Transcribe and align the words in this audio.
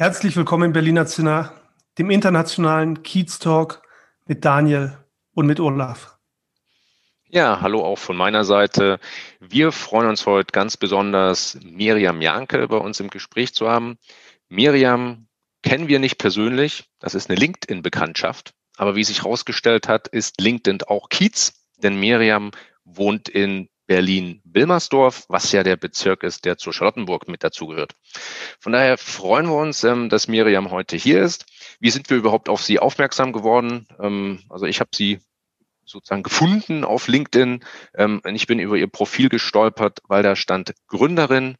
Herzlich 0.00 0.34
willkommen 0.34 0.68
in 0.68 0.72
Berliner 0.72 1.04
Zinner, 1.04 1.52
dem 1.98 2.08
internationalen 2.08 3.02
Kiez 3.02 3.38
Talk 3.38 3.82
mit 4.24 4.46
Daniel 4.46 4.96
und 5.34 5.44
mit 5.44 5.60
Olaf. 5.60 6.16
Ja, 7.28 7.60
hallo 7.60 7.84
auch 7.84 7.98
von 7.98 8.16
meiner 8.16 8.44
Seite. 8.44 8.98
Wir 9.40 9.72
freuen 9.72 10.08
uns 10.08 10.24
heute 10.24 10.52
ganz 10.52 10.78
besonders, 10.78 11.58
Miriam 11.62 12.22
Janke 12.22 12.66
bei 12.66 12.78
uns 12.78 12.98
im 12.98 13.10
Gespräch 13.10 13.52
zu 13.52 13.68
haben. 13.68 13.98
Miriam 14.48 15.28
kennen 15.62 15.86
wir 15.86 15.98
nicht 15.98 16.16
persönlich. 16.16 16.88
Das 16.98 17.14
ist 17.14 17.28
eine 17.28 17.38
LinkedIn-Bekanntschaft. 17.38 18.54
Aber 18.78 18.96
wie 18.96 19.04
sich 19.04 19.24
herausgestellt 19.24 19.86
hat, 19.86 20.08
ist 20.08 20.40
LinkedIn 20.40 20.80
auch 20.84 21.10
Kiez, 21.10 21.52
denn 21.76 22.00
Miriam 22.00 22.52
wohnt 22.84 23.28
in 23.28 23.68
Berlin-Wilmersdorf, 23.90 25.24
was 25.28 25.50
ja 25.50 25.64
der 25.64 25.76
Bezirk 25.76 26.22
ist, 26.22 26.44
der 26.44 26.56
zur 26.56 26.72
Charlottenburg 26.72 27.26
mit 27.26 27.42
dazugehört. 27.42 27.96
Von 28.60 28.70
daher 28.70 28.96
freuen 28.96 29.46
wir 29.46 29.56
uns, 29.56 29.82
ähm, 29.82 30.08
dass 30.08 30.28
Miriam 30.28 30.70
heute 30.70 30.96
hier 30.96 31.20
ist. 31.20 31.46
Wie 31.80 31.90
sind 31.90 32.08
wir 32.08 32.16
überhaupt 32.16 32.48
auf 32.48 32.62
sie 32.62 32.78
aufmerksam 32.78 33.32
geworden? 33.32 33.88
Ähm, 33.98 34.44
also 34.48 34.66
ich 34.66 34.78
habe 34.78 34.90
sie 34.94 35.18
sozusagen 35.84 36.22
gefunden 36.22 36.84
auf 36.84 37.08
LinkedIn. 37.08 37.64
Ähm, 37.96 38.22
ich 38.32 38.46
bin 38.46 38.60
über 38.60 38.76
ihr 38.76 38.86
Profil 38.86 39.28
gestolpert, 39.28 39.98
weil 40.06 40.22
da 40.22 40.36
stand 40.36 40.72
Gründerin, 40.86 41.56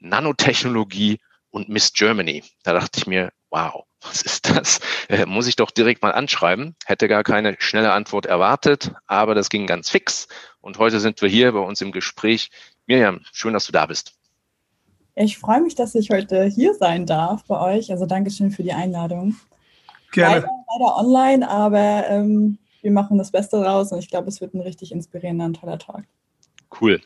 Nanotechnologie 0.00 1.18
und 1.48 1.70
Miss 1.70 1.94
Germany. 1.94 2.44
Da 2.62 2.74
dachte 2.74 2.98
ich 2.98 3.06
mir, 3.06 3.32
wow, 3.48 3.86
was 4.04 4.22
ist 4.22 4.48
das? 4.48 4.80
Äh, 5.08 5.26
muss 5.26 5.46
ich 5.46 5.56
doch 5.56 5.70
direkt 5.70 6.02
mal 6.02 6.12
anschreiben. 6.12 6.76
Hätte 6.84 7.08
gar 7.08 7.22
keine 7.22 7.56
schnelle 7.58 7.92
Antwort 7.92 8.26
erwartet, 8.26 8.92
aber 9.06 9.34
das 9.34 9.48
ging 9.48 9.66
ganz 9.66 9.90
fix. 9.90 10.28
Und 10.60 10.78
heute 10.78 11.00
sind 11.00 11.20
wir 11.22 11.28
hier 11.28 11.52
bei 11.52 11.60
uns 11.60 11.80
im 11.80 11.92
Gespräch. 11.92 12.50
Miriam, 12.86 13.20
schön, 13.32 13.52
dass 13.52 13.66
du 13.66 13.72
da 13.72 13.86
bist. 13.86 14.14
Ich 15.16 15.38
freue 15.38 15.60
mich, 15.60 15.74
dass 15.74 15.94
ich 15.94 16.10
heute 16.10 16.44
hier 16.44 16.74
sein 16.74 17.06
darf 17.06 17.44
bei 17.44 17.60
euch. 17.60 17.90
Also 17.90 18.06
Dankeschön 18.06 18.50
für 18.50 18.62
die 18.62 18.72
Einladung. 18.72 19.36
Gerne. 20.12 20.36
Leider, 20.36 20.48
leider 20.72 20.96
online, 20.96 21.48
aber 21.48 22.04
ähm, 22.08 22.58
wir 22.82 22.90
machen 22.90 23.18
das 23.18 23.30
Beste 23.30 23.60
draus 23.60 23.92
und 23.92 23.98
ich 23.98 24.10
glaube, 24.10 24.28
es 24.28 24.40
wird 24.40 24.54
ein 24.54 24.60
richtig 24.60 24.92
inspirierender 24.92 25.46
und 25.46 25.54
toller 25.60 25.78
Talk. 25.78 26.04
Cool. 26.80 27.00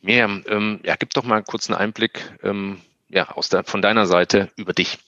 Miriam, 0.00 0.44
ähm, 0.48 0.80
ja, 0.84 0.96
gib 0.96 1.10
doch 1.14 1.24
mal 1.24 1.42
kurz 1.42 1.68
einen 1.68 1.78
Einblick 1.78 2.38
ähm, 2.42 2.80
ja, 3.08 3.30
aus 3.30 3.48
der, 3.48 3.64
von 3.64 3.80
deiner 3.80 4.06
Seite 4.06 4.50
über 4.56 4.72
dich. 4.72 4.98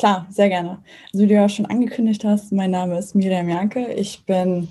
Klar, 0.00 0.26
sehr 0.30 0.48
gerne. 0.48 0.78
Also 1.12 1.24
wie 1.24 1.26
du 1.26 1.34
ja 1.34 1.46
schon 1.50 1.66
angekündigt 1.66 2.24
hast, 2.24 2.52
mein 2.52 2.70
Name 2.70 2.98
ist 2.98 3.14
Miriam 3.14 3.50
Janke. 3.50 3.92
Ich 3.92 4.24
bin 4.24 4.68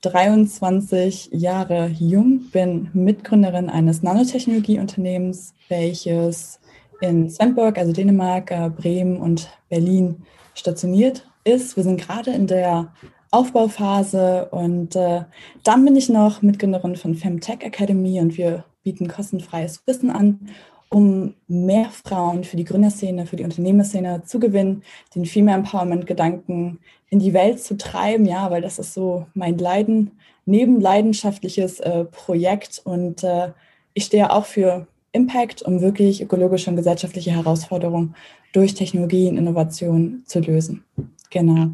23 0.00 1.28
Jahre 1.32 1.88
jung, 1.98 2.48
bin 2.50 2.88
Mitgründerin 2.94 3.68
eines 3.68 4.02
Nanotechnologieunternehmens, 4.02 5.52
welches 5.68 6.60
in 7.02 7.28
Svendborg, 7.28 7.76
also 7.76 7.92
Dänemark, 7.92 8.52
äh, 8.52 8.70
Bremen 8.70 9.18
und 9.18 9.50
Berlin 9.68 10.22
stationiert 10.54 11.28
ist. 11.44 11.76
Wir 11.76 11.84
sind 11.84 12.00
gerade 12.00 12.30
in 12.30 12.46
der 12.46 12.94
Aufbauphase 13.32 14.48
und 14.50 14.96
äh, 14.96 15.24
dann 15.62 15.84
bin 15.84 15.94
ich 15.94 16.08
noch 16.08 16.40
Mitgründerin 16.40 16.96
von 16.96 17.16
Femtech 17.16 17.60
Academy 17.60 18.18
und 18.18 18.38
wir 18.38 18.64
bieten 18.82 19.08
kostenfreies 19.08 19.82
Wissen 19.86 20.08
an 20.08 20.48
um 20.90 21.34
mehr 21.46 21.86
Frauen 21.90 22.44
für 22.44 22.56
die 22.56 22.64
Gründerszene, 22.64 23.24
für 23.24 23.36
die 23.36 23.44
Unternehmerszene 23.44 24.24
zu 24.24 24.40
gewinnen, 24.40 24.82
den 25.14 25.24
Female 25.24 25.58
Empowerment 25.58 26.06
Gedanken 26.06 26.80
in 27.08 27.20
die 27.20 27.32
Welt 27.32 27.60
zu 27.60 27.76
treiben, 27.76 28.26
ja, 28.26 28.50
weil 28.50 28.60
das 28.60 28.78
ist 28.78 28.92
so 28.92 29.26
mein 29.34 29.56
Leiden, 29.56 30.12
nebenleidenschaftliches 30.46 31.80
äh, 31.80 32.04
Projekt 32.04 32.82
und 32.84 33.22
äh, 33.22 33.52
ich 33.94 34.04
stehe 34.04 34.32
auch 34.32 34.46
für 34.46 34.86
Impact, 35.12 35.62
um 35.62 35.80
wirklich 35.80 36.22
ökologische 36.22 36.70
und 36.70 36.76
gesellschaftliche 36.76 37.32
Herausforderungen 37.32 38.14
durch 38.52 38.74
Technologie 38.74 39.28
und 39.28 39.38
Innovation 39.38 40.22
zu 40.26 40.40
lösen. 40.40 40.84
Genau. 41.30 41.70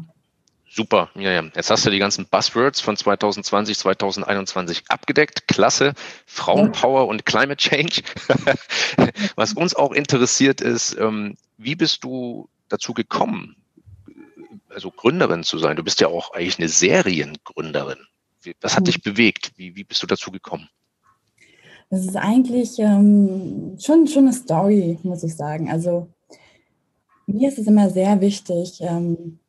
Super, 0.69 1.09
ja, 1.15 1.31
ja. 1.31 1.43
Jetzt 1.55 1.71
hast 1.71 1.85
du 1.85 1.89
die 1.89 1.99
ganzen 1.99 2.25
Buzzwords 2.25 2.81
von 2.81 2.97
2020, 2.97 3.77
2021 3.77 4.83
abgedeckt. 4.89 5.47
Klasse. 5.47 5.93
Frauenpower 6.25 7.07
und 7.07 7.25
Climate 7.25 7.57
Change. 7.57 8.01
Was 9.35 9.53
uns 9.53 9.75
auch 9.75 9.91
interessiert 9.91 10.61
ist, 10.61 10.97
ähm, 10.99 11.35
wie 11.57 11.75
bist 11.75 12.03
du 12.03 12.49
dazu 12.69 12.93
gekommen, 12.93 13.55
also 14.69 14.91
Gründerin 14.91 15.43
zu 15.43 15.57
sein? 15.57 15.77
Du 15.77 15.83
bist 15.83 16.01
ja 16.01 16.07
auch 16.07 16.33
eigentlich 16.33 16.59
eine 16.59 16.69
Seriengründerin. 16.69 17.99
Was 18.61 18.75
hat 18.75 18.87
dich 18.87 19.01
bewegt? 19.01 19.53
Wie, 19.55 19.75
wie 19.75 19.83
bist 19.83 20.03
du 20.03 20.07
dazu 20.07 20.31
gekommen? 20.31 20.69
Das 21.89 22.01
ist 22.01 22.17
eigentlich 22.17 22.77
ähm, 22.79 23.77
schon, 23.79 24.07
schon 24.07 24.25
eine 24.25 24.33
Story, 24.33 24.99
muss 25.03 25.23
ich 25.23 25.35
sagen. 25.35 25.71
Also 25.71 26.09
mir 27.25 27.49
ist 27.49 27.57
es 27.57 27.67
immer 27.67 27.89
sehr 27.89 28.19
wichtig, 28.19 28.79
ähm, 28.81 29.39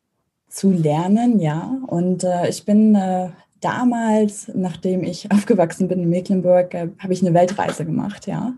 zu 0.49 0.71
lernen, 0.71 1.39
ja. 1.39 1.77
Und 1.87 2.23
äh, 2.23 2.49
ich 2.49 2.65
bin 2.65 2.95
äh, 2.95 3.29
damals, 3.61 4.51
nachdem 4.53 5.03
ich 5.03 5.31
aufgewachsen 5.31 5.87
bin 5.87 6.03
in 6.03 6.09
Mecklenburg, 6.09 6.73
äh, 6.73 6.89
habe 6.99 7.13
ich 7.13 7.21
eine 7.21 7.33
Weltreise 7.33 7.85
gemacht, 7.85 8.27
ja. 8.27 8.53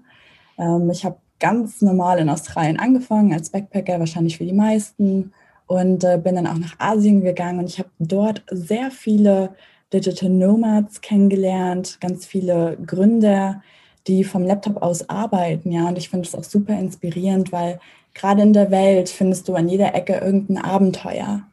Ähm, 0.57 0.89
ich 0.89 1.05
habe 1.05 1.17
ganz 1.39 1.81
normal 1.81 2.19
in 2.19 2.29
Australien 2.29 2.79
angefangen 2.79 3.33
als 3.33 3.49
Backpacker, 3.49 3.99
wahrscheinlich 3.99 4.37
für 4.37 4.45
die 4.45 4.53
meisten, 4.53 5.33
und 5.67 6.03
äh, 6.03 6.19
bin 6.21 6.35
dann 6.35 6.47
auch 6.47 6.57
nach 6.57 6.75
Asien 6.79 7.21
gegangen 7.21 7.59
und 7.59 7.69
ich 7.69 7.79
habe 7.79 7.89
dort 7.97 8.43
sehr 8.51 8.91
viele 8.91 9.55
Digital 9.93 10.29
Nomads 10.29 10.99
kennengelernt, 10.99 11.97
ganz 12.01 12.25
viele 12.25 12.77
Gründer, 12.85 13.61
die 14.07 14.25
vom 14.25 14.43
Laptop 14.43 14.81
aus 14.81 15.09
arbeiten, 15.09 15.71
ja. 15.71 15.87
Und 15.87 15.97
ich 15.97 16.09
finde 16.09 16.27
es 16.27 16.35
auch 16.35 16.43
super 16.43 16.77
inspirierend, 16.77 17.51
weil 17.51 17.79
gerade 18.13 18.41
in 18.41 18.53
der 18.53 18.71
Welt 18.71 19.09
findest 19.09 19.47
du 19.47 19.55
an 19.55 19.69
jeder 19.69 19.95
Ecke 19.95 20.15
irgendein 20.15 20.63
Abenteuer. 20.63 21.43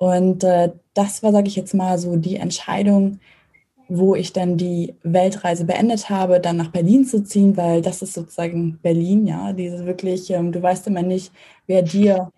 Und 0.00 0.44
äh, 0.44 0.70
das 0.94 1.22
war, 1.22 1.30
sage 1.30 1.48
ich 1.48 1.56
jetzt 1.56 1.74
mal, 1.74 1.98
so 1.98 2.16
die 2.16 2.36
Entscheidung, 2.36 3.20
wo 3.86 4.14
ich 4.14 4.32
dann 4.32 4.56
die 4.56 4.94
Weltreise 5.02 5.66
beendet 5.66 6.08
habe, 6.08 6.40
dann 6.40 6.56
nach 6.56 6.70
Berlin 6.70 7.04
zu 7.04 7.22
ziehen, 7.22 7.54
weil 7.58 7.82
das 7.82 8.00
ist 8.00 8.14
sozusagen 8.14 8.78
Berlin, 8.82 9.26
ja, 9.26 9.52
diese 9.52 9.84
wirklich, 9.84 10.30
ähm, 10.30 10.52
du 10.52 10.62
weißt 10.62 10.86
immer 10.86 11.02
nicht, 11.02 11.32
wer 11.66 11.82
dir 11.82 12.30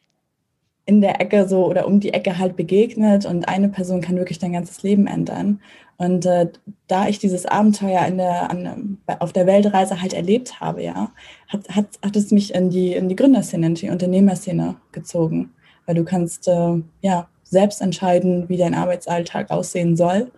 in 0.86 1.00
der 1.00 1.20
Ecke 1.20 1.46
so 1.46 1.64
oder 1.66 1.86
um 1.86 2.00
die 2.00 2.12
Ecke 2.12 2.36
halt 2.36 2.56
begegnet 2.56 3.26
und 3.26 3.46
eine 3.46 3.68
Person 3.68 4.00
kann 4.00 4.16
wirklich 4.16 4.40
dein 4.40 4.54
ganzes 4.54 4.82
Leben 4.82 5.06
ändern. 5.06 5.60
Und 5.98 6.26
äh, 6.26 6.50
da 6.88 7.06
ich 7.06 7.20
dieses 7.20 7.46
Abenteuer 7.46 8.04
in 8.06 8.18
der, 8.18 8.50
an, 8.50 8.98
auf 9.20 9.32
der 9.32 9.46
Weltreise 9.46 10.02
halt 10.02 10.14
erlebt 10.14 10.58
habe, 10.58 10.82
ja, 10.82 11.12
hat, 11.46 11.68
hat, 11.68 11.86
hat 12.04 12.16
es 12.16 12.32
mich 12.32 12.54
in 12.56 12.70
die, 12.70 12.94
in 12.94 13.08
die 13.08 13.14
Gründerszene, 13.14 13.66
in 13.66 13.74
die 13.76 13.90
Unternehmerszene 13.90 14.74
gezogen. 14.90 15.52
Weil 15.86 15.94
du 15.94 16.04
kannst, 16.04 16.48
äh, 16.48 16.82
ja, 17.02 17.28
selbst 17.52 17.82
entscheiden, 17.82 18.48
wie 18.48 18.56
dein 18.56 18.74
Arbeitsalltag 18.74 19.50
aussehen 19.50 19.94
soll 19.94 20.32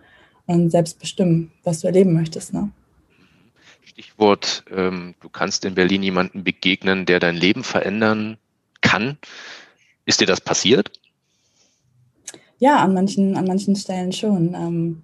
und 0.45 0.69
selbst 0.69 0.99
bestimmen, 0.99 1.51
was 1.63 1.79
du 1.79 1.87
erleben 1.87 2.13
möchtest. 2.13 2.53
Ne? 2.53 2.69
Stichwort, 3.83 4.65
ähm, 4.69 5.15
du 5.21 5.29
kannst 5.29 5.63
in 5.63 5.75
Berlin 5.75 6.03
jemanden 6.03 6.43
begegnen, 6.43 7.05
der 7.05 7.21
dein 7.21 7.37
Leben 7.37 7.63
verändern 7.63 8.37
kann. 8.81 9.17
Ist 10.05 10.19
dir 10.19 10.27
das 10.27 10.41
passiert? 10.41 10.91
Ja, 12.59 12.79
an 12.79 12.93
manchen, 12.93 13.37
an 13.37 13.45
manchen 13.45 13.77
Stellen 13.77 14.11
schon. 14.11 14.53
Ähm, 14.53 15.03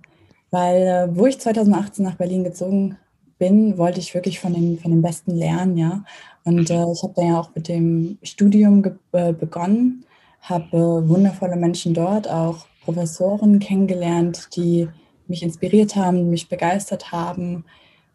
weil, 0.52 0.82
äh, 0.82 1.16
wo 1.16 1.28
ich 1.28 1.40
2018 1.40 2.04
nach 2.04 2.16
Berlin 2.16 2.44
gezogen 2.44 2.98
bin, 3.40 3.78
wollte 3.78 4.02
ich 4.02 4.14
wirklich 4.14 4.42
von 4.42 4.54
den, 4.54 4.80
von 4.80 4.92
den 4.92 5.02
Besten 5.02 5.32
lernen, 5.32 5.78
ja. 5.78 6.04
Und 6.44 6.70
mhm. 6.70 6.76
äh, 6.76 6.92
ich 6.92 7.04
habe 7.04 7.14
dann 7.16 7.28
ja 7.28 7.40
auch 7.40 7.56
mit 7.56 7.70
dem 7.70 8.18
Studium 8.22 8.84
äh, 9.14 9.32
begonnen 9.32 10.04
habe 10.42 11.08
wundervolle 11.08 11.56
Menschen 11.56 11.94
dort, 11.94 12.30
auch 12.30 12.66
Professoren 12.84 13.60
kennengelernt, 13.60 14.50
die 14.56 14.90
mich 15.28 15.44
inspiriert 15.44 15.96
haben, 15.96 16.30
mich 16.30 16.50
begeistert 16.50 17.12
haben. 17.12 17.64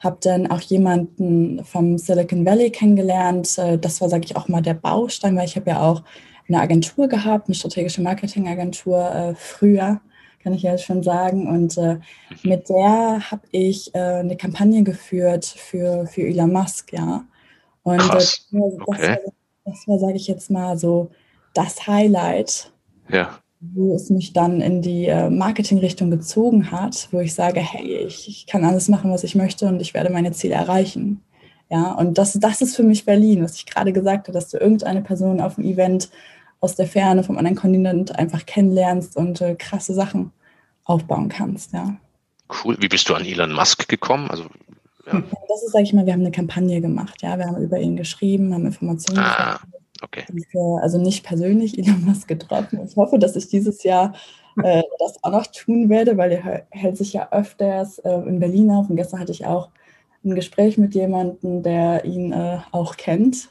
Habe 0.00 0.18
dann 0.20 0.50
auch 0.50 0.60
jemanden 0.60 1.64
vom 1.64 1.96
Silicon 1.96 2.44
Valley 2.44 2.70
kennengelernt. 2.70 3.56
Äh, 3.58 3.78
das 3.78 4.00
war, 4.00 4.08
sage 4.08 4.24
ich 4.24 4.36
auch 4.36 4.48
mal, 4.48 4.60
der 4.60 4.74
Baustein, 4.74 5.36
weil 5.36 5.46
ich 5.46 5.56
habe 5.56 5.70
ja 5.70 5.80
auch 5.80 6.02
eine 6.48 6.60
Agentur 6.60 7.08
gehabt, 7.08 7.48
eine 7.48 7.54
strategische 7.54 8.02
Marketingagentur 8.02 9.10
äh, 9.10 9.34
früher, 9.34 10.00
kann 10.42 10.52
ich 10.52 10.62
ja 10.62 10.76
schon 10.78 11.02
sagen. 11.02 11.48
Und 11.48 11.78
äh, 11.78 11.98
mit 12.42 12.68
der 12.68 13.30
habe 13.30 13.42
ich 13.50 13.94
äh, 13.94 13.98
eine 13.98 14.36
Kampagne 14.36 14.82
geführt 14.82 15.44
für, 15.44 16.06
für 16.06 16.22
Elon 16.22 16.52
Musk, 16.52 16.92
ja. 16.92 17.24
Und 17.82 17.98
Krass. 17.98 18.48
das, 18.50 18.62
okay. 18.86 19.18
war, 19.64 19.74
war 19.86 19.98
sage 19.98 20.16
ich 20.16 20.26
jetzt 20.26 20.50
mal, 20.50 20.76
so 20.76 21.10
das 21.56 21.86
Highlight, 21.86 22.70
Ja. 23.08 23.38
wo 23.60 23.94
es 23.94 24.10
mich 24.10 24.32
dann 24.32 24.60
in 24.60 24.82
die 24.82 25.06
äh, 25.06 25.30
Marketingrichtung 25.30 26.10
gezogen 26.10 26.70
hat, 26.70 27.08
wo 27.12 27.20
ich 27.20 27.34
sage, 27.34 27.60
hey, 27.60 28.04
ich, 28.06 28.28
ich 28.28 28.46
kann 28.46 28.64
alles 28.64 28.88
machen, 28.88 29.10
was 29.10 29.24
ich 29.24 29.34
möchte 29.34 29.66
und 29.66 29.80
ich 29.80 29.94
werde 29.94 30.10
meine 30.10 30.32
Ziele 30.32 30.54
erreichen. 30.54 31.22
Ja, 31.68 31.92
und 31.94 32.16
das, 32.18 32.34
das 32.34 32.60
ist 32.62 32.76
für 32.76 32.84
mich 32.84 33.04
Berlin, 33.04 33.42
was 33.42 33.56
ich 33.56 33.66
gerade 33.66 33.92
gesagt 33.92 34.28
habe, 34.28 34.32
dass 34.38 34.50
du 34.50 34.58
irgendeine 34.58 35.02
Person 35.02 35.40
auf 35.40 35.56
dem 35.56 35.64
Event 35.64 36.10
aus 36.60 36.76
der 36.76 36.86
Ferne 36.86 37.24
vom 37.24 37.38
anderen 37.38 37.56
Kontinent 37.56 38.16
einfach 38.18 38.46
kennenlernst 38.46 39.16
und 39.16 39.40
äh, 39.40 39.56
krasse 39.56 39.92
Sachen 39.94 40.30
aufbauen 40.84 41.28
kannst, 41.28 41.72
ja. 41.72 41.96
Cool. 42.64 42.76
Wie 42.80 42.86
bist 42.88 43.08
du 43.08 43.14
an 43.14 43.24
Elon 43.24 43.52
Musk 43.52 43.88
gekommen? 43.88 44.30
Also, 44.30 44.44
ja. 45.06 45.20
Das 45.48 45.62
ist, 45.64 45.72
sage 45.72 45.82
ich 45.84 45.92
mal, 45.92 46.06
wir 46.06 46.12
haben 46.12 46.20
eine 46.20 46.30
Kampagne 46.30 46.80
gemacht, 46.80 47.20
ja. 47.22 47.36
Wir 47.36 47.46
haben 47.46 47.60
über 47.60 47.78
ihn 47.78 47.96
geschrieben, 47.96 48.54
haben 48.54 48.66
Informationen 48.66 49.18
Ah, 49.18 49.58
okay. 50.02 50.24
für, 50.50 50.82
also 50.82 50.98
nicht 50.98 51.24
persönlich 51.24 51.78
Elon 51.78 52.04
Musk 52.04 52.28
getroffen. 52.28 52.80
Ich 52.86 52.96
hoffe, 52.96 53.18
dass 53.18 53.36
ich 53.36 53.48
dieses 53.48 53.82
Jahr 53.82 54.14
äh, 54.62 54.82
das 54.98 55.22
auch 55.22 55.30
noch 55.30 55.46
tun 55.46 55.88
werde, 55.88 56.16
weil 56.16 56.32
er 56.32 56.66
hält 56.70 56.96
sich 56.96 57.12
ja 57.12 57.28
öfters 57.30 57.98
äh, 58.00 58.10
in 58.10 58.40
Berlin 58.40 58.70
auf. 58.70 58.90
Und 58.90 58.96
gestern 58.96 59.20
hatte 59.20 59.32
ich 59.32 59.46
auch 59.46 59.70
ein 60.24 60.34
Gespräch 60.34 60.76
mit 60.78 60.94
jemandem, 60.94 61.62
der 61.62 62.04
ihn 62.04 62.32
äh, 62.32 62.58
auch 62.72 62.96
kennt, 62.96 63.48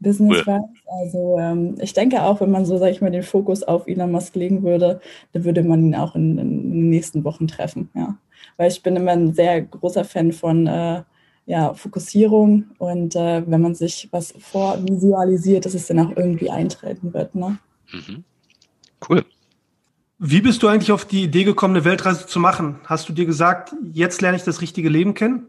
business-wise. 0.00 0.68
Also 1.00 1.38
ähm, 1.38 1.76
ich 1.80 1.92
denke 1.94 2.22
auch, 2.22 2.40
wenn 2.40 2.50
man 2.50 2.66
so, 2.66 2.76
sage 2.76 2.90
ich 2.90 3.00
mal, 3.00 3.10
den 3.10 3.22
Fokus 3.22 3.62
auf 3.62 3.86
Elon 3.86 4.12
Musk 4.12 4.34
legen 4.34 4.62
würde, 4.62 5.00
dann 5.32 5.44
würde 5.44 5.62
man 5.62 5.84
ihn 5.84 5.94
auch 5.94 6.14
in, 6.14 6.38
in 6.38 6.72
den 6.72 6.90
nächsten 6.90 7.24
Wochen 7.24 7.46
treffen, 7.46 7.88
ja. 7.94 8.16
Weil 8.56 8.70
ich 8.70 8.82
bin 8.82 8.96
immer 8.96 9.12
ein 9.12 9.32
sehr 9.32 9.62
großer 9.62 10.04
Fan 10.04 10.32
von 10.32 10.66
äh, 10.66 11.02
ja, 11.46 11.74
Fokussierung 11.74 12.66
und 12.78 13.16
äh, 13.16 13.42
wenn 13.46 13.60
man 13.60 13.74
sich 13.74 14.08
was 14.12 14.32
vorvisualisiert, 14.38 15.66
dass 15.66 15.74
es 15.74 15.86
dann 15.86 16.00
auch 16.00 16.16
irgendwie 16.16 16.50
eintreten 16.50 17.12
wird. 17.12 17.34
Ne? 17.34 17.58
Mhm. 17.92 18.24
Cool. 19.08 19.24
Wie 20.18 20.40
bist 20.40 20.62
du 20.62 20.68
eigentlich 20.68 20.92
auf 20.92 21.04
die 21.04 21.24
Idee 21.24 21.42
gekommen, 21.42 21.74
eine 21.74 21.84
Weltreise 21.84 22.26
zu 22.26 22.38
machen? 22.38 22.78
Hast 22.84 23.08
du 23.08 23.12
dir 23.12 23.26
gesagt, 23.26 23.74
jetzt 23.92 24.22
lerne 24.22 24.36
ich 24.36 24.44
das 24.44 24.60
richtige 24.60 24.88
Leben 24.88 25.14
kennen? 25.14 25.48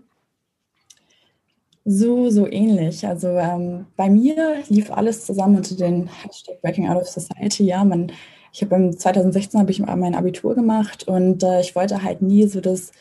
So, 1.86 2.30
so 2.30 2.48
ähnlich. 2.48 3.06
Also 3.06 3.28
ähm, 3.28 3.86
bei 3.98 4.10
mir 4.10 4.64
lief 4.70 4.90
alles 4.90 5.26
zusammen 5.26 5.58
unter 5.58 5.76
den 5.76 6.08
Hashtag 6.08 6.62
Breaking 6.62 6.88
Out 6.88 7.04
of 7.04 7.08
Society. 7.08 7.66
Ja, 7.66 7.84
man, 7.84 8.12
ich 8.52 8.64
habe 8.64 8.90
2016 8.90 9.60
habe 9.60 9.70
ich 9.70 9.80
mein 9.80 10.16
Abitur 10.16 10.56
gemacht 10.56 11.08
und 11.08 11.44
äh, 11.44 11.62
ich 11.62 11.76
wollte 11.76 12.02
halt 12.02 12.22
nie 12.22 12.48
so 12.48 12.62
das 12.62 12.94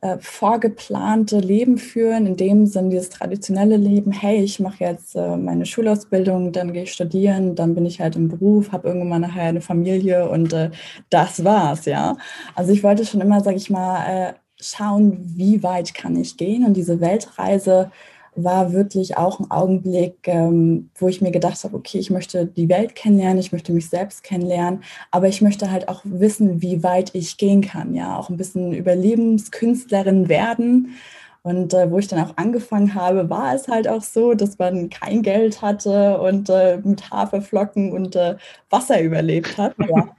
äh, 0.00 0.18
vorgeplante 0.20 1.38
Leben 1.38 1.78
führen, 1.78 2.26
in 2.26 2.36
dem 2.36 2.66
Sinn 2.66 2.90
dieses 2.90 3.10
traditionelle 3.10 3.76
Leben, 3.76 4.12
hey, 4.12 4.42
ich 4.42 4.60
mache 4.60 4.84
jetzt 4.84 5.16
äh, 5.16 5.36
meine 5.36 5.66
Schulausbildung, 5.66 6.52
dann 6.52 6.72
gehe 6.72 6.84
ich 6.84 6.92
studieren, 6.92 7.54
dann 7.54 7.74
bin 7.74 7.86
ich 7.86 8.00
halt 8.00 8.16
im 8.16 8.28
Beruf, 8.28 8.72
habe 8.72 8.88
irgendwann 8.88 9.22
nachher 9.22 9.44
eine 9.48 9.60
Familie 9.60 10.28
und 10.28 10.52
äh, 10.52 10.70
das 11.10 11.44
war's, 11.44 11.86
ja. 11.86 12.16
Also 12.54 12.72
ich 12.72 12.82
wollte 12.82 13.06
schon 13.06 13.20
immer, 13.20 13.40
sage 13.40 13.56
ich 13.56 13.70
mal, 13.70 14.06
äh, 14.06 14.34
schauen, 14.60 15.18
wie 15.36 15.62
weit 15.62 15.94
kann 15.94 16.16
ich 16.16 16.36
gehen 16.36 16.64
und 16.64 16.74
diese 16.74 17.00
Weltreise 17.00 17.90
war 18.36 18.72
wirklich 18.72 19.16
auch 19.16 19.40
ein 19.40 19.50
Augenblick, 19.50 20.16
ähm, 20.26 20.90
wo 20.96 21.08
ich 21.08 21.20
mir 21.20 21.30
gedacht 21.30 21.62
habe, 21.64 21.76
okay, 21.76 21.98
ich 21.98 22.10
möchte 22.10 22.46
die 22.46 22.68
Welt 22.68 22.94
kennenlernen, 22.94 23.38
ich 23.38 23.52
möchte 23.52 23.72
mich 23.72 23.88
selbst 23.88 24.22
kennenlernen, 24.22 24.82
aber 25.10 25.28
ich 25.28 25.40
möchte 25.40 25.70
halt 25.70 25.88
auch 25.88 26.02
wissen, 26.04 26.62
wie 26.62 26.82
weit 26.82 27.14
ich 27.14 27.36
gehen 27.36 27.62
kann, 27.62 27.94
ja, 27.94 28.16
auch 28.18 28.28
ein 28.28 28.36
bisschen 28.36 28.72
Überlebenskünstlerin 28.72 30.28
werden. 30.28 30.96
Und 31.42 31.74
äh, 31.74 31.88
wo 31.92 31.98
ich 31.98 32.08
dann 32.08 32.24
auch 32.26 32.36
angefangen 32.36 32.94
habe, 32.94 33.30
war 33.30 33.54
es 33.54 33.68
halt 33.68 33.86
auch 33.86 34.02
so, 34.02 34.34
dass 34.34 34.58
man 34.58 34.90
kein 34.90 35.22
Geld 35.22 35.62
hatte 35.62 36.20
und 36.20 36.50
äh, 36.50 36.78
mit 36.82 37.10
Haferflocken 37.10 37.92
und 37.92 38.16
äh, 38.16 38.36
Wasser 38.68 39.00
überlebt 39.00 39.56
hat. 39.56 39.74
Ja. 39.78 40.08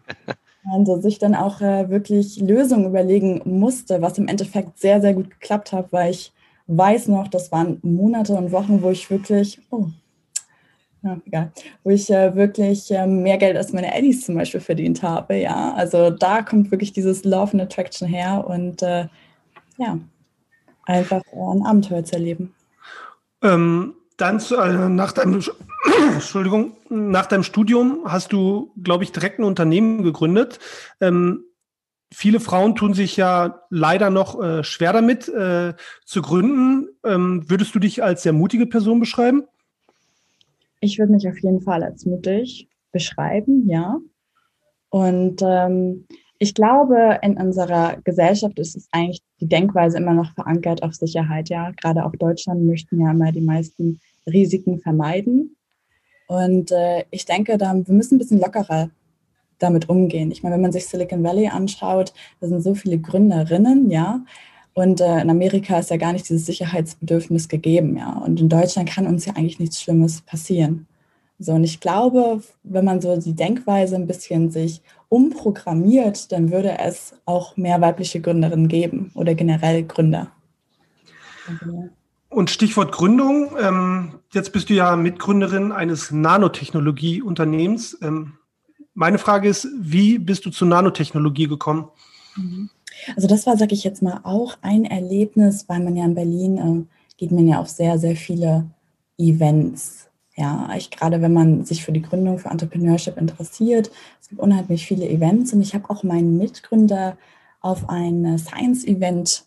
Und 0.74 1.02
sich 1.02 1.18
dann 1.18 1.34
auch 1.34 1.62
äh, 1.62 1.90
wirklich 1.90 2.42
Lösungen 2.42 2.88
überlegen 2.88 3.42
musste, 3.46 4.02
was 4.02 4.18
im 4.18 4.28
Endeffekt 4.28 4.78
sehr, 4.78 5.00
sehr 5.00 5.14
gut 5.14 5.30
geklappt 5.30 5.72
hat, 5.72 5.94
weil 5.94 6.12
ich 6.12 6.34
weiß 6.68 7.08
noch, 7.08 7.28
das 7.28 7.52
waren 7.52 7.80
Monate 7.82 8.34
und 8.34 8.52
Wochen, 8.52 8.82
wo 8.82 8.90
ich 8.90 9.10
wirklich, 9.10 9.60
oh, 9.72 9.88
ja, 11.04 11.18
egal, 11.26 11.52
wo 11.84 11.92
ich 11.92 12.10
äh, 12.10 12.36
wirklich 12.36 12.92
äh, 12.92 13.08
mehr 13.08 13.38
Geld 13.38 13.56
als 13.56 13.72
meine 13.74 13.94
Eddies 13.94 14.26
zum 14.26 14.36
Beispiel 14.36 14.60
verdient 14.60 15.04
habe. 15.04 15.36
Ja, 15.36 15.74
also 15.74 16.10
da 16.10 16.42
kommt 16.42 16.72
wirklich 16.72 16.92
dieses 16.92 17.24
Love 17.24 17.54
and 17.54 17.62
Attraction 17.62 18.08
her 18.08 18.46
und 18.48 18.82
äh, 18.82 19.08
ja, 19.78 20.00
einfach 20.86 21.22
ein 21.32 21.66
Abenteuer 21.66 22.04
zu 22.04 22.16
erleben. 22.16 22.54
Ähm, 23.42 23.94
dann 24.18 24.40
zu, 24.40 24.58
äh, 24.58 24.90
nach 24.90 25.12
deinem 25.12 25.42
Entschuldigung, 26.14 26.74
nach 26.90 27.28
deinem 27.28 27.44
Studium 27.44 28.00
hast 28.06 28.34
du, 28.34 28.72
glaube 28.84 29.04
ich, 29.04 29.12
direkt 29.12 29.40
ein 29.40 29.44
Unternehmen 29.44 30.04
gegründet. 30.04 30.60
Ähm, 31.00 31.44
viele 32.12 32.40
Frauen 32.40 32.76
tun 32.76 32.94
sich 32.94 33.18
ja 33.18 33.62
leider 33.70 34.10
noch 34.10 34.42
äh, 34.42 34.64
schwer 34.64 34.94
damit 34.94 35.28
äh, 35.28 35.74
zu 36.06 36.22
gründen. 36.22 36.90
Ähm, 37.04 37.50
würdest 37.50 37.76
du 37.76 37.80
dich 37.80 38.04
als 38.04 38.24
sehr 38.24 38.34
mutige 38.34 38.66
Person 38.66 39.00
beschreiben? 39.00 39.44
Ich 40.80 41.00
würde 41.00 41.14
mich 41.14 41.28
auf 41.28 41.40
jeden 41.40 41.62
Fall 41.62 41.84
als 41.84 42.06
mutig 42.06 42.70
beschreiben, 42.92 43.68
ja. 43.68 43.98
Und 44.90 45.42
ähm, 45.44 46.06
ich 46.40 46.54
glaube, 46.54 47.20
in 47.24 47.38
unserer 47.38 47.98
Gesellschaft 48.04 48.60
ist 48.60 48.78
es 48.78 48.88
eigentlich 48.92 49.22
die 49.42 49.50
Denkweise 49.50 49.98
immer 49.98 50.14
noch 50.14 50.34
verankert 50.34 50.84
auf 50.84 50.94
Sicherheit, 50.94 51.50
ja. 51.50 51.72
Gerade 51.72 52.06
auch 52.06 52.16
Deutschland 52.16 52.64
möchten 52.64 53.02
ja 53.02 53.12
immer 53.12 53.32
die 53.32 53.42
meisten 53.42 54.00
Risiken 54.26 54.80
vermeiden. 54.80 55.56
Und 56.28 56.72
äh, 56.72 57.06
ich 57.10 57.26
denke, 57.26 57.58
da, 57.58 57.74
wir 57.74 57.94
müssen 57.94 58.16
ein 58.16 58.20
bisschen 58.20 58.40
lockerer 58.40 58.90
damit 59.60 59.90
umgehen. 59.90 60.32
Ich 60.32 60.44
meine, 60.44 60.56
wenn 60.56 60.62
man 60.62 60.72
sich 60.72 60.88
Silicon 60.88 61.24
Valley 61.24 61.48
anschaut, 61.48 62.14
da 62.40 62.48
sind 62.48 62.62
so 62.62 62.76
viele 62.76 63.00
Gründerinnen, 63.00 63.90
ja. 63.90 64.22
Und 64.74 65.02
äh, 65.02 65.22
in 65.22 65.30
Amerika 65.30 65.80
ist 65.80 65.90
ja 65.90 65.98
gar 65.98 66.14
nicht 66.14 66.30
dieses 66.30 66.46
Sicherheitsbedürfnis 66.46 67.50
gegeben, 67.50 67.98
ja. 67.98 68.12
Und 68.14 68.40
in 68.40 68.50
Deutschland 68.50 68.90
kann 68.90 69.08
uns 69.08 69.26
ja 69.26 69.34
eigentlich 69.34 69.60
nichts 69.60 69.82
Schlimmes 69.82 70.22
passieren. 70.22 70.88
So, 71.40 71.54
und 71.54 71.64
ich 71.64 71.80
glaube, 71.80 72.42
wenn 72.64 72.86
man 72.86 73.00
so 73.02 73.16
die 73.16 73.36
Denkweise 73.36 73.96
ein 73.96 74.08
bisschen 74.08 74.50
sich 74.50 74.82
umprogrammiert, 75.10 76.32
dann 76.32 76.52
würde 76.52 76.80
es 76.80 77.14
auch 77.26 77.58
mehr 77.58 77.80
weibliche 77.80 78.22
Gründerinnen 78.22 78.68
geben 78.68 79.12
oder 79.14 79.36
generell 79.36 79.84
Gründer. 79.84 80.32
Und 82.30 82.50
Stichwort 82.50 82.92
Gründung. 82.92 83.52
Ähm, 83.60 84.20
jetzt 84.34 84.52
bist 84.52 84.70
du 84.70 84.74
ja 84.74 84.96
Mitgründerin 84.96 85.72
eines 85.72 86.12
Nanotechnologie-Unternehmens. 86.12 87.98
Ähm, 88.02 88.34
meine 88.98 89.20
Frage 89.20 89.48
ist, 89.48 89.68
wie 89.80 90.18
bist 90.18 90.46
du 90.46 90.50
zur 90.50 90.68
Nanotechnologie 90.68 91.48
gekommen? 91.48 91.88
Also 93.16 93.28
das 93.28 93.46
war, 93.46 93.56
sage 93.56 93.76
ich 93.76 93.84
jetzt 93.84 94.02
mal, 94.02 94.22
auch 94.24 94.58
ein 94.64 94.86
Erlebnis, 94.86 95.66
weil 95.68 95.82
man 95.82 95.96
ja 95.96 96.04
in 96.04 96.16
Berlin 96.16 96.58
äh, 96.58 97.16
geht 97.18 97.32
man 97.32 97.48
ja 97.48 97.60
auf 97.60 97.70
sehr, 97.70 98.00
sehr 98.00 98.16
viele 98.16 98.66
Events. 99.20 100.10
Ja, 100.36 100.70
ich 100.76 100.90
gerade 100.90 101.22
wenn 101.22 101.32
man 101.32 101.64
sich 101.64 101.86
für 101.86 101.92
die 101.92 102.02
Gründung, 102.02 102.40
für 102.40 102.50
Entrepreneurship 102.50 103.18
interessiert, 103.18 103.92
es 104.20 104.30
gibt 104.30 104.42
unheimlich 104.42 104.88
viele 104.88 105.08
Events 105.08 105.54
und 105.54 105.62
ich 105.62 105.76
habe 105.76 105.90
auch 105.92 106.02
meinen 106.02 106.38
Mitgründer 106.40 107.18
auf 107.62 107.90
ein 107.90 108.38
Science-Event 108.40 109.46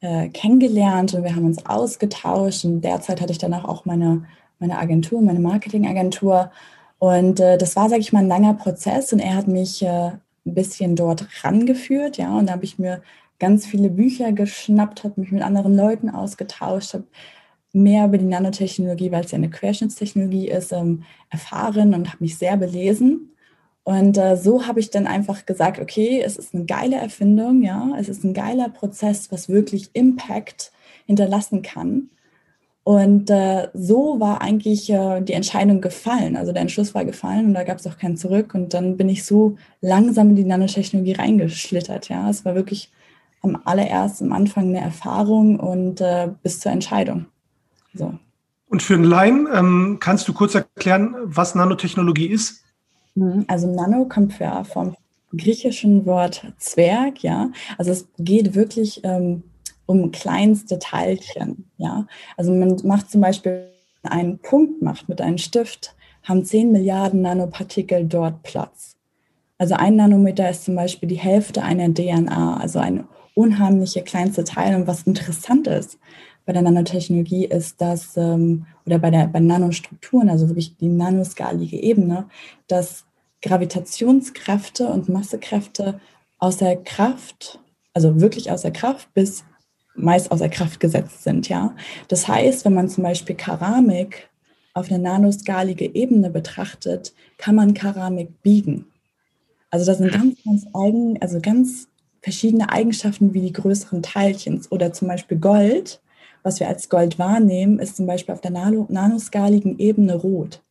äh, 0.00 0.30
kennengelernt 0.30 1.12
und 1.12 1.22
wir 1.22 1.36
haben 1.36 1.46
uns 1.46 1.66
ausgetauscht 1.66 2.64
und 2.64 2.80
derzeit 2.80 3.20
hatte 3.20 3.32
ich 3.32 3.38
danach 3.38 3.64
auch 3.64 3.84
meine, 3.84 4.24
meine 4.58 4.78
Agentur, 4.78 5.20
meine 5.20 5.40
Marketingagentur 5.40 6.50
und 6.98 7.40
äh, 7.40 7.58
das 7.58 7.76
war, 7.76 7.88
sage 7.88 8.00
ich 8.00 8.12
mal, 8.12 8.20
ein 8.20 8.28
langer 8.28 8.54
Prozess 8.54 9.12
und 9.12 9.18
er 9.20 9.34
hat 9.34 9.48
mich 9.48 9.82
äh, 9.82 10.12
ein 10.46 10.54
bisschen 10.54 10.96
dort 10.96 11.26
rangeführt, 11.44 12.16
ja, 12.18 12.36
und 12.38 12.46
da 12.46 12.54
habe 12.54 12.64
ich 12.64 12.78
mir 12.78 13.02
ganz 13.38 13.66
viele 13.66 13.90
Bücher 13.90 14.32
geschnappt, 14.32 15.04
habe 15.04 15.20
mich 15.20 15.30
mit 15.30 15.42
anderen 15.42 15.76
Leuten 15.76 16.08
ausgetauscht, 16.08 16.94
habe 16.94 17.04
mehr 17.72 18.06
über 18.06 18.18
die 18.18 18.24
Nanotechnologie, 18.24 19.12
weil 19.12 19.24
es 19.24 19.32
ja 19.32 19.36
eine 19.36 19.50
Querschnittstechnologie 19.50 20.48
ist, 20.48 20.72
ähm, 20.72 21.02
erfahren 21.30 21.94
und 21.94 22.08
habe 22.08 22.24
mich 22.24 22.38
sehr 22.38 22.56
belesen. 22.56 23.32
Und 23.84 24.18
äh, 24.18 24.36
so 24.36 24.66
habe 24.66 24.80
ich 24.80 24.90
dann 24.90 25.06
einfach 25.06 25.46
gesagt, 25.46 25.78
okay, 25.78 26.20
es 26.24 26.36
ist 26.36 26.54
eine 26.54 26.64
geile 26.64 26.96
Erfindung, 26.96 27.62
ja, 27.62 27.92
es 27.98 28.08
ist 28.08 28.24
ein 28.24 28.34
geiler 28.34 28.68
Prozess, 28.68 29.30
was 29.30 29.48
wirklich 29.48 29.90
Impact 29.92 30.72
hinterlassen 31.06 31.62
kann. 31.62 32.10
Und 32.86 33.30
äh, 33.30 33.66
so 33.74 34.20
war 34.20 34.42
eigentlich 34.42 34.88
äh, 34.90 35.20
die 35.20 35.32
Entscheidung 35.32 35.80
gefallen. 35.80 36.36
Also 36.36 36.52
der 36.52 36.62
Entschluss 36.62 36.94
war 36.94 37.04
gefallen 37.04 37.46
und 37.46 37.54
da 37.54 37.64
gab 37.64 37.78
es 37.78 37.86
auch 37.88 37.98
kein 37.98 38.16
Zurück. 38.16 38.54
Und 38.54 38.74
dann 38.74 38.96
bin 38.96 39.08
ich 39.08 39.24
so 39.24 39.56
langsam 39.80 40.28
in 40.30 40.36
die 40.36 40.44
Nanotechnologie 40.44 41.14
reingeschlittert. 41.14 42.08
Ja, 42.08 42.30
es 42.30 42.44
war 42.44 42.54
wirklich 42.54 42.92
am 43.42 43.58
allerersten 43.64 44.26
am 44.26 44.32
Anfang 44.32 44.68
eine 44.68 44.82
Erfahrung 44.82 45.58
und 45.58 46.00
äh, 46.00 46.28
bis 46.44 46.60
zur 46.60 46.70
Entscheidung. 46.70 47.26
So. 47.92 48.14
Und 48.68 48.84
für 48.84 48.94
einen 48.94 49.02
Laien, 49.02 49.48
ähm, 49.52 49.96
kannst 49.98 50.28
du 50.28 50.32
kurz 50.32 50.54
erklären, 50.54 51.16
was 51.24 51.56
Nanotechnologie 51.56 52.28
ist? 52.28 52.62
Also 53.48 53.66
Nano 53.66 54.04
kommt 54.04 54.38
ja 54.38 54.62
vom 54.62 54.94
griechischen 55.36 56.06
Wort 56.06 56.46
Zwerg, 56.58 57.24
ja. 57.24 57.50
Also 57.78 57.90
es 57.90 58.06
geht 58.16 58.54
wirklich 58.54 59.00
ähm, 59.02 59.42
um 59.86 60.10
kleinste 60.10 60.78
Teilchen. 60.78 61.70
Ja? 61.78 62.06
Also 62.36 62.52
man 62.52 62.76
macht 62.84 63.10
zum 63.10 63.20
Beispiel 63.20 63.68
einen 64.02 64.38
Punkt 64.38 64.82
macht 64.82 65.08
mit 65.08 65.20
einem 65.20 65.38
Stift, 65.38 65.94
haben 66.22 66.44
10 66.44 66.72
Milliarden 66.72 67.22
Nanopartikel 67.22 68.04
dort 68.04 68.42
Platz. 68.42 68.96
Also 69.58 69.74
ein 69.74 69.96
Nanometer 69.96 70.50
ist 70.50 70.64
zum 70.64 70.76
Beispiel 70.76 71.08
die 71.08 71.16
Hälfte 71.16 71.62
einer 71.62 71.92
DNA, 71.92 72.58
also 72.58 72.78
ein 72.78 73.04
unheimliche 73.34 74.02
kleinste 74.02 74.44
Teil. 74.44 74.74
Und 74.76 74.86
was 74.86 75.04
interessant 75.04 75.66
ist 75.66 75.98
bei 76.46 76.52
der 76.52 76.62
Nanotechnologie 76.62 77.44
ist, 77.44 77.80
dass, 77.80 78.16
ähm, 78.16 78.66
oder 78.86 78.98
bei, 78.98 79.10
der, 79.10 79.26
bei 79.26 79.40
Nanostrukturen, 79.40 80.30
also 80.30 80.48
wirklich 80.48 80.76
die 80.76 80.88
nanoskalige 80.88 81.76
Ebene, 81.76 82.28
dass 82.68 83.04
Gravitationskräfte 83.42 84.86
und 84.86 85.08
Massekräfte 85.08 86.00
außer 86.38 86.76
Kraft, 86.76 87.58
also 87.92 88.20
wirklich 88.20 88.50
außer 88.50 88.70
Kraft 88.70 89.12
bis 89.12 89.44
meist 89.96 90.30
außer 90.30 90.48
Kraft 90.48 90.80
gesetzt 90.80 91.24
sind, 91.24 91.48
ja. 91.48 91.74
Das 92.08 92.28
heißt, 92.28 92.64
wenn 92.64 92.74
man 92.74 92.88
zum 92.88 93.02
Beispiel 93.02 93.36
Keramik 93.36 94.28
auf 94.74 94.90
eine 94.90 94.98
nanoskalige 94.98 95.94
Ebene 95.94 96.30
betrachtet, 96.30 97.14
kann 97.38 97.54
man 97.54 97.74
Keramik 97.74 98.42
biegen. 98.42 98.86
Also 99.70 99.86
das 99.86 99.98
sind 99.98 100.12
ganz, 100.12 100.36
ganz 100.44 100.66
eigen, 100.74 101.20
also 101.20 101.40
ganz 101.40 101.88
verschiedene 102.22 102.70
Eigenschaften 102.70 103.34
wie 103.34 103.40
die 103.40 103.52
größeren 103.52 104.02
Teilchens 104.02 104.70
oder 104.70 104.92
zum 104.92 105.08
Beispiel 105.08 105.38
Gold, 105.38 106.00
was 106.42 106.60
wir 106.60 106.68
als 106.68 106.88
Gold 106.88 107.18
wahrnehmen, 107.18 107.78
ist 107.78 107.96
zum 107.96 108.06
Beispiel 108.06 108.34
auf 108.34 108.40
der 108.40 108.50
Nano 108.50 108.86
nanoskaligen 108.88 109.78
Ebene 109.78 110.14
rot. 110.14 110.62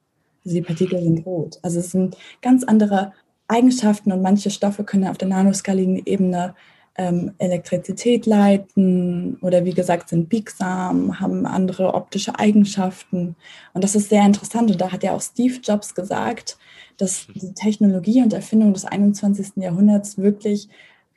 Also 0.44 0.56
die 0.56 0.62
Partikel 0.62 1.02
sind 1.02 1.26
rot. 1.26 1.60
Also 1.64 1.80
es 1.80 1.92
sind 1.92 2.16
ganz 2.42 2.64
andere 2.64 3.14
Eigenschaften 3.48 4.12
und 4.12 4.22
manche 4.22 4.50
Stoffe 4.50 4.84
können 4.84 5.08
auf 5.08 5.18
der 5.18 5.28
nanoskaligen 5.28 6.02
Ebene 6.06 6.56
ähm, 6.98 7.34
Elektrizität 7.38 8.26
leiten 8.26 9.38
oder 9.42 9.66
wie 9.66 9.74
gesagt 9.74 10.10
sind 10.10 10.30
biegsam, 10.30 11.20
haben 11.20 11.46
andere 11.46 11.94
optische 11.94 12.40
Eigenschaften. 12.40 13.36
Und 13.74 13.84
das 13.84 13.96
ist 13.96 14.10
sehr 14.10 14.26
interessant. 14.26 14.72
Und 14.72 14.80
da 14.80 14.92
hat 14.92 15.04
ja 15.04 15.14
auch 15.14 15.22
Steve 15.22 15.60
Jobs 15.62 15.94
gesagt, 15.94 16.58
dass 16.98 17.28
die 17.34 17.54
Technologie 17.54 18.22
und 18.22 18.34
Erfindung 18.34 18.74
des 18.74 18.86
21. 18.86 19.58
Jahrhunderts 19.58 20.18
wirklich 20.18 20.70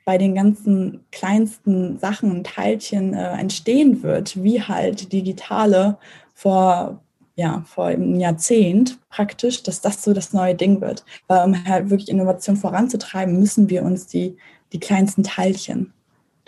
bei 0.03 0.17
den 0.17 0.35
ganzen 0.35 1.05
kleinsten 1.11 1.99
Sachen 1.99 2.31
und 2.31 2.47
Teilchen 2.47 3.13
äh, 3.13 3.37
entstehen 3.37 4.03
wird, 4.03 4.43
wie 4.43 4.61
halt 4.61 5.13
digitale 5.13 5.97
vor 6.33 6.99
ja, 7.35 7.63
vor 7.65 7.85
einem 7.85 8.19
Jahrzehnt 8.19 8.99
praktisch, 9.09 9.63
dass 9.63 9.79
das 9.79 10.03
so 10.03 10.11
das 10.11 10.33
neue 10.33 10.55
Ding 10.55 10.81
wird. 10.81 11.05
Weil 11.27 11.45
um 11.45 11.65
halt 11.65 11.89
wirklich 11.89 12.09
Innovation 12.09 12.57
voranzutreiben, 12.57 13.39
müssen 13.39 13.69
wir 13.69 13.83
uns 13.83 14.07
die 14.07 14.35
die 14.73 14.79
kleinsten 14.79 15.23
Teilchen 15.23 15.93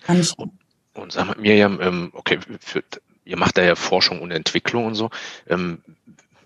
anschauen. 0.06 0.52
Und, 0.94 1.04
und 1.04 1.12
sag 1.12 1.28
mal, 1.28 1.38
Miriam, 1.38 1.80
ähm, 1.82 2.10
okay, 2.14 2.40
für, 2.60 2.84
ihr 3.26 3.38
macht 3.38 3.58
da 3.58 3.64
ja 3.64 3.76
Forschung 3.76 4.22
und 4.22 4.32
Entwicklung 4.32 4.86
und 4.86 4.96
so. 4.96 5.10
Ähm, 5.48 5.80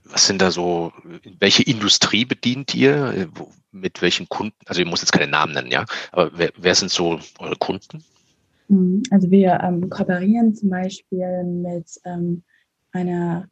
was 0.03 0.27
sind 0.27 0.41
da 0.41 0.51
so, 0.51 0.93
welche 1.39 1.63
Industrie 1.63 2.25
bedient 2.25 2.75
ihr? 2.75 3.13
Äh, 3.13 3.27
mit 3.71 4.01
welchen 4.01 4.29
Kunden? 4.29 4.55
Also 4.65 4.81
ihr 4.81 4.87
muss 4.87 5.01
jetzt 5.01 5.11
keine 5.11 5.29
Namen 5.29 5.53
nennen, 5.53 5.71
ja, 5.71 5.85
aber 6.11 6.31
wer, 6.37 6.51
wer 6.57 6.75
sind 6.75 6.91
so 6.91 7.19
eure 7.39 7.57
Kunden? 7.57 8.03
Mhm, 8.67 9.03
also 9.11 9.29
wir 9.29 9.59
ähm, 9.61 9.89
kooperieren 9.89 10.55
zum 10.55 10.69
Beispiel 10.69 11.43
mit 11.43 11.99
ähm, 12.05 12.43
einer 12.91 13.49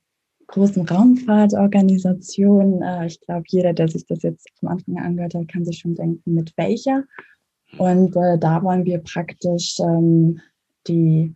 großen 0.47 0.87
Raumfahrtorganisation. 0.87 2.81
Äh, 2.81 3.07
ich 3.07 3.19
glaube, 3.21 3.43
jeder, 3.47 3.73
der 3.73 3.89
sich 3.89 4.05
das 4.05 4.23
jetzt 4.23 4.47
am 4.61 4.69
Anfang 4.69 4.97
angehört 4.97 5.35
hat, 5.35 5.47
kann 5.49 5.65
sich 5.65 5.79
schon 5.79 5.95
denken, 5.95 6.33
mit 6.33 6.53
welcher. 6.57 7.03
Und 7.77 8.15
äh, 8.15 8.37
da 8.37 8.63
wollen 8.63 8.85
wir 8.85 8.99
praktisch 8.99 9.77
ähm, 9.79 10.39
die, 10.87 11.33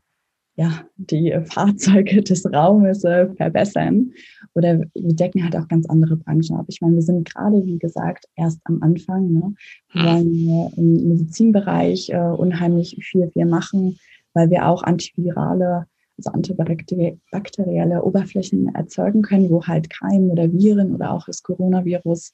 ja, 0.56 0.84
die 0.98 1.36
Fahrzeuge 1.46 2.22
des 2.24 2.46
Raumes 2.46 3.04
äh, 3.04 3.28
verbessern. 3.36 4.12
Oder 4.54 4.80
wir 4.80 5.16
decken 5.16 5.44
halt 5.44 5.56
auch 5.56 5.68
ganz 5.68 5.88
andere 5.88 6.18
Branchen 6.18 6.58
ab. 6.58 6.66
Ich 6.68 6.82
meine, 6.82 6.96
wir 6.96 7.02
sind 7.02 7.32
gerade, 7.32 7.66
wie 7.66 7.78
gesagt, 7.78 8.26
erst 8.36 8.60
am 8.66 8.82
Anfang. 8.82 9.32
Ne? 9.32 9.54
Wir 9.94 10.04
wollen 10.04 10.72
im 10.78 11.08
Medizinbereich 11.10 12.10
äh, 12.10 12.18
unheimlich 12.18 12.98
viel, 13.02 13.30
viel 13.32 13.46
machen, 13.46 13.98
weil 14.34 14.50
wir 14.50 14.68
auch 14.68 14.84
antivirale, 14.84 15.86
also 16.18 16.32
antibakterielle 16.32 18.04
Oberflächen 18.04 18.74
erzeugen 18.74 19.22
können, 19.22 19.50
wo 19.50 19.64
halt 19.64 19.90
Keime 19.90 20.32
oder 20.32 20.52
Viren 20.52 20.94
oder 20.94 21.12
auch 21.12 21.26
das 21.26 21.44
Coronavirus, 21.44 22.34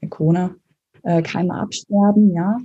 äh, 0.00 0.08
Corona, 0.08 0.54
äh, 1.02 1.22
Keime 1.22 1.54
absterben, 1.54 2.32
ja. 2.32 2.58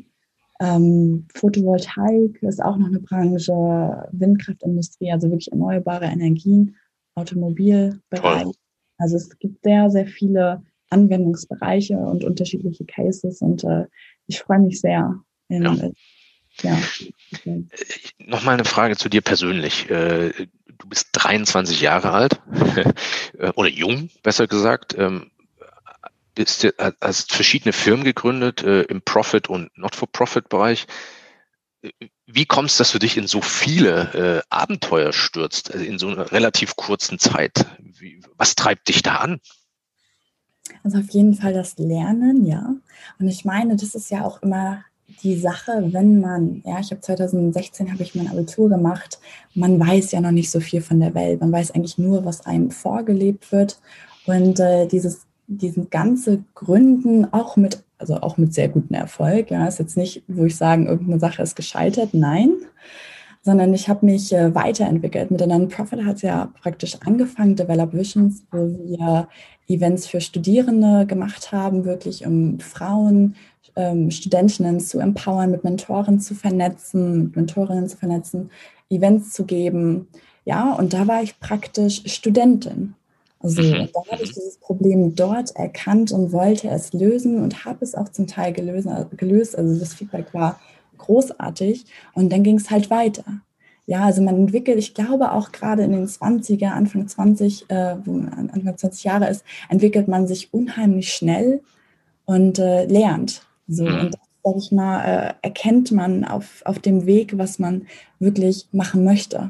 Ähm, 0.60 1.28
Photovoltaik 1.34 2.44
ist 2.44 2.62
auch 2.62 2.78
noch 2.78 2.88
eine 2.88 3.00
Branche, 3.00 4.08
Windkraftindustrie, 4.12 5.12
also 5.12 5.30
wirklich 5.30 5.52
erneuerbare 5.52 6.06
Energien, 6.06 6.76
Automobilbereich. 7.16 8.44
Toll. 8.44 8.52
Also 8.98 9.16
es 9.16 9.38
gibt 9.40 9.64
sehr, 9.64 9.90
sehr 9.90 10.06
viele 10.06 10.62
Anwendungsbereiche 10.90 11.98
und 11.98 12.24
unterschiedliche 12.24 12.86
Cases 12.86 13.42
und 13.42 13.64
äh, 13.64 13.86
ich 14.28 14.40
freue 14.40 14.60
mich 14.60 14.82
sehr. 14.82 15.16
In, 15.48 15.64
ja. 15.64 15.74
Äh, 15.74 15.92
ja. 16.62 16.78
Okay. 17.34 17.66
Nochmal 18.20 18.56
eine 18.56 18.66
Frage 18.66 18.98
zu 18.98 19.08
dir 19.08 19.22
persönlich. 19.22 19.90
Äh, 19.90 20.32
du 20.78 20.90
bist 20.90 21.10
23 21.14 21.80
Jahre 21.80 22.12
alt 22.12 22.42
äh, 23.38 23.52
oder 23.56 23.70
jung, 23.70 24.10
besser 24.24 24.48
gesagt. 24.48 24.96
Ähm, 24.98 25.32
bist, 26.36 26.68
hast 27.02 27.34
verschiedene 27.34 27.74
Firmen 27.74 28.04
gegründet 28.04 28.64
äh, 28.64 28.82
im 28.84 29.02
Profit- 29.02 29.50
und 29.50 29.76
Not-for-Profit-Bereich. 29.78 30.88
Wie 32.26 32.46
kommst 32.46 32.78
du, 32.78 32.82
dass 32.82 32.92
du 32.92 33.00
dich 33.00 33.18
in 33.18 33.28
so 33.28 33.42
viele 33.42 34.42
äh, 34.42 34.42
Abenteuer 34.50 35.14
stürzt, 35.14 35.72
also 35.74 35.84
in 35.84 35.98
so 35.98 36.08
einer 36.08 36.32
relativ 36.32 36.76
kurzen 36.76 37.20
Zeit? 37.20 37.66
Wie, 37.80 38.22
was 38.38 38.56
treibt 38.56 38.90
dich 38.90 39.02
da 39.02 39.16
an? 39.16 39.40
Also 40.84 41.00
auf 41.00 41.10
jeden 41.10 41.34
Fall 41.34 41.54
das 41.54 41.78
Lernen, 41.78 42.46
ja. 42.46 42.76
Und 43.20 43.28
ich 43.28 43.46
meine, 43.46 43.76
das 43.76 43.96
ist 43.96 44.12
ja 44.12 44.26
auch 44.26 44.42
immer 44.42 44.84
die 45.24 45.38
Sache, 45.38 45.90
wenn 45.92 46.20
man, 46.20 46.62
ja, 46.66 46.80
ich 46.80 46.92
habe 46.92 47.02
2016 47.02 47.92
habe 47.92 48.04
ich 48.04 48.16
mein 48.16 48.28
Abitur 48.28 48.70
gemacht, 48.70 49.20
man 49.56 49.80
weiß 49.80 50.12
ja 50.12 50.22
noch 50.22 50.32
nicht 50.32 50.52
so 50.52 50.60
viel 50.60 50.82
von 50.82 51.00
der 51.00 51.14
Welt, 51.16 51.42
man 51.42 51.52
weiß 51.52 51.72
eigentlich 51.72 51.98
nur, 51.98 52.26
was 52.26 52.46
einem 52.46 52.72
vorgelebt 52.72 53.52
wird 53.52 53.80
und 54.26 54.60
äh, 54.60 54.88
dieses 54.88 55.26
diesen 55.50 55.90
ganze 55.90 56.44
Gründen 56.56 57.26
auch 57.34 57.58
mit, 57.58 57.84
also 57.98 58.16
auch 58.22 58.38
mit 58.38 58.54
sehr 58.54 58.70
gutem 58.70 58.96
Erfolg. 58.96 59.52
Ja, 59.52 59.68
ist 59.68 59.80
jetzt 59.80 59.98
nicht, 59.98 60.24
wo 60.28 60.46
ich 60.46 60.56
sagen, 60.56 60.88
irgendeine 60.88 61.20
Sache 61.20 61.42
ist 61.42 61.56
gescheitert, 61.56 62.14
nein, 62.14 62.52
sondern 63.42 63.74
ich 63.74 63.90
habe 63.90 64.06
mich 64.06 64.32
äh, 64.32 64.54
weiterentwickelt. 64.54 65.32
Mit 65.32 65.40
der 65.40 65.48
Non-Profit 65.48 66.06
hat 66.06 66.18
es 66.18 66.22
ja 66.22 66.52
praktisch 66.62 66.98
angefangen, 67.06 67.56
Develop 67.56 67.94
Visions, 67.94 68.44
wo 68.52 68.68
wir 68.68 69.28
Events 69.68 70.08
für 70.08 70.22
Studierende 70.22 71.06
gemacht 71.06 71.52
haben, 71.52 71.84
wirklich 71.84 72.26
um 72.26 72.60
Frauen, 72.60 73.36
ähm, 73.76 74.12
Studentinnen 74.12 74.80
zu 74.80 75.00
empowern, 75.00 75.52
mit 75.52 75.64
Mentoren 75.64 76.20
zu 76.20 76.36
vernetzen, 76.36 77.24
mit 77.24 77.36
Mentorinnen 77.36 77.88
zu 77.88 77.98
vernetzen, 77.98 78.52
Events 78.90 79.32
zu 79.32 79.46
geben. 79.46 80.08
Ja, 80.46 80.74
und 80.74 80.94
da 80.94 81.08
war 81.08 81.24
ich 81.24 81.40
praktisch 81.40 82.04
Studentin. 82.06 82.96
Also 83.42 83.62
mhm. 83.62 83.90
da 83.94 84.12
habe 84.12 84.24
ich 84.24 84.34
dieses 84.34 84.58
Problem 84.58 85.16
dort 85.16 85.56
erkannt 85.56 86.12
und 86.12 86.32
wollte 86.32 86.70
es 86.70 86.92
lösen 86.94 87.42
und 87.42 87.66
habe 87.66 87.84
es 87.84 87.96
auch 87.96 88.10
zum 88.10 88.28
Teil 88.28 88.52
gelöst. 88.52 88.88
gelöst. 89.16 89.58
Also 89.58 89.80
das 89.80 89.94
Feedback 89.94 90.34
war 90.34 90.60
großartig 90.98 91.86
und 92.14 92.32
dann 92.32 92.44
ging 92.44 92.58
es 92.58 92.70
halt 92.70 92.90
weiter. 92.90 93.42
Ja, 93.86 94.04
also 94.06 94.22
man 94.22 94.36
entwickelt, 94.36 94.78
ich 94.78 94.94
glaube 94.94 95.32
auch 95.32 95.52
gerade 95.52 95.84
in 95.84 95.94
den 95.94 96.06
20er, 96.06 96.68
Anfang 96.68 97.08
20, 97.08 97.72
äh, 97.72 97.96
wo 98.06 98.12
man 98.12 98.52
Anfang 98.52 98.78
20 98.78 99.04
Jahre 99.04 99.30
ist, 99.30 99.44
entwickelt 99.68 100.08
man 100.08 100.28
sich 100.28 100.54
unheimlich 100.54 101.12
schnell 101.12 101.62
und 102.26 102.60
äh, 102.60 102.86
lernt. 102.86 103.48
So, 103.68 103.86
mhm. 103.86 104.00
und 104.00 104.14
das, 104.14 104.22
sag 104.44 104.56
ich 104.58 104.72
mal, 104.72 105.04
äh, 105.04 105.34
erkennt 105.42 105.92
man 105.92 106.24
auf, 106.24 106.62
auf 106.66 106.78
dem 106.78 107.08
Weg, 107.08 107.38
was 107.40 107.58
man 107.58 107.88
wirklich 108.20 108.68
machen 108.72 109.04
möchte. 109.04 109.50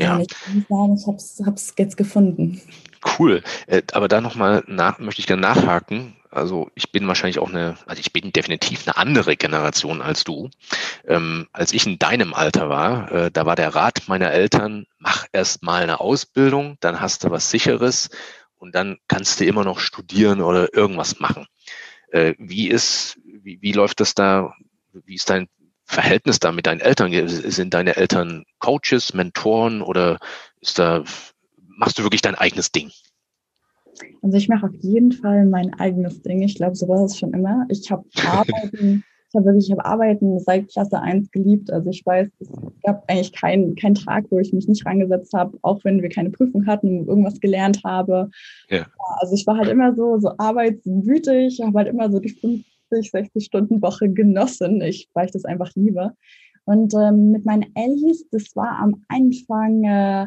Ja. 0.00 0.20
Ich 0.20 0.28
kann 0.28 0.66
sagen, 0.68 0.96
ich 0.96 1.46
habe 1.46 1.54
es 1.54 1.74
jetzt 1.76 1.96
gefunden. 1.96 2.60
Cool. 3.18 3.42
Äh, 3.66 3.82
aber 3.92 4.08
da 4.08 4.20
nochmal 4.20 4.62
nach, 4.66 4.98
möchte 4.98 5.20
ich 5.20 5.26
gerne 5.26 5.42
nachhaken. 5.42 6.16
Also 6.30 6.70
ich 6.74 6.92
bin 6.92 7.08
wahrscheinlich 7.08 7.40
auch 7.40 7.48
eine, 7.48 7.76
also 7.86 8.00
ich 8.00 8.12
bin 8.12 8.32
definitiv 8.32 8.86
eine 8.86 8.96
andere 8.96 9.36
Generation 9.36 10.00
als 10.00 10.22
du. 10.22 10.48
Ähm, 11.06 11.48
als 11.52 11.72
ich 11.72 11.86
in 11.86 11.98
deinem 11.98 12.34
Alter 12.34 12.68
war, 12.68 13.10
äh, 13.10 13.30
da 13.32 13.46
war 13.46 13.56
der 13.56 13.74
Rat 13.74 14.04
meiner 14.06 14.30
Eltern, 14.30 14.86
mach 14.98 15.26
erst 15.32 15.62
mal 15.62 15.82
eine 15.82 16.00
Ausbildung, 16.00 16.76
dann 16.80 17.00
hast 17.00 17.24
du 17.24 17.30
was 17.30 17.50
sicheres 17.50 18.10
und 18.58 18.74
dann 18.74 18.98
kannst 19.08 19.40
du 19.40 19.44
immer 19.44 19.64
noch 19.64 19.80
studieren 19.80 20.40
oder 20.40 20.72
irgendwas 20.72 21.18
machen. 21.18 21.46
Äh, 22.12 22.34
wie 22.38 22.68
ist, 22.68 23.18
wie, 23.24 23.60
wie 23.60 23.72
läuft 23.72 24.00
das 24.00 24.14
da? 24.14 24.54
Wie 24.92 25.14
ist 25.14 25.30
dein 25.30 25.48
Verhältnis 25.90 26.38
da 26.38 26.52
mit 26.52 26.66
deinen 26.66 26.80
Eltern? 26.80 27.12
Sind 27.28 27.74
deine 27.74 27.96
Eltern 27.96 28.44
Coaches, 28.58 29.14
Mentoren 29.14 29.82
oder 29.82 30.18
ist 30.60 30.78
da 30.78 31.04
machst 31.66 31.98
du 31.98 32.02
wirklich 32.02 32.22
dein 32.22 32.34
eigenes 32.34 32.72
Ding? 32.72 32.90
Also 34.22 34.36
ich 34.36 34.48
mache 34.48 34.66
auf 34.66 34.74
jeden 34.80 35.12
Fall 35.12 35.46
mein 35.46 35.74
eigenes 35.74 36.22
Ding. 36.22 36.42
Ich 36.42 36.54
glaube, 36.54 36.76
so 36.76 36.88
war 36.88 37.04
es 37.04 37.18
schon 37.18 37.32
immer. 37.34 37.66
Ich 37.68 37.90
habe 37.90 38.04
Arbeiten 38.26 39.04
ich 39.32 39.36
habe 39.36 39.46
wirklich, 39.46 39.66
ich 39.66 39.70
habe 39.70 39.84
Arbeiten 39.84 40.40
seit 40.40 40.68
Klasse 40.68 41.00
1 41.00 41.30
geliebt. 41.30 41.72
Also 41.72 41.88
ich 41.88 42.04
weiß, 42.04 42.28
es 42.40 42.48
gab 42.82 43.04
eigentlich 43.08 43.32
keinen 43.32 43.76
keinen 43.76 43.94
Tag, 43.94 44.24
wo 44.30 44.40
ich 44.40 44.52
mich 44.52 44.66
nicht 44.66 44.84
rangesetzt 44.84 45.32
habe, 45.34 45.56
auch 45.62 45.84
wenn 45.84 46.02
wir 46.02 46.08
keine 46.08 46.30
Prüfung 46.30 46.66
hatten 46.66 47.00
und 47.00 47.06
irgendwas 47.08 47.38
gelernt 47.38 47.82
habe. 47.84 48.30
Ja. 48.68 48.86
Also 49.20 49.36
ich 49.36 49.46
war 49.46 49.56
halt 49.56 49.68
immer 49.68 49.94
so, 49.94 50.18
so 50.18 50.32
arbeitswütig, 50.36 51.60
habe 51.64 51.78
halt 51.78 51.88
immer 51.88 52.10
so 52.10 52.18
die 52.18 52.30
50, 52.90 53.10
60 53.10 53.44
Stunden 53.44 53.82
Woche 53.82 54.10
genossen, 54.10 54.80
ich, 54.82 55.08
weil 55.14 55.26
ich 55.26 55.32
das 55.32 55.44
einfach 55.44 55.70
liebe. 55.74 56.12
Und 56.64 56.94
ähm, 56.94 57.32
mit 57.32 57.44
meinen 57.44 57.74
Ellis, 57.74 58.28
das 58.30 58.54
war 58.54 58.78
am 58.78 59.02
Anfang, 59.08 59.82
äh, 59.84 60.26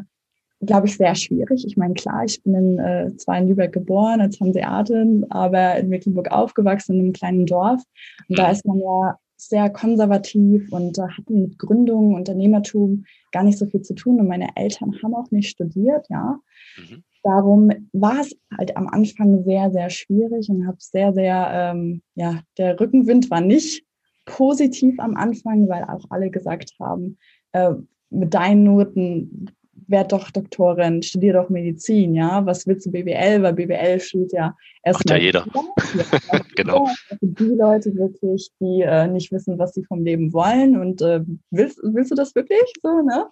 glaube 0.66 0.88
ich, 0.88 0.98
sehr 0.98 1.16
schwierig. 1.16 1.66
Ich 1.66 1.78
meine, 1.78 1.94
klar, 1.94 2.24
ich 2.26 2.42
bin 2.44 2.56
in, 2.56 2.80
äh, 2.80 3.16
zwar 3.18 3.38
in 3.38 3.48
Lübeck 3.48 3.74
geboren 3.74 4.22
als 4.22 4.40
Hanseatin, 4.40 5.26
aber 5.30 5.78
in 5.78 5.90
Mecklenburg 5.90 6.32
aufgewachsen, 6.32 6.96
in 6.96 7.00
einem 7.00 7.14
kleinen 7.14 7.46
Dorf. 7.46 7.82
Und 8.28 8.40
da 8.40 8.52
ist 8.52 8.66
man 8.66 8.80
ja 8.80 9.18
sehr 9.38 9.70
konservativ 9.70 10.72
und 10.72 10.98
äh, 10.98 11.02
hat 11.02 11.30
mit 11.30 11.60
Gründung, 11.60 12.16
Unternehmertum 12.16 13.06
gar 13.32 13.44
nicht 13.44 13.58
so 13.58 13.66
viel 13.66 13.82
zu 13.82 13.94
tun. 13.94 14.20
Und 14.20 14.28
meine 14.28 14.50
Eltern 14.56 14.96
haben 15.04 15.16
auch 15.16 15.30
nicht 15.32 15.50
studiert, 15.50 16.08
ja. 16.10 16.40
Mhm. 16.78 17.04
Darum 17.24 17.72
war 17.94 18.20
es 18.20 18.36
halt 18.58 18.76
am 18.76 18.88
Anfang 18.88 19.44
sehr, 19.44 19.72
sehr 19.72 19.90
schwierig 19.90 20.50
und 20.50 20.68
habe 20.68 20.78
sehr, 20.80 21.14
sehr, 21.14 21.50
ähm, 21.54 22.02
ja, 22.16 22.42
der 22.58 22.80
Rückenwind 22.80 23.32
war 23.32 23.42
nicht 23.42 23.86
positiv 24.26 25.00
am 25.00 25.16
Anfang, 25.16 25.68
weil 25.70 25.84
auch 25.84 26.06
alle 26.10 26.30
gesagt 26.30 26.74
haben, 26.80 27.18
äh, 27.54 27.74
mit 28.10 28.34
deinen 28.34 28.64
Noten 28.64 29.48
werd 29.88 30.12
doch 30.12 30.32
Doktorin, 30.32 31.02
studier 31.04 31.34
doch 31.34 31.50
Medizin, 31.50 32.14
ja. 32.16 32.46
Was 32.46 32.66
willst 32.68 32.86
du 32.86 32.92
BWL? 32.92 33.42
Weil 33.42 33.54
BWL 33.54 34.00
studiert 34.00 34.34
ja 34.34 34.56
erstmal. 34.84 35.18
Ja 35.18 35.24
jeder. 35.24 35.46
Ja, 35.52 36.40
genau. 36.56 36.88
Die 37.22 37.44
Leute 37.44 37.96
wirklich, 37.96 38.50
die 38.60 38.82
äh, 38.82 39.08
nicht 39.08 39.32
wissen, 39.32 39.58
was 39.60 39.74
sie 39.74 39.84
vom 39.84 40.04
Leben 40.04 40.34
wollen. 40.34 40.80
Und 40.80 41.02
äh, 41.02 41.22
willst, 41.52 41.80
willst 41.84 42.12
du 42.12 42.16
das 42.16 42.36
wirklich 42.36 42.62
so, 42.82 43.02
ne? 43.02 43.28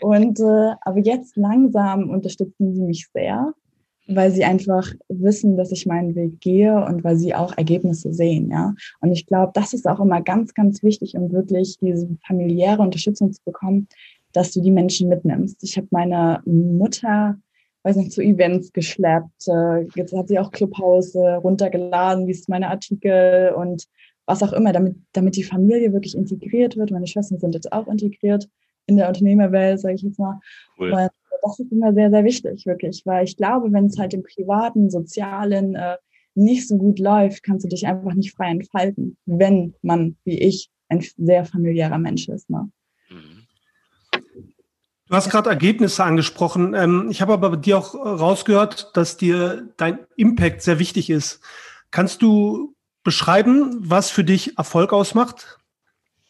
Und 0.00 0.40
äh, 0.40 0.74
aber 0.80 0.98
jetzt 0.98 1.36
langsam 1.36 2.10
unterstützen 2.10 2.74
sie 2.74 2.82
mich 2.82 3.08
sehr 3.12 3.54
weil 4.14 4.30
sie 4.30 4.44
einfach 4.44 4.92
wissen, 5.08 5.56
dass 5.56 5.72
ich 5.72 5.86
meinen 5.86 6.14
Weg 6.14 6.40
gehe 6.40 6.84
und 6.84 7.04
weil 7.04 7.16
sie 7.16 7.34
auch 7.34 7.56
Ergebnisse 7.56 8.12
sehen, 8.12 8.50
ja. 8.50 8.74
Und 9.00 9.12
ich 9.12 9.26
glaube, 9.26 9.52
das 9.54 9.72
ist 9.72 9.86
auch 9.86 10.00
immer 10.00 10.20
ganz, 10.20 10.54
ganz 10.54 10.82
wichtig, 10.82 11.14
um 11.14 11.30
wirklich 11.32 11.78
diese 11.80 12.08
familiäre 12.26 12.82
Unterstützung 12.82 13.32
zu 13.32 13.40
bekommen, 13.44 13.88
dass 14.32 14.52
du 14.52 14.60
die 14.60 14.70
Menschen 14.70 15.08
mitnimmst. 15.08 15.62
Ich 15.62 15.76
habe 15.76 15.88
meine 15.90 16.42
Mutter, 16.44 17.36
weiß 17.82 17.96
nicht, 17.96 18.12
zu 18.12 18.20
Events 18.20 18.72
geschleppt. 18.72 19.48
Äh, 19.48 19.86
jetzt 19.94 20.16
hat 20.16 20.28
sie 20.28 20.38
auch 20.38 20.50
Clubhouse 20.50 21.14
runtergeladen, 21.14 22.26
liest 22.26 22.48
meine 22.48 22.68
Artikel 22.68 23.52
und 23.56 23.84
was 24.26 24.42
auch 24.42 24.52
immer, 24.52 24.72
damit, 24.72 24.96
damit 25.12 25.36
die 25.36 25.42
Familie 25.42 25.92
wirklich 25.92 26.16
integriert 26.16 26.76
wird. 26.76 26.90
Meine 26.90 27.06
Schwestern 27.06 27.38
sind 27.38 27.54
jetzt 27.54 27.72
auch 27.72 27.88
integriert 27.88 28.48
in 28.86 28.96
der 28.96 29.08
Unternehmerwelt, 29.08 29.80
sage 29.80 29.94
ich 29.94 30.02
jetzt 30.02 30.18
mal. 30.18 30.40
Cool. 30.78 30.92
Und 30.92 31.10
das 31.42 31.58
ist 31.58 31.72
immer 31.72 31.94
sehr, 31.94 32.10
sehr 32.10 32.24
wichtig, 32.24 32.66
wirklich, 32.66 33.02
weil 33.06 33.24
ich 33.24 33.36
glaube, 33.36 33.72
wenn 33.72 33.86
es 33.86 33.98
halt 33.98 34.14
im 34.14 34.22
privaten, 34.22 34.90
sozialen 34.90 35.74
äh, 35.74 35.96
nicht 36.34 36.68
so 36.68 36.76
gut 36.76 36.98
läuft, 36.98 37.42
kannst 37.42 37.64
du 37.64 37.68
dich 37.68 37.86
einfach 37.86 38.14
nicht 38.14 38.34
frei 38.34 38.50
entfalten, 38.50 39.16
wenn 39.26 39.74
man, 39.82 40.16
wie 40.24 40.38
ich, 40.38 40.70
ein 40.88 41.04
sehr 41.16 41.44
familiärer 41.44 41.98
Mensch 41.98 42.28
ist. 42.28 42.50
Ne? 42.50 42.70
Du 45.10 45.16
hast 45.16 45.28
gerade 45.28 45.50
Ergebnisse 45.50 46.04
angesprochen. 46.04 46.72
Ähm, 46.74 47.08
ich 47.10 47.20
habe 47.20 47.32
aber 47.32 47.50
bei 47.50 47.56
dir 47.56 47.78
auch 47.78 47.94
rausgehört, 47.94 48.96
dass 48.96 49.16
dir 49.16 49.68
dein 49.76 49.98
Impact 50.16 50.62
sehr 50.62 50.78
wichtig 50.78 51.10
ist. 51.10 51.40
Kannst 51.90 52.22
du 52.22 52.76
beschreiben, 53.02 53.76
was 53.80 54.10
für 54.10 54.22
dich 54.22 54.56
Erfolg 54.56 54.92
ausmacht? 54.92 55.58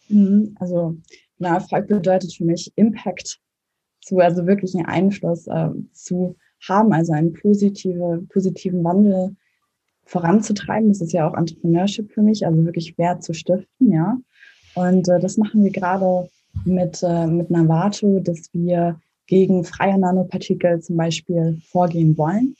Mhm, 0.09 0.57
also, 0.59 0.97
na, 1.40 1.54
Erfolg 1.54 1.88
bedeutet 1.88 2.35
für 2.35 2.44
mich 2.44 2.73
Impact 2.76 3.40
zu, 4.02 4.18
also 4.18 4.47
wirklich 4.47 4.75
einen 4.75 4.87
Einfluss 4.87 5.47
äh, 5.47 5.70
zu 5.92 6.37
haben, 6.68 6.92
also 6.92 7.12
einen 7.12 7.32
positive, 7.32 8.25
positiven 8.32 8.85
Wandel 8.85 9.37
voranzutreiben. 10.04 10.88
Das 10.88 11.00
ist 11.00 11.12
ja 11.12 11.28
auch 11.28 11.37
Entrepreneurship 11.37 12.12
für 12.12 12.23
mich, 12.23 12.47
also 12.47 12.64
wirklich 12.64 12.97
Wert 12.99 13.23
zu 13.23 13.32
stiften, 13.32 13.92
ja. 13.92 14.18
Und 14.75 15.09
äh, 15.09 15.18
das 15.18 15.37
machen 15.37 15.64
wir 15.64 15.70
gerade 15.70 16.28
mit, 16.64 17.02
äh, 17.02 17.26
mit 17.26 17.50
Navato, 17.50 18.21
dass 18.21 18.50
wir 18.52 19.00
gegen 19.26 19.64
freie 19.64 19.99
Nanopartikel 19.99 20.80
zum 20.80 20.97
Beispiel 20.97 21.58
vorgehen 21.71 22.19
wollen. 22.19 22.54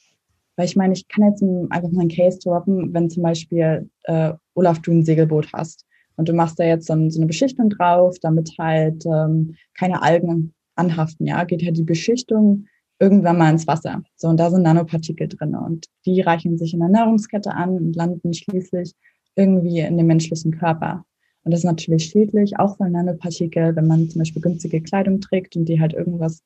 Weil 0.57 0.67
ich 0.67 0.77
meine, 0.77 0.95
ich 0.95 1.07
kann 1.09 1.25
jetzt 1.25 1.43
einfach 1.43 1.91
mal 1.91 2.03
einen 2.03 2.11
Case 2.11 2.39
droppen, 2.39 2.93
wenn 2.95 3.11
zum 3.11 3.23
Beispiel 3.23 3.91
äh, 4.05 4.33
Olaf, 4.55 4.81
du 4.81 4.93
ein 4.93 5.05
Segelboot 5.05 5.53
hast 5.53 5.85
und 6.21 6.29
du 6.29 6.35
machst 6.35 6.61
da 6.61 6.65
jetzt 6.65 6.87
so, 6.87 6.95
so 7.09 7.19
eine 7.19 7.27
Beschichtung 7.27 7.71
drauf, 7.71 8.19
damit 8.21 8.53
halt 8.59 9.07
ähm, 9.07 9.57
keine 9.73 10.03
Algen 10.03 10.53
anhaften, 10.75 11.27
ja, 11.27 11.45
geht 11.45 11.63
ja 11.63 11.71
die 11.71 11.83
Beschichtung 11.83 12.67
irgendwann 12.99 13.39
mal 13.39 13.51
ins 13.51 13.67
Wasser. 13.67 14.03
So, 14.17 14.29
und 14.29 14.39
da 14.39 14.51
sind 14.51 14.63
Nanopartikel 14.63 15.29
drin 15.29 15.55
und 15.55 15.87
die 16.05 16.21
reichen 16.21 16.59
sich 16.59 16.75
in 16.75 16.81
der 16.81 16.91
Nahrungskette 16.91 17.53
an 17.53 17.71
und 17.71 17.97
landen 17.97 18.35
schließlich 18.35 18.93
irgendwie 19.35 19.81
in 19.81 19.97
dem 19.97 20.09
menschlichen 20.09 20.59
Körper. 20.59 21.07
Und 21.43 21.53
das 21.53 21.61
ist 21.61 21.65
natürlich 21.65 22.05
schädlich, 22.05 22.59
auch 22.59 22.79
weil 22.79 22.91
Nanopartikel, 22.91 23.75
wenn 23.75 23.87
man 23.87 24.11
zum 24.11 24.19
Beispiel 24.19 24.43
günstige 24.43 24.83
Kleidung 24.83 25.23
trägt 25.23 25.57
und 25.57 25.65
die 25.65 25.81
halt 25.81 25.95
irgendwas 25.95 26.43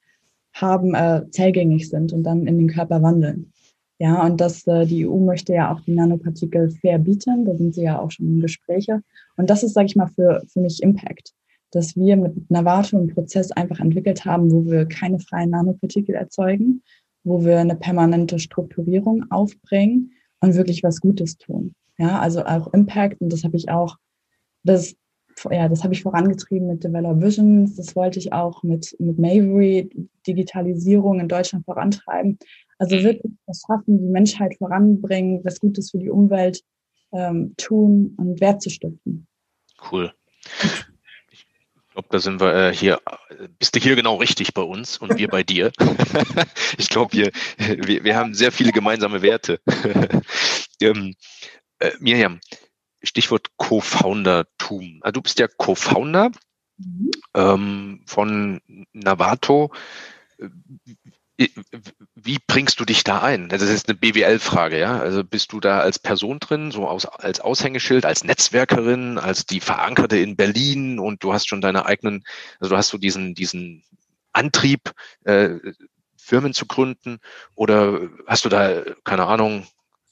haben, 0.52 0.94
äh, 0.94 1.28
zellgängig 1.32 1.90
sind 1.90 2.12
und 2.12 2.22
dann 2.22 2.46
in 2.46 2.58
den 2.58 2.68
Körper 2.68 3.02
wandeln. 3.02 3.52
Ja, 3.98 4.24
und 4.26 4.40
das, 4.40 4.66
äh, 4.66 4.86
die 4.86 5.06
EU 5.06 5.18
möchte 5.18 5.54
ja 5.54 5.72
auch 5.72 5.80
die 5.80 5.94
Nanopartikel 5.94 6.70
verbieten, 6.70 7.44
da 7.44 7.54
sind 7.54 7.74
sie 7.74 7.82
ja 7.82 8.00
auch 8.00 8.10
schon 8.10 8.26
in 8.26 8.40
Gespräche. 8.40 9.02
Und 9.36 9.50
das 9.50 9.62
ist, 9.62 9.74
sage 9.74 9.86
ich 9.86 9.96
mal, 9.96 10.08
für, 10.08 10.42
für 10.48 10.60
mich 10.60 10.82
Impact 10.82 11.32
dass 11.74 11.96
wir 11.96 12.16
mit 12.16 12.50
Navato 12.50 12.96
einen 12.96 13.08
Prozess 13.08 13.50
einfach 13.50 13.80
entwickelt 13.80 14.24
haben, 14.24 14.50
wo 14.50 14.64
wir 14.70 14.86
keine 14.86 15.18
freien 15.18 15.50
Nanopartikel 15.50 16.14
erzeugen, 16.14 16.82
wo 17.24 17.44
wir 17.44 17.58
eine 17.58 17.74
permanente 17.74 18.38
Strukturierung 18.38 19.30
aufbringen 19.30 20.12
und 20.40 20.54
wirklich 20.54 20.82
was 20.82 21.00
Gutes 21.00 21.36
tun. 21.36 21.74
Ja, 21.98 22.20
also 22.20 22.44
auch 22.44 22.72
Impact 22.72 23.20
und 23.20 23.32
das 23.32 23.44
habe 23.44 23.56
ich 23.56 23.70
auch, 23.70 23.96
das, 24.62 24.94
ja, 25.50 25.68
das 25.68 25.82
habe 25.82 25.94
ich 25.94 26.02
vorangetrieben 26.02 26.68
mit 26.68 26.84
Develop 26.84 27.20
Visions, 27.20 27.76
das 27.76 27.96
wollte 27.96 28.18
ich 28.18 28.32
auch 28.32 28.62
mit, 28.62 28.94
mit 29.00 29.18
Mavery, 29.18 29.90
Digitalisierung 30.26 31.18
in 31.18 31.28
Deutschland 31.28 31.64
vorantreiben. 31.64 32.38
Also 32.78 32.96
wirklich 33.02 33.32
was 33.46 33.62
schaffen, 33.66 33.98
die 33.98 34.10
Menschheit 34.10 34.56
voranbringen, 34.58 35.44
was 35.44 35.60
Gutes 35.60 35.90
für 35.90 35.98
die 35.98 36.10
Umwelt 36.10 36.62
ähm, 37.12 37.54
tun 37.56 38.14
und 38.18 38.40
Wert 38.40 38.62
zu 38.62 38.70
stiften. 38.70 39.26
Cool 39.90 40.12
glaube, 41.94 42.08
da 42.10 42.18
sind 42.18 42.40
wir 42.40 42.54
äh, 42.54 42.74
hier, 42.74 43.00
bist 43.58 43.74
du 43.74 43.80
hier 43.80 43.96
genau 43.96 44.16
richtig 44.16 44.52
bei 44.52 44.62
uns 44.62 44.98
und 44.98 45.16
wir 45.16 45.28
bei 45.28 45.42
dir. 45.42 45.72
ich 46.78 46.88
glaube, 46.88 47.12
wir, 47.12 47.30
wir, 47.58 48.04
wir 48.04 48.16
haben 48.16 48.34
sehr 48.34 48.52
viele 48.52 48.72
gemeinsame 48.72 49.22
Werte. 49.22 49.60
ähm, 50.80 51.14
äh, 51.78 51.92
Miriam, 52.00 52.40
Stichwort 53.02 53.48
Co-Founder-Tum. 53.56 55.00
Also 55.02 55.12
du 55.12 55.22
bist 55.22 55.38
ja 55.38 55.46
Co-Founder 55.46 56.32
mhm. 56.78 57.10
ähm, 57.34 58.02
von 58.06 58.60
Navato 58.92 59.72
wie 61.36 62.38
bringst 62.46 62.78
du 62.78 62.84
dich 62.84 63.02
da 63.02 63.20
ein? 63.20 63.48
Das 63.48 63.60
ist 63.60 63.88
eine 63.88 63.98
BWL-Frage, 63.98 64.78
ja. 64.78 64.98
Also 64.98 65.24
bist 65.24 65.52
du 65.52 65.60
da 65.60 65.80
als 65.80 65.98
Person 65.98 66.38
drin, 66.38 66.70
so 66.70 66.86
aus, 66.86 67.06
als 67.06 67.40
Aushängeschild, 67.40 68.06
als 68.06 68.24
Netzwerkerin, 68.24 69.18
als 69.18 69.44
die 69.44 69.60
Verankerte 69.60 70.16
in 70.18 70.36
Berlin 70.36 70.98
und 70.98 71.24
du 71.24 71.32
hast 71.32 71.48
schon 71.48 71.60
deine 71.60 71.86
eigenen, 71.86 72.24
also 72.60 72.70
du 72.70 72.76
hast 72.76 72.88
so 72.88 72.98
diesen, 72.98 73.34
diesen 73.34 73.82
Antrieb, 74.32 74.92
äh, 75.24 75.56
Firmen 76.16 76.54
zu 76.54 76.66
gründen 76.66 77.18
oder 77.54 78.08
hast 78.26 78.44
du 78.44 78.48
da, 78.48 78.82
keine 79.02 79.26
Ahnung, 79.26 79.66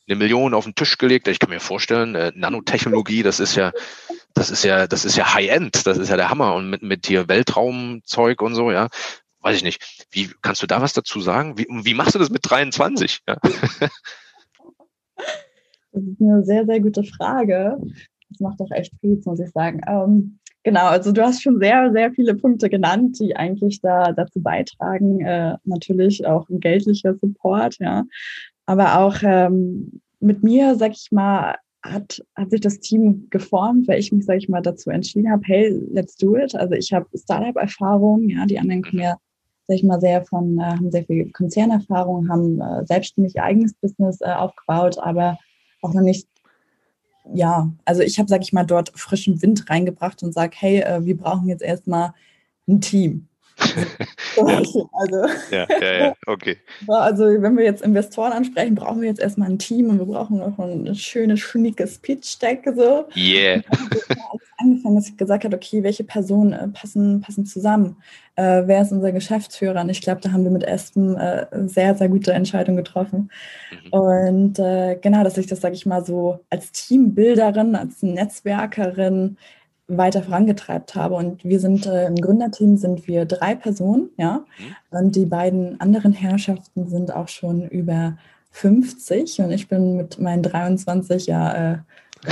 eine 0.08 0.16
Million 0.16 0.52
auf 0.52 0.64
den 0.64 0.74
Tisch 0.74 0.98
gelegt? 0.98 1.28
Ich 1.28 1.38
kann 1.38 1.50
mir 1.50 1.60
vorstellen, 1.60 2.14
äh, 2.16 2.32
Nanotechnologie, 2.34 3.22
das 3.22 3.40
ist 3.40 3.54
ja, 3.54 3.72
das 4.34 4.50
ist 4.50 4.64
ja, 4.64 4.86
das 4.86 5.04
ist 5.04 5.16
ja 5.16 5.32
High-End, 5.32 5.86
das 5.86 5.96
ist 5.98 6.08
ja 6.08 6.16
der 6.16 6.28
Hammer 6.28 6.54
und 6.54 6.68
mit, 6.68 6.82
mit 6.82 7.06
hier 7.06 7.28
Weltraumzeug 7.28 8.42
und 8.42 8.54
so, 8.54 8.72
ja 8.72 8.88
weiß 9.42 9.56
ich 9.56 9.64
nicht. 9.64 10.06
Wie 10.10 10.30
kannst 10.40 10.62
du 10.62 10.66
da 10.66 10.80
was 10.80 10.92
dazu 10.92 11.20
sagen? 11.20 11.58
Wie, 11.58 11.66
wie 11.68 11.94
machst 11.94 12.14
du 12.14 12.18
das 12.18 12.30
mit 12.30 12.48
23? 12.48 13.20
Ja. 13.28 13.38
Das 15.92 16.02
ist 16.04 16.20
eine 16.22 16.42
sehr, 16.42 16.64
sehr 16.64 16.80
gute 16.80 17.04
Frage. 17.04 17.76
Das 18.30 18.40
macht 18.40 18.60
doch 18.60 18.70
echt 18.70 18.92
viel, 19.00 19.20
muss 19.24 19.40
ich 19.40 19.50
sagen. 19.50 19.82
Ähm, 19.86 20.38
genau, 20.62 20.86
also 20.86 21.12
du 21.12 21.22
hast 21.22 21.42
schon 21.42 21.60
sehr, 21.60 21.92
sehr 21.92 22.12
viele 22.12 22.34
Punkte 22.34 22.70
genannt, 22.70 23.18
die 23.20 23.36
eigentlich 23.36 23.80
da 23.82 24.12
dazu 24.12 24.40
beitragen. 24.40 25.20
Äh, 25.20 25.56
natürlich 25.64 26.26
auch 26.26 26.48
ein 26.48 26.60
geldlicher 26.60 27.14
Support, 27.14 27.76
ja. 27.78 28.04
Aber 28.64 29.00
auch 29.00 29.16
ähm, 29.22 30.00
mit 30.20 30.42
mir, 30.42 30.76
sag 30.76 30.92
ich 30.92 31.08
mal, 31.10 31.56
hat, 31.82 32.24
hat 32.36 32.50
sich 32.50 32.60
das 32.60 32.78
Team 32.80 33.26
geformt, 33.28 33.88
weil 33.88 33.98
ich 33.98 34.12
mich, 34.12 34.24
sag 34.24 34.38
ich 34.38 34.48
mal, 34.48 34.62
dazu 34.62 34.90
entschieden 34.90 35.30
habe, 35.30 35.42
hey, 35.44 35.78
let's 35.90 36.16
do 36.16 36.36
it. 36.36 36.54
Also 36.54 36.74
ich 36.74 36.92
habe 36.92 37.06
Startup-Erfahrung, 37.14 38.28
ja, 38.28 38.46
die 38.46 38.58
anderen 38.58 38.82
kommen 38.82 39.02
ja 39.02 39.16
sag 39.66 39.76
ich 39.76 39.84
mal, 39.84 40.00
sehr 40.00 40.24
von, 40.24 40.58
äh, 40.58 40.62
haben 40.62 40.90
sehr 40.90 41.04
viel 41.04 41.30
Konzernerfahrung, 41.32 42.28
haben 42.28 42.60
äh, 42.60 42.84
selbstständig 42.86 43.36
ihr 43.36 43.44
eigenes 43.44 43.74
Business 43.74 44.20
äh, 44.20 44.32
aufgebaut, 44.32 44.98
aber 44.98 45.38
auch 45.82 45.94
noch 45.94 46.02
nicht 46.02 46.28
ja, 47.32 47.72
also 47.84 48.02
ich 48.02 48.18
habe, 48.18 48.28
sag 48.28 48.42
ich 48.42 48.52
mal, 48.52 48.64
dort 48.64 48.92
frischen 48.98 49.40
Wind 49.42 49.68
reingebracht 49.70 50.22
und 50.22 50.32
sage, 50.32 50.56
hey, 50.58 50.80
äh, 50.80 51.04
wir 51.04 51.16
brauchen 51.16 51.48
jetzt 51.48 51.62
erstmal 51.62 52.14
ein 52.66 52.80
Team. 52.80 53.28
also, 54.36 54.88
ja, 55.50 55.66
ja, 55.80 55.92
ja, 55.98 56.14
okay. 56.26 56.56
Also, 56.88 57.24
wenn 57.24 57.56
wir 57.56 57.64
jetzt 57.64 57.82
Investoren 57.82 58.32
ansprechen, 58.32 58.74
brauchen 58.74 59.00
wir 59.00 59.08
jetzt 59.08 59.20
erstmal 59.20 59.50
ein 59.50 59.58
Team 59.58 59.90
und 59.90 59.98
wir 59.98 60.06
brauchen 60.06 60.38
noch 60.38 60.58
ein 60.58 60.94
schönes, 60.94 61.40
schnickes 61.40 61.98
Pitch-Deck. 61.98 62.68
So. 62.74 63.06
Yeah. 63.16 63.62
angefangen, 64.62 64.94
dass 64.96 65.08
ich 65.08 65.16
gesagt 65.16 65.44
habe, 65.44 65.56
okay, 65.56 65.82
welche 65.82 66.04
Personen 66.04 66.52
äh, 66.52 66.68
passen, 66.68 67.20
passen 67.20 67.46
zusammen? 67.46 67.96
Äh, 68.36 68.62
wer 68.66 68.82
ist 68.82 68.92
unser 68.92 69.12
Geschäftsführer? 69.12 69.80
Und 69.80 69.90
ich 69.90 70.00
glaube, 70.00 70.20
da 70.20 70.32
haben 70.32 70.44
wir 70.44 70.50
mit 70.50 70.64
Espen 70.64 71.16
äh, 71.16 71.46
sehr, 71.66 71.94
sehr 71.94 72.08
gute 72.08 72.32
Entscheidungen 72.32 72.78
getroffen. 72.78 73.30
Mhm. 73.70 73.92
Und 73.92 74.58
äh, 74.58 74.96
genau, 75.00 75.24
dass 75.24 75.38
ich 75.38 75.46
das, 75.46 75.60
sage 75.60 75.74
ich 75.74 75.86
mal, 75.86 76.04
so 76.04 76.40
als 76.48 76.72
Teambilderin, 76.72 77.74
als 77.74 78.02
Netzwerkerin 78.02 79.36
weiter 79.96 80.22
vorangetreibt 80.22 80.94
habe. 80.94 81.14
Und 81.14 81.44
wir 81.44 81.60
sind 81.60 81.86
äh, 81.86 82.06
im 82.06 82.16
Gründerteam 82.16 82.76
sind 82.76 83.06
wir 83.06 83.24
drei 83.24 83.54
Personen, 83.54 84.10
ja. 84.16 84.44
Mhm. 84.58 84.98
Und 84.98 85.16
die 85.16 85.26
beiden 85.26 85.80
anderen 85.80 86.12
Herrschaften 86.12 86.88
sind 86.88 87.14
auch 87.14 87.28
schon 87.28 87.68
über 87.68 88.16
50 88.52 89.40
und 89.40 89.50
ich 89.50 89.68
bin 89.68 89.96
mit 89.96 90.18
meinen 90.18 90.42
23 90.42 91.26
ja 91.26 91.72
äh, 91.72 91.78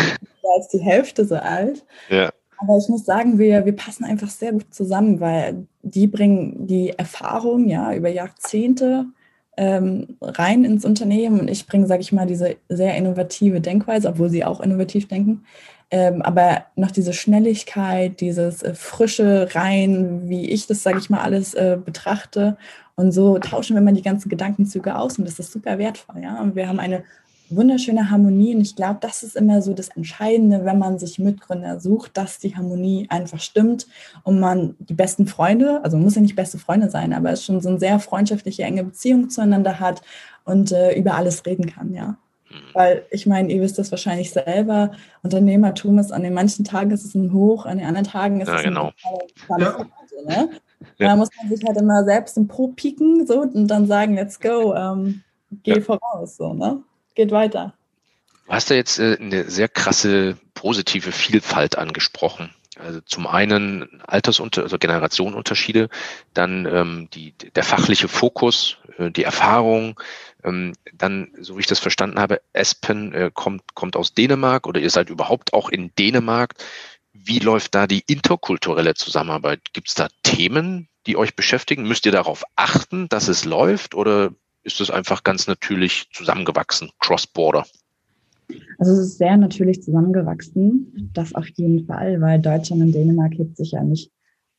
als 0.57 0.68
die 0.68 0.81
Hälfte 0.81 1.25
so 1.25 1.37
alt. 1.37 1.85
Ja. 2.09 2.31
Aber 2.59 2.77
ich 2.77 2.88
muss 2.88 3.07
sagen, 3.07 3.38
wir, 3.38 3.64
wir 3.64 3.75
passen 3.75 4.05
einfach 4.05 4.29
sehr 4.29 4.53
gut 4.53 4.73
zusammen, 4.75 5.20
weil 5.20 5.66
die 5.83 6.07
bringen 6.07 6.66
die 6.66 6.90
Erfahrung 6.90 7.68
ja 7.68 7.94
über 7.94 8.11
Jahrzehnte 8.11 9.07
ähm, 9.57 10.16
rein 10.20 10.64
ins 10.64 10.85
Unternehmen 10.85 11.40
und 11.40 11.49
ich 11.49 11.66
bringe, 11.66 11.87
sage 11.87 12.03
ich 12.03 12.12
mal, 12.12 12.27
diese 12.27 12.57
sehr 12.68 12.96
innovative 12.96 13.61
Denkweise, 13.61 14.09
obwohl 14.09 14.29
sie 14.29 14.44
auch 14.44 14.61
innovativ 14.61 15.09
denken, 15.09 15.44
ähm, 15.90 16.22
aber 16.22 16.66
noch 16.76 16.90
diese 16.90 17.12
Schnelligkeit, 17.12 18.20
dieses 18.20 18.62
äh, 18.62 18.74
frische 18.74 19.48
rein, 19.55 20.29
wie 20.29 20.48
ich 20.48 20.66
das, 20.66 20.83
sage 20.83 20.98
ich 20.98 21.11
mal, 21.11 21.20
alles 21.20 21.55
äh, 21.55 21.79
betrachte. 21.85 22.57
Und 22.94 23.12
so 23.12 23.38
tauschen 23.38 23.74
wir 23.74 23.83
mal 23.83 23.94
die 23.94 24.03
ganzen 24.03 24.29
Gedankenzüge 24.29 24.96
aus 24.96 25.18
und 25.18 25.26
das 25.26 25.38
ist 25.38 25.53
super 25.53 25.79
wertvoll. 25.79 26.22
Ja? 26.22 26.40
Und 26.40 26.55
wir 26.55 26.68
haben 26.68 26.79
eine 26.79 27.03
wunderschöne 27.48 28.11
Harmonie 28.11 28.55
und 28.55 28.61
ich 28.61 28.76
glaube, 28.76 28.98
das 29.00 29.22
ist 29.22 29.35
immer 29.35 29.61
so 29.62 29.74
das 29.74 29.88
Entscheidende, 29.88 30.64
wenn 30.64 30.79
man 30.79 30.98
sich 30.98 31.18
Mitgründer 31.18 31.81
sucht, 31.81 32.16
dass 32.16 32.38
die 32.38 32.57
Harmonie 32.57 33.07
einfach 33.11 33.40
stimmt 33.40 33.88
und 34.22 34.38
man 34.38 34.76
die 34.79 34.94
besten 34.94 35.26
Freunde, 35.26 35.83
also 35.83 35.96
muss 35.96 36.14
ja 36.14 36.22
nicht 36.22 36.37
beste 36.37 36.59
Freunde 36.59 36.90
sein, 36.90 37.12
aber 37.12 37.33
es 37.33 37.44
schon 37.44 37.61
so 37.61 37.68
eine 37.68 37.81
sehr 37.81 37.98
freundschaftliche, 37.98 38.62
enge 38.62 38.85
Beziehung 38.85 39.31
zueinander 39.31 39.81
hat 39.81 40.03
und 40.44 40.70
äh, 40.70 40.94
über 40.94 41.14
alles 41.14 41.44
reden 41.44 41.66
kann, 41.66 41.92
ja. 41.92 42.16
Mhm. 42.51 42.75
Weil 42.75 43.07
ich 43.11 43.27
meine, 43.27 43.53
ihr 43.53 43.61
wisst 43.61 43.79
das 43.79 43.91
wahrscheinlich 43.91 44.33
selber, 44.33 44.93
Unternehmertum 45.23 45.99
ist 45.99 46.13
an 46.13 46.23
den 46.23 46.35
manchen 46.35 46.65
Tagen 46.65 46.91
ist 46.91 47.05
es 47.05 47.15
ein 47.15 47.33
Hoch, 47.33 47.65
an 47.65 47.79
den 47.79 47.87
anderen 47.87 48.07
Tagen 48.07 48.41
ist 48.41 48.49
ja, 48.49 48.57
es 48.57 48.63
genau. 48.65 48.93
ein 49.49 49.61
ja. 49.61 49.87
ne? 50.27 50.51
ja. 50.99 51.09
Da 51.09 51.17
muss 51.17 51.29
man 51.41 51.55
sich 51.55 51.65
halt 51.67 51.79
immer 51.79 52.05
selbst 52.05 52.37
im 52.37 52.49
Po 52.49 52.69
pieken 52.69 53.27
so, 53.27 53.43
und 53.43 53.69
dann 53.69 53.87
sagen, 53.87 54.17
let's 54.17 54.41
go, 54.41 54.75
ähm, 54.75 55.23
geh 55.63 55.75
ja. 55.75 55.81
voraus, 55.81 56.37
so, 56.37 56.53
ne? 56.53 56.83
Geht 57.15 57.31
weiter. 57.31 57.75
Du 58.47 58.53
hast 58.53 58.71
ja 58.71 58.77
jetzt 58.77 58.99
äh, 58.99 59.17
eine 59.21 59.45
sehr 59.49 59.69
krasse 59.69 60.37
positive 60.55 61.13
Vielfalt 61.13 61.79
angesprochen. 61.79 62.51
Also 62.79 63.01
zum 63.01 63.27
einen 63.27 64.01
Altersunter 64.07 64.63
also 64.63 64.79
Generationenunterschiede, 64.79 65.89
dann 66.35 66.67
ähm, 66.67 67.09
die, 67.13 67.33
der 67.55 67.63
fachliche 67.63 68.09
Fokus, 68.09 68.79
äh, 68.99 69.11
die 69.11 69.25
Erfahrung, 69.25 70.01
ähm, 70.44 70.72
dann, 70.94 71.29
so 71.40 71.57
wie 71.57 71.61
ich 71.61 71.66
das 71.66 71.79
verstanden 71.79 72.18
habe, 72.18 72.40
Espen 72.53 73.12
äh, 73.12 73.31
kommt, 73.33 73.74
kommt 73.74 73.96
aus 73.96 74.14
Dänemark 74.14 74.66
oder 74.66 74.81
ihr 74.81 74.90
seid 74.90 75.11
überhaupt 75.11 75.53
auch 75.53 75.68
in 75.68 75.92
Dänemark. 75.98 76.55
Wie 77.12 77.38
läuft 77.38 77.74
da 77.74 77.87
die 77.87 78.03
interkulturelle 78.07 78.94
Zusammenarbeit? 78.94 79.61
Gibt 79.72 79.88
es 79.88 79.94
da 79.94 80.09
Themen, 80.22 80.88
die 81.07 81.16
euch 81.16 81.35
beschäftigen? 81.35 81.87
Müsst 81.87 82.07
ihr 82.07 82.12
darauf 82.12 82.44
achten, 82.57 83.09
dass 83.09 83.29
es 83.29 83.44
läuft 83.44 83.94
oder 83.94 84.33
ist 84.62 84.81
es 84.81 84.90
einfach 84.90 85.24
ganz 85.24 85.46
natürlich 85.46 86.09
zusammengewachsen, 86.12 86.90
cross-border? 87.00 87.66
Also 88.79 88.92
es 88.92 88.98
ist 88.98 89.18
sehr 89.18 89.37
natürlich 89.37 89.83
zusammengewachsen, 89.83 91.11
das 91.14 91.35
auf 91.35 91.48
jeden 91.50 91.87
Fall, 91.87 92.20
weil 92.20 92.40
Deutschland 92.40 92.83
und 92.83 92.92
Dänemark 92.92 93.35
hebt 93.35 93.57
sich 93.57 93.72
ja 93.72 93.83
nicht 93.83 94.11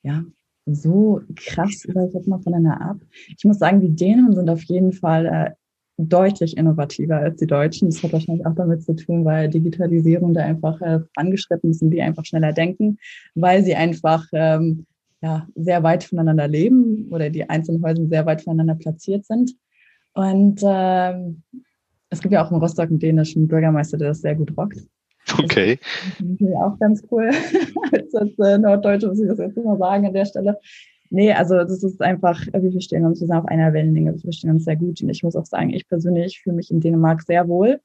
ja, 0.04 0.24
so 0.66 1.22
krass, 1.36 1.86
sag 1.88 2.08
ich 2.08 2.14
jetzt 2.14 2.28
mal, 2.28 2.40
voneinander 2.40 2.82
ab. 2.82 2.98
Ich 3.28 3.44
muss 3.44 3.60
sagen, 3.60 3.82
die 3.82 3.96
Dänen 3.96 4.34
sind 4.34 4.50
auf 4.50 4.64
jeden 4.64 4.94
Fall 4.94 5.26
äh, 5.26 5.52
deutlich 5.98 6.58
innovativer 6.58 7.18
als 7.18 7.38
die 7.40 7.48
Deutschen. 7.48 7.90
Das 7.90 8.02
hat 8.02 8.14
wahrscheinlich 8.14 8.46
auch 8.46 8.56
damit 8.56 8.84
zu 8.84 8.96
tun, 8.96 9.26
weil 9.26 9.50
Digitalisierung 9.50 10.34
da 10.34 10.42
einfach 10.42 10.82
äh, 10.82 11.00
angeschritten 11.16 11.72
ist 11.72 11.82
und 11.82 11.92
die 11.92 12.02
einfach 12.02 12.26
schneller 12.26 12.54
denken, 12.54 12.98
weil 13.36 13.64
sie 13.64 13.76
einfach 13.76 14.26
ähm, 14.34 14.86
ja, 15.22 15.48
sehr 15.56 15.84
weit 15.84 16.04
voneinander 16.04 16.48
leben 16.48 17.08
oder 17.12 17.30
die 17.30 17.48
einzelnen 17.50 17.84
Häuser 17.84 18.08
sehr 18.08 18.26
weit 18.26 18.42
voneinander 18.42 18.76
platziert 18.76 19.26
sind. 19.26 19.52
Und 20.14 20.62
ähm, 20.64 21.44
es 22.10 22.22
gibt 22.22 22.34
ja 22.34 22.46
auch 22.46 22.52
in 22.52 22.58
Rostock 22.58 22.90
einen 22.90 23.00
dänischen 23.00 23.48
Bürgermeister, 23.48 23.98
der 23.98 24.10
das 24.10 24.22
sehr 24.22 24.36
gut 24.36 24.56
rockt. 24.58 24.80
Okay. 25.38 25.80
Das 26.20 26.42
ist 26.42 26.56
auch 26.56 26.80
ganz 26.80 27.04
cool. 27.12 27.30
als, 28.14 28.40
äh, 28.40 28.58
Norddeutsche 28.58 29.08
muss 29.08 29.20
ich 29.20 29.28
das 29.28 29.40
jetzt 29.40 29.58
immer 29.58 29.78
sagen 29.78 30.08
an 30.08 30.14
der 30.14 30.26
Stelle. 30.26 30.58
Nee, 31.14 31.34
also 31.34 31.56
das 31.56 31.84
ist 31.84 32.02
einfach, 32.02 32.40
wir 32.54 32.72
verstehen 32.72 33.06
uns, 33.06 33.20
wir 33.20 33.28
sind 33.28 33.36
auf 33.36 33.46
einer 33.46 33.74
Wellenlänge, 33.74 34.14
wir 34.14 34.22
verstehen 34.22 34.52
uns 34.52 34.64
sehr 34.64 34.78
gut. 34.78 35.02
Und 35.02 35.10
ich 35.10 35.24
muss 35.24 35.36
auch 35.36 35.46
sagen, 35.46 35.72
ich 35.72 35.86
persönlich 35.88 36.40
fühle 36.42 36.56
mich 36.56 36.72
in 36.72 36.80
Dänemark 36.80 37.22
sehr 37.24 37.50
wohl, 37.50 37.82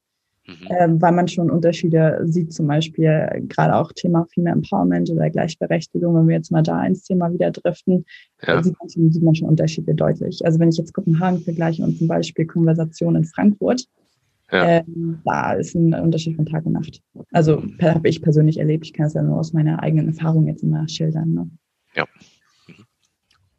mhm. 0.47 0.53
ähm, 0.69 1.01
weil 1.01 1.11
man 1.11 1.27
schon 1.27 1.51
Unterschiede 1.51 2.21
sieht, 2.23 2.53
zum 2.53 2.67
Beispiel 2.67 3.27
äh, 3.29 3.41
gerade 3.41 3.75
auch 3.75 3.91
Thema 3.91 4.25
Female 4.33 4.55
Empowerment 4.55 5.09
oder 5.09 5.29
Gleichberechtigung, 5.29 6.15
wenn 6.15 6.27
wir 6.29 6.37
jetzt 6.37 6.53
mal 6.53 6.63
da 6.63 6.85
ins 6.85 7.03
Thema 7.03 7.33
wieder 7.33 7.51
driften, 7.51 8.05
ja. 8.47 8.63
sieht, 8.63 8.79
man 8.79 8.89
schon, 8.89 9.11
sieht 9.11 9.23
man 9.23 9.35
schon 9.35 9.49
Unterschiede 9.49 9.93
deutlich. 9.93 10.45
Also 10.45 10.57
wenn 10.59 10.69
ich 10.69 10.77
jetzt 10.77 10.93
Kopenhagen 10.93 11.41
vergleiche 11.41 11.83
und 11.83 11.97
zum 11.97 12.07
Beispiel 12.07 12.45
Konversation 12.45 13.17
in 13.17 13.25
Frankfurt, 13.25 13.83
ja. 14.49 14.79
Ähm, 14.79 15.19
da 15.25 15.51
ist 15.51 15.75
ein 15.75 15.93
Unterschied 15.93 16.37
von 16.37 16.45
Tag 16.45 16.65
und 16.65 16.71
Nacht. 16.71 17.01
Also 17.33 17.61
habe 17.81 18.07
ich 18.07 18.21
persönlich 18.21 18.57
erlebt. 18.57 18.85
Ich 18.85 18.93
kann 18.93 19.07
es 19.07 19.13
ja 19.13 19.21
nur 19.21 19.37
aus 19.37 19.51
meiner 19.51 19.83
eigenen 19.83 20.07
Erfahrung 20.07 20.47
jetzt 20.47 20.63
immer 20.63 20.87
schildern. 20.87 21.33
Ne? 21.33 21.49
Ja. 21.95 22.05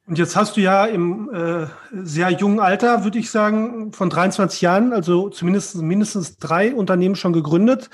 Und 0.08 0.16
jetzt 0.16 0.36
hast 0.36 0.56
du 0.56 0.62
ja 0.62 0.86
im 0.86 1.28
äh, 1.34 1.66
sehr 1.92 2.30
jungen 2.30 2.60
Alter, 2.60 3.04
würde 3.04 3.18
ich 3.18 3.30
sagen, 3.30 3.92
von 3.92 4.08
23 4.08 4.62
Jahren, 4.62 4.94
also 4.94 5.28
zumindest 5.28 5.76
mindestens 5.76 6.38
drei 6.38 6.74
Unternehmen 6.74 7.14
schon 7.14 7.34
gegründet. 7.34 7.90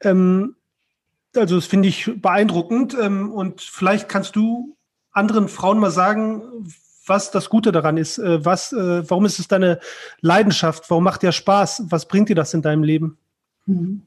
Ähm, 0.00 0.56
also 1.36 1.56
das 1.56 1.66
finde 1.66 1.88
ich 1.88 2.10
beeindruckend. 2.22 2.96
Ähm, 2.98 3.30
und 3.30 3.60
vielleicht 3.60 4.08
kannst 4.08 4.34
du 4.34 4.78
anderen 5.12 5.48
Frauen 5.48 5.78
mal 5.78 5.90
sagen, 5.90 6.42
was 7.04 7.30
das 7.30 7.50
Gute 7.50 7.70
daran 7.70 7.98
ist. 7.98 8.16
Äh, 8.16 8.42
was, 8.46 8.72
äh, 8.72 9.08
warum 9.10 9.26
ist 9.26 9.38
es 9.38 9.46
deine 9.46 9.78
Leidenschaft? 10.22 10.88
Warum 10.88 11.04
macht 11.04 11.22
dir 11.22 11.32
Spaß? 11.32 11.84
Was 11.90 12.08
bringt 12.08 12.30
dir 12.30 12.34
das 12.34 12.54
in 12.54 12.62
deinem 12.62 12.82
Leben? 12.82 13.18
Mhm. 13.66 14.06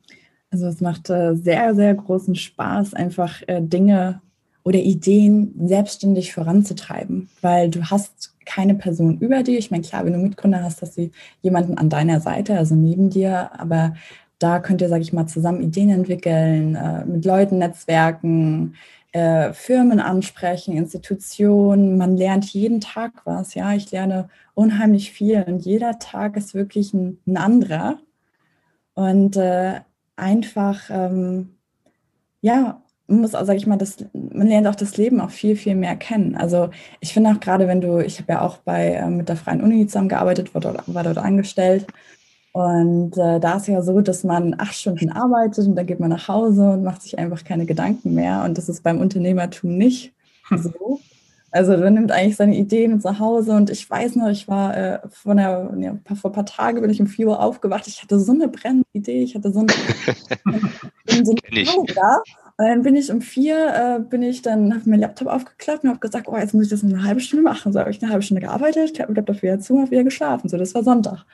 Also 0.50 0.66
es 0.66 0.82
macht 0.82 1.12
äh, 1.12 1.36
sehr, 1.36 1.76
sehr 1.76 1.94
großen 1.94 2.34
Spaß, 2.34 2.96
einfach 2.96 3.42
Dinge 3.48 4.20
oder 4.64 4.80
Ideen 4.80 5.54
selbstständig 5.68 6.34
voranzutreiben, 6.34 7.30
weil 7.42 7.70
du 7.70 7.84
hast 7.84 8.36
keine 8.46 8.76
Person 8.76 9.18
über 9.20 9.44
dir. 9.44 9.58
Ich 9.58 9.72
meine, 9.72 9.84
klar, 9.84 10.06
wenn 10.06 10.14
du 10.14 10.20
Mitgründer 10.20 10.64
hast, 10.64 10.82
hast 10.82 10.98
du 10.98 11.10
jemanden 11.42 11.78
an 11.78 11.90
deiner 11.90 12.20
Seite, 12.20 12.58
also 12.58 12.76
neben 12.76 13.10
dir, 13.10 13.52
aber 13.60 13.96
da 14.40 14.60
könnt 14.60 14.82
ihr, 14.82 14.90
sage 14.90 15.04
ich 15.04 15.14
mal, 15.14 15.28
zusammen 15.28 15.62
Ideen 15.62 15.92
entwickeln, 15.92 16.78
mit 17.06 17.26
Leuten 17.26 17.60
netzwerken, 17.60 18.74
äh, 19.12 19.54
Firmen 19.54 20.00
ansprechen, 20.00 20.76
Institutionen. 20.76 21.98
Man 21.98 22.18
lernt 22.18 22.46
jeden 22.46 22.82
Tag 22.82 23.26
was. 23.26 23.54
Ja, 23.56 23.74
ich 23.74 23.92
lerne 23.92 24.30
unheimlich 24.54 25.12
viel 25.12 25.44
und 25.44 25.66
jeder 25.66 26.00
Tag 26.00 26.38
ist 26.38 26.54
wirklich 26.54 26.94
ein, 26.94 27.20
ein 27.28 27.38
anderer. 27.38 28.00
Und 28.94 29.38
äh, 29.38 29.82
einfach, 30.16 30.90
ähm, 30.90 31.58
ja, 32.42 32.82
muss 33.12 33.36
auch, 33.36 33.46
sag 33.46 33.58
ich 33.58 33.68
mal, 33.68 33.78
das, 33.78 33.98
man 34.14 34.48
lernt 34.48 34.68
auch 34.68 34.76
das 34.76 34.98
Leben 34.98 35.22
auch 35.22 35.32
viel, 35.32 35.56
viel 35.56 35.76
mehr 35.76 35.96
kennen. 35.96 36.36
Also 36.36 36.70
ich 37.00 37.14
finde 37.14 37.32
auch 37.32 37.40
gerade, 37.40 37.68
wenn 37.68 37.82
du, 37.82 38.00
ich 38.00 38.20
habe 38.20 38.34
ja 38.34 38.42
auch 38.42 38.58
bei 38.58 38.94
äh, 38.94 39.10
mit 39.10 39.30
der 39.30 39.36
Freien 39.36 39.62
Uni 39.62 39.86
zusammengearbeitet, 39.88 40.54
war 40.54 40.62
dort, 40.62 40.94
war 40.94 41.04
dort 41.04 41.18
angestellt 41.18 41.88
und 42.54 43.18
äh, 43.18 43.40
da 43.40 43.58
ist 43.58 43.68
ja 43.68 43.82
so, 43.82 44.02
dass 44.02 44.24
man 44.24 44.56
acht 44.58 44.76
Stunden 44.76 45.10
arbeitet 45.10 45.66
und 45.68 45.76
dann 45.76 45.86
geht 45.86 46.02
man 46.02 46.10
nach 46.10 46.28
Hause 46.28 46.72
und 46.72 46.84
macht 46.84 47.02
sich 47.02 47.18
einfach 47.18 47.44
keine 47.44 47.66
Gedanken 47.66 48.14
mehr. 48.14 48.44
Und 48.44 48.58
das 48.58 48.68
ist 48.68 48.84
beim 48.84 49.00
Unternehmertum 49.00 49.78
nicht 49.78 50.14
so. 50.50 51.00
Also 51.54 51.76
man 51.78 51.94
nimmt 51.94 52.12
eigentlich 52.12 52.38
seine 52.38 52.56
Ideen 52.56 52.94
mit 52.94 53.04
nach 53.04 53.20
Hause 53.20 53.54
und 53.54 53.70
ich 53.70 53.90
weiß 53.90 54.16
noch, 54.16 54.30
ich 54.30 54.48
war 54.48 54.76
äh, 54.76 55.00
von 55.10 55.36
der, 55.36 55.74
ja, 55.80 55.98
vor 56.16 56.32
ein 56.32 56.34
paar 56.34 56.46
Tagen 56.46 56.82
bin 56.82 56.90
ich 56.90 57.02
um 57.02 57.08
4 57.08 57.28
Uhr 57.28 57.42
aufgewacht. 57.42 57.88
Ich 57.88 58.02
hatte 58.02 58.20
so 58.20 58.32
eine 58.32 58.48
brennende 58.48 58.88
Idee, 58.94 59.24
ich 59.24 59.36
hatte 59.36 59.52
so 59.52 59.60
eine, 59.60 59.70
so 61.26 61.36
eine 61.52 61.86
da. 61.94 62.22
Und 62.62 62.68
dann 62.68 62.84
bin 62.84 62.96
ich 62.96 63.12
um 63.12 63.22
vier, 63.22 63.74
äh, 63.74 64.00
bin 64.00 64.22
ich 64.22 64.44
dann, 64.44 64.72
habe 64.76 64.88
meinen 64.88 65.00
Laptop 65.00 65.30
aufgeklappt 65.30 65.84
und 65.84 65.90
habe 65.90 66.00
gesagt, 66.00 66.28
oh, 66.28 66.38
jetzt 66.38 66.54
muss 66.54 66.66
ich 66.66 66.70
das 66.70 66.84
in 66.84 66.94
einer 66.94 67.04
halben 67.04 67.20
Stunde 67.20 67.42
machen. 67.42 67.74
So 67.74 67.80
habe 67.80 67.90
ich 67.90 68.00
eine 68.04 68.12
halbe 68.12 68.22
Stunde 68.22 68.42
gearbeitet, 68.42 68.92
ich 68.94 69.02
habe 69.02 69.14
Laptop 69.14 69.42
wieder 69.42 69.60
zu, 69.60 69.80
habe 69.80 69.90
wieder 69.90 70.04
geschlafen. 70.04 70.48
So, 70.48 70.58
das 70.58 70.76
war 70.76 70.84
Sonntag. 70.84 71.26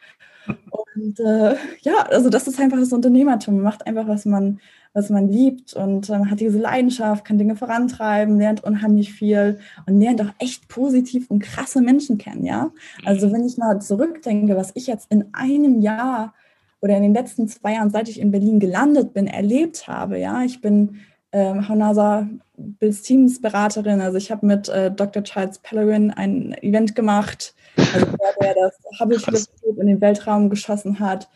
Und 0.48 1.20
äh, 1.20 1.56
ja, 1.82 1.96
also 2.10 2.30
das 2.30 2.48
ist 2.48 2.62
einfach 2.62 2.78
das 2.80 2.94
Unternehmertum. 2.94 3.56
Man 3.56 3.64
macht 3.66 3.86
einfach, 3.86 4.08
was 4.08 4.24
man, 4.24 4.62
was 4.94 5.10
man 5.10 5.28
liebt 5.28 5.74
und 5.74 6.10
ähm, 6.10 6.32
hat 6.32 6.40
diese 6.40 6.60
Leidenschaft, 6.60 7.26
kann 7.26 7.38
Dinge 7.38 7.58
vorantreiben, 7.58 8.38
lernt 8.38 8.64
unheimlich 8.64 9.12
viel 9.12 9.60
und 9.86 10.00
lernt 10.00 10.22
auch 10.22 10.34
echt 10.40 10.70
positiv 10.70 11.30
und 11.30 11.44
krasse 11.44 11.82
Menschen 11.82 12.18
kennen, 12.18 12.46
ja. 12.46 12.72
Also 13.04 13.34
wenn 13.34 13.46
ich 13.46 13.58
mal 13.58 13.82
zurückdenke, 13.82 14.56
was 14.56 14.72
ich 14.76 14.88
jetzt 14.88 15.12
in 15.12 15.26
einem 15.34 15.82
Jahr 15.82 16.34
oder 16.80 16.96
in 16.96 17.04
den 17.04 17.14
letzten 17.14 17.50
zwei 17.50 17.74
Jahren, 17.74 17.90
seit 17.90 18.08
ich 18.08 18.18
in 18.18 18.32
Berlin 18.32 18.62
gelandet 18.62 19.14
bin, 19.14 19.28
erlebt 19.28 19.90
habe, 19.90 20.20
ja, 20.20 20.44
ich 20.44 20.62
bin 20.62 21.02
ähm, 21.32 21.68
Hanasa 21.68 22.28
Bills 22.56 23.02
Teamsberaterin. 23.04 24.02
Also 24.02 24.18
ich 24.18 24.32
habe 24.32 24.46
mit 24.46 24.70
äh, 24.70 24.92
Dr. 24.92 25.24
Charles 25.24 25.60
Pellerin 25.60 26.12
ein 26.12 26.54
Event 26.62 26.96
gemacht, 26.96 27.54
also 27.76 28.06
der, 28.42 28.54
der 28.54 28.56
das 28.56 29.00
Hubble-Teleskop 29.00 29.78
in 29.80 29.88
den 29.88 30.02
Weltraum 30.02 30.50
geschossen 30.50 31.00
hat. 31.00 31.30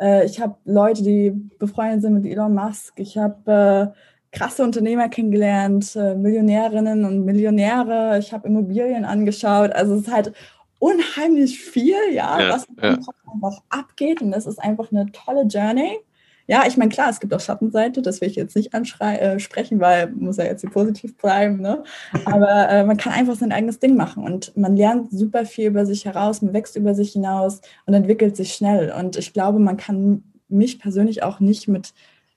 Äh, 0.00 0.26
ich 0.26 0.40
habe 0.40 0.56
Leute, 0.64 1.02
die 1.02 1.30
befreundet 1.58 2.02
sind 2.02 2.14
mit 2.14 2.26
Elon 2.26 2.54
Musk. 2.54 2.94
Ich 2.98 3.16
habe 3.16 3.92
äh, 3.94 4.36
krasse 4.36 4.64
Unternehmer 4.64 5.08
kennengelernt, 5.08 5.94
äh, 5.96 6.14
Millionärinnen 6.14 7.04
und 7.04 7.24
Millionäre. 7.24 8.18
Ich 8.18 8.32
habe 8.32 8.48
Immobilien 8.48 9.04
angeschaut. 9.04 9.72
Also 9.72 9.94
es 9.94 10.02
ist 10.02 10.12
halt 10.12 10.32
unheimlich 10.78 11.60
viel, 11.60 11.96
ja, 12.12 12.40
ja 12.40 12.50
was 12.50 12.66
ja. 12.82 12.98
einfach 13.32 13.62
abgeht. 13.68 14.20
Und 14.20 14.32
es 14.32 14.46
ist 14.46 14.58
einfach 14.58 14.90
eine 14.90 15.10
tolle 15.12 15.42
Journey. 15.42 15.98
Ja, 16.46 16.64
ich 16.66 16.76
meine, 16.76 16.90
klar, 16.90 17.08
es 17.08 17.20
gibt 17.20 17.32
auch 17.32 17.40
Schattenseite, 17.40 18.02
das 18.02 18.20
will 18.20 18.28
ich 18.28 18.36
jetzt 18.36 18.54
nicht 18.54 18.74
ansprechen, 18.74 19.78
äh, 19.78 19.80
weil 19.80 20.10
muss 20.12 20.36
ja 20.36 20.44
jetzt 20.44 20.60
hier 20.60 20.70
positiv 20.70 21.16
bleiben. 21.16 21.60
Ne? 21.60 21.84
Aber 22.26 22.68
äh, 22.68 22.84
man 22.84 22.98
kann 22.98 23.12
einfach 23.12 23.34
sein 23.34 23.52
eigenes 23.52 23.78
Ding 23.78 23.96
machen 23.96 24.24
und 24.24 24.54
man 24.56 24.76
lernt 24.76 25.10
super 25.10 25.46
viel 25.46 25.68
über 25.68 25.86
sich 25.86 26.04
heraus, 26.04 26.42
man 26.42 26.52
wächst 26.52 26.76
über 26.76 26.94
sich 26.94 27.12
hinaus 27.12 27.62
und 27.86 27.94
entwickelt 27.94 28.36
sich 28.36 28.52
schnell. 28.52 28.92
Und 28.92 29.16
ich 29.16 29.32
glaube, 29.32 29.58
man 29.58 29.78
kann 29.78 30.22
mich 30.48 30.78
persönlich 30.78 31.22
auch 31.22 31.40
nicht 31.40 31.66
mit 31.66 31.94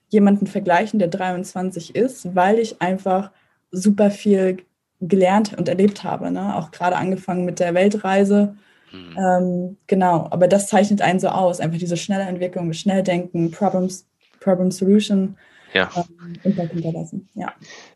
jemandem 0.08 0.46
vergleichen, 0.46 0.98
der 0.98 1.08
23 1.08 1.94
ist, 1.94 2.34
weil 2.34 2.58
ich 2.58 2.80
einfach 2.80 3.30
super 3.70 4.10
viel 4.10 4.58
gelernt 5.00 5.54
und 5.56 5.68
erlebt 5.68 6.02
habe. 6.02 6.30
Ne? 6.30 6.56
Auch 6.56 6.70
gerade 6.70 6.96
angefangen 6.96 7.44
mit 7.44 7.60
der 7.60 7.74
Weltreise 7.74 8.56
Mhm. 8.92 9.16
Ähm, 9.18 9.76
genau, 9.86 10.28
aber 10.30 10.48
das 10.48 10.68
zeichnet 10.68 11.02
einen 11.02 11.20
so 11.20 11.28
aus, 11.28 11.60
einfach 11.60 11.78
diese 11.78 11.96
schnelle 11.96 12.24
Entwicklung, 12.24 12.72
Schnelldenken, 12.72 13.50
Problems, 13.50 14.06
Problem 14.40 14.70
Solution 14.70 15.36
ja. 15.74 15.90
ähm, 15.96 16.34
Impact 16.44 16.72
hinterlassen. 16.72 17.28
Ja. 17.34 17.52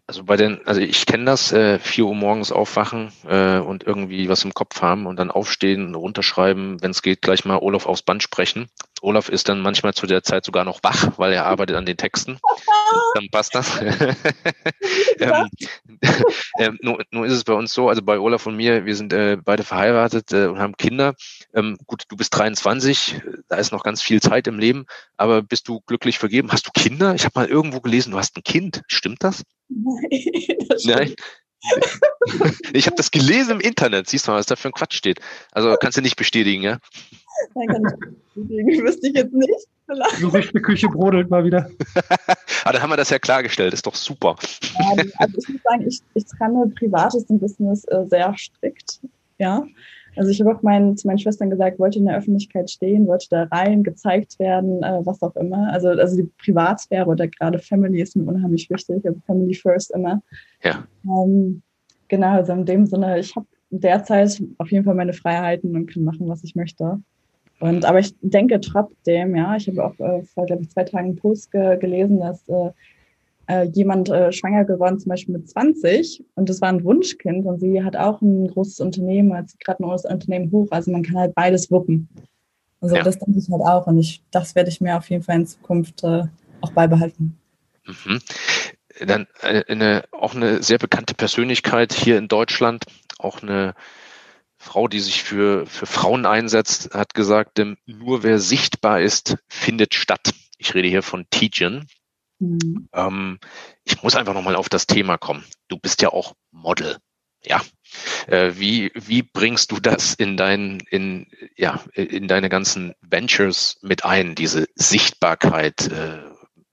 Also 0.06 0.24
bei 0.24 0.36
den, 0.36 0.60
also 0.66 0.80
ich 0.80 1.06
kenne 1.06 1.24
das, 1.24 1.52
äh, 1.52 1.78
4 1.78 2.04
Uhr 2.04 2.14
morgens 2.14 2.52
aufwachen 2.52 3.12
äh, 3.26 3.58
und 3.58 3.84
irgendwie 3.84 4.28
was 4.28 4.44
im 4.44 4.54
Kopf 4.54 4.82
haben 4.82 5.06
und 5.06 5.16
dann 5.16 5.30
aufstehen, 5.30 5.94
runterschreiben, 5.94 6.82
wenn 6.82 6.90
es 6.90 7.02
geht, 7.02 7.22
gleich 7.22 7.44
mal 7.44 7.58
Olaf 7.58 7.86
aufs 7.86 8.02
Band 8.02 8.22
sprechen. 8.22 8.68
Olaf 9.02 9.28
ist 9.28 9.48
dann 9.48 9.60
manchmal 9.60 9.94
zu 9.94 10.06
der 10.06 10.22
Zeit 10.22 10.44
sogar 10.44 10.64
noch 10.64 10.80
wach, 10.82 11.12
weil 11.18 11.32
er 11.32 11.44
arbeitet 11.44 11.76
an 11.76 11.86
den 11.86 11.96
Texten. 11.96 12.38
dann 13.14 13.28
passt 13.30 13.54
das. 13.54 13.80
ähm, 15.18 15.48
äh, 16.58 16.70
nur, 16.80 17.04
nur 17.10 17.26
ist 17.26 17.32
es 17.32 17.44
bei 17.44 17.52
uns 17.52 17.72
so, 17.72 17.88
also 17.88 18.02
bei 18.02 18.18
Olaf 18.18 18.46
und 18.46 18.56
mir, 18.56 18.84
wir 18.84 18.96
sind 18.96 19.12
äh, 19.12 19.36
beide 19.42 19.64
verheiratet 19.64 20.32
äh, 20.32 20.46
und 20.46 20.58
haben 20.58 20.76
Kinder. 20.76 21.14
Ähm, 21.54 21.76
gut, 21.86 22.04
du 22.08 22.16
bist 22.16 22.36
23, 22.36 23.20
da 23.48 23.56
ist 23.56 23.72
noch 23.72 23.82
ganz 23.82 24.02
viel 24.02 24.20
Zeit 24.22 24.46
im 24.46 24.58
Leben, 24.58 24.86
aber 25.16 25.42
bist 25.42 25.68
du 25.68 25.80
glücklich 25.80 26.18
vergeben? 26.18 26.52
Hast 26.52 26.66
du 26.66 26.70
Kinder? 26.70 27.14
Ich 27.14 27.24
habe 27.24 27.38
mal 27.38 27.48
irgendwo 27.48 27.80
gelesen, 27.80 28.12
du 28.12 28.18
hast 28.18 28.36
ein 28.36 28.44
Kind. 28.44 28.82
Stimmt 28.86 29.22
das? 29.22 29.42
Nein. 29.68 30.04
Das 30.68 30.84
Nein. 30.84 31.14
Ich 32.72 32.86
habe 32.86 32.96
das 32.96 33.10
gelesen 33.10 33.52
im 33.52 33.60
Internet. 33.60 34.08
Siehst 34.08 34.26
du 34.26 34.30
mal, 34.30 34.38
was 34.38 34.46
da 34.46 34.56
für 34.56 34.68
ein 34.68 34.72
Quatsch 34.72 34.96
steht. 34.96 35.20
Also 35.52 35.76
kannst 35.80 35.98
du 35.98 36.02
nicht 36.02 36.16
bestätigen, 36.16 36.62
ja? 36.62 36.78
Nein, 37.54 37.68
kann 37.68 37.82
ich. 38.36 38.82
Wüsste 38.82 39.08
ich 39.08 39.14
jetzt 39.14 39.32
nicht. 39.32 39.68
Gerüchte 40.20 40.60
Küche 40.60 40.88
brodelt 40.88 41.30
mal 41.30 41.44
wieder. 41.44 41.68
Aber 42.64 42.72
dann 42.72 42.82
haben 42.82 42.90
wir 42.90 42.96
das 42.96 43.10
ja 43.10 43.18
klargestellt. 43.18 43.74
Ist 43.74 43.86
doch 43.86 43.94
super. 43.94 44.36
Also 45.18 45.38
ich 45.38 45.48
muss 45.48 45.62
sagen, 45.62 45.86
ich, 45.86 46.00
ich 46.14 46.24
trenne 46.24 46.72
Privates 46.78 47.24
und 47.24 47.40
Business 47.40 47.84
äh, 47.84 48.04
sehr 48.06 48.34
strikt. 48.36 49.00
Ja. 49.38 49.64
Also 50.16 50.30
ich 50.30 50.40
habe 50.40 50.54
auch 50.54 50.62
meinen, 50.62 50.96
zu 50.96 51.06
meinen 51.06 51.18
Schwestern 51.18 51.50
gesagt, 51.50 51.78
wollte 51.78 51.98
in 51.98 52.06
der 52.06 52.18
Öffentlichkeit 52.18 52.70
stehen, 52.70 53.06
wollte 53.06 53.26
da 53.30 53.44
rein, 53.44 53.82
gezeigt 53.82 54.38
werden, 54.38 54.82
äh, 54.82 55.00
was 55.04 55.22
auch 55.22 55.34
immer. 55.36 55.72
Also, 55.72 55.88
also 55.88 56.16
die 56.16 56.28
Privatsphäre 56.44 57.06
oder 57.06 57.28
gerade 57.28 57.58
Family 57.58 58.00
ist 58.00 58.16
mir 58.16 58.24
unheimlich 58.24 58.68
wichtig, 58.68 59.04
also 59.06 59.18
Family 59.26 59.54
first 59.54 59.90
immer. 59.92 60.22
Ja. 60.62 60.86
Ähm, 61.04 61.62
genau, 62.08 62.32
also 62.32 62.52
in 62.52 62.66
dem 62.66 62.86
Sinne, 62.86 63.18
ich 63.18 63.34
habe 63.34 63.46
derzeit 63.70 64.42
auf 64.58 64.70
jeden 64.70 64.84
Fall 64.84 64.94
meine 64.94 65.14
Freiheiten 65.14 65.74
und 65.74 65.86
kann 65.86 66.04
machen, 66.04 66.28
was 66.28 66.44
ich 66.44 66.54
möchte. 66.54 67.00
Und 67.62 67.84
aber 67.84 68.00
ich 68.00 68.12
denke 68.22 68.60
trotzdem, 68.60 69.36
ja, 69.36 69.54
ich 69.54 69.68
habe 69.68 69.84
auch 69.84 69.96
äh, 70.00 70.24
vor, 70.24 70.46
glaube 70.46 70.62
ich, 70.62 70.70
zwei 70.70 70.82
Tagen 70.82 71.10
einen 71.10 71.16
Post 71.16 71.52
ge 71.52 71.78
gelesen, 71.78 72.18
dass 72.18 72.48
äh, 72.48 72.70
äh, 73.46 73.68
jemand 73.68 74.08
äh, 74.08 74.32
schwanger 74.32 74.64
geworden, 74.64 74.98
zum 74.98 75.10
Beispiel 75.10 75.36
mit 75.36 75.48
20, 75.48 76.24
und 76.34 76.48
das 76.48 76.60
war 76.60 76.70
ein 76.70 76.82
Wunschkind 76.82 77.46
und 77.46 77.60
sie 77.60 77.84
hat 77.84 77.94
auch 77.94 78.20
ein 78.20 78.48
großes 78.48 78.80
Unternehmen, 78.80 79.32
hat 79.32 79.46
gerade 79.60 79.80
ein 79.80 79.86
großes 79.86 80.10
Unternehmen 80.10 80.50
hoch, 80.50 80.66
also 80.72 80.90
man 80.90 81.04
kann 81.04 81.16
halt 81.16 81.36
beides 81.36 81.70
wuppen. 81.70 82.08
Also 82.80 82.96
ja. 82.96 83.04
das 83.04 83.20
denke 83.20 83.38
ich 83.38 83.48
halt 83.48 83.62
auch 83.62 83.86
und 83.86 83.96
ich, 83.96 84.24
das 84.32 84.56
werde 84.56 84.68
ich 84.68 84.80
mir 84.80 84.96
auf 84.96 85.08
jeden 85.08 85.22
Fall 85.22 85.36
in 85.36 85.46
Zukunft 85.46 86.02
äh, 86.02 86.24
auch 86.62 86.72
beibehalten. 86.72 87.38
Mhm. 87.86 88.18
Dann 89.06 89.28
äh, 89.40 89.62
eine, 89.68 90.02
auch 90.10 90.34
eine 90.34 90.64
sehr 90.64 90.78
bekannte 90.78 91.14
Persönlichkeit 91.14 91.92
hier 91.92 92.18
in 92.18 92.26
Deutschland, 92.26 92.86
auch 93.18 93.40
eine 93.40 93.74
Frau, 94.62 94.86
die 94.86 95.00
sich 95.00 95.24
für, 95.24 95.66
für 95.66 95.86
Frauen 95.86 96.24
einsetzt, 96.24 96.94
hat 96.94 97.14
gesagt, 97.14 97.60
nur 97.84 98.22
wer 98.22 98.38
sichtbar 98.38 99.00
ist, 99.00 99.36
findet 99.48 99.94
statt. 99.94 100.32
Ich 100.56 100.72
rede 100.74 100.86
hier 100.86 101.02
von 101.02 101.26
Tijen. 101.30 101.88
Mhm. 102.38 102.88
Ähm, 102.92 103.40
ich 103.82 104.02
muss 104.04 104.14
einfach 104.14 104.34
nochmal 104.34 104.54
auf 104.54 104.68
das 104.68 104.86
Thema 104.86 105.18
kommen. 105.18 105.44
Du 105.66 105.78
bist 105.78 106.00
ja 106.00 106.10
auch 106.10 106.36
Model. 106.52 106.98
Ja. 107.44 107.60
Äh, 108.28 108.52
wie, 108.54 108.92
wie 108.94 109.22
bringst 109.22 109.72
du 109.72 109.80
das 109.80 110.14
in 110.14 110.36
dein, 110.36 110.78
in, 110.90 111.26
ja, 111.56 111.82
in 111.94 112.28
deine 112.28 112.48
ganzen 112.48 112.94
Ventures 113.00 113.78
mit 113.82 114.04
ein, 114.04 114.36
diese 114.36 114.68
Sichtbarkeit 114.76 115.88
äh, 115.88 116.22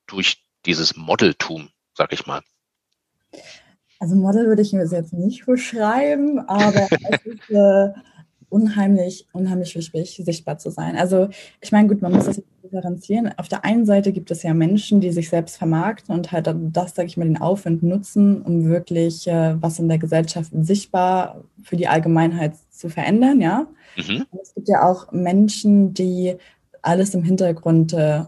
durch 0.05 0.43
dieses 0.67 0.95
Modeltum, 0.95 1.69
sag 1.95 2.13
ich 2.13 2.27
mal? 2.27 2.43
Also 3.99 4.15
Model 4.15 4.47
würde 4.47 4.61
ich 4.61 4.73
mir 4.73 4.85
jetzt 4.85 5.13
nicht 5.13 5.45
beschreiben, 5.45 6.39
aber 6.39 6.87
es 7.09 7.25
ist 7.25 7.49
äh, 7.49 7.89
unheimlich, 8.49 9.27
unheimlich 9.31 9.75
wichtig, 9.75 10.25
sichtbar 10.25 10.57
zu 10.57 10.71
sein. 10.71 10.95
Also 10.95 11.29
ich 11.61 11.71
meine, 11.71 11.87
gut, 11.87 12.01
man 12.01 12.13
muss 12.13 12.25
das 12.25 12.41
differenzieren. 12.63 13.31
Auf 13.37 13.47
der 13.47 13.65
einen 13.65 13.85
Seite 13.85 14.11
gibt 14.11 14.31
es 14.31 14.43
ja 14.43 14.53
Menschen, 14.53 15.01
die 15.01 15.11
sich 15.11 15.29
selbst 15.29 15.57
vermarkten 15.57 16.15
und 16.15 16.31
halt 16.31 16.53
das, 16.71 16.95
sage 16.95 17.07
ich 17.07 17.17
mal, 17.17 17.25
den 17.25 17.41
Aufwand 17.41 17.83
nutzen, 17.83 18.41
um 18.41 18.65
wirklich 18.65 19.27
äh, 19.27 19.61
was 19.61 19.79
in 19.79 19.87
der 19.87 19.99
Gesellschaft 19.99 20.51
sichtbar 20.61 21.43
für 21.63 21.77
die 21.77 21.87
Allgemeinheit 21.87 22.53
zu 22.69 22.89
verändern, 22.89 23.41
ja. 23.41 23.67
Mhm. 23.97 24.25
Es 24.41 24.53
gibt 24.53 24.69
ja 24.69 24.87
auch 24.87 25.11
Menschen, 25.11 25.93
die 25.93 26.35
alles 26.81 27.13
im 27.13 27.23
Hintergrund 27.23 27.93
äh, 27.93 28.21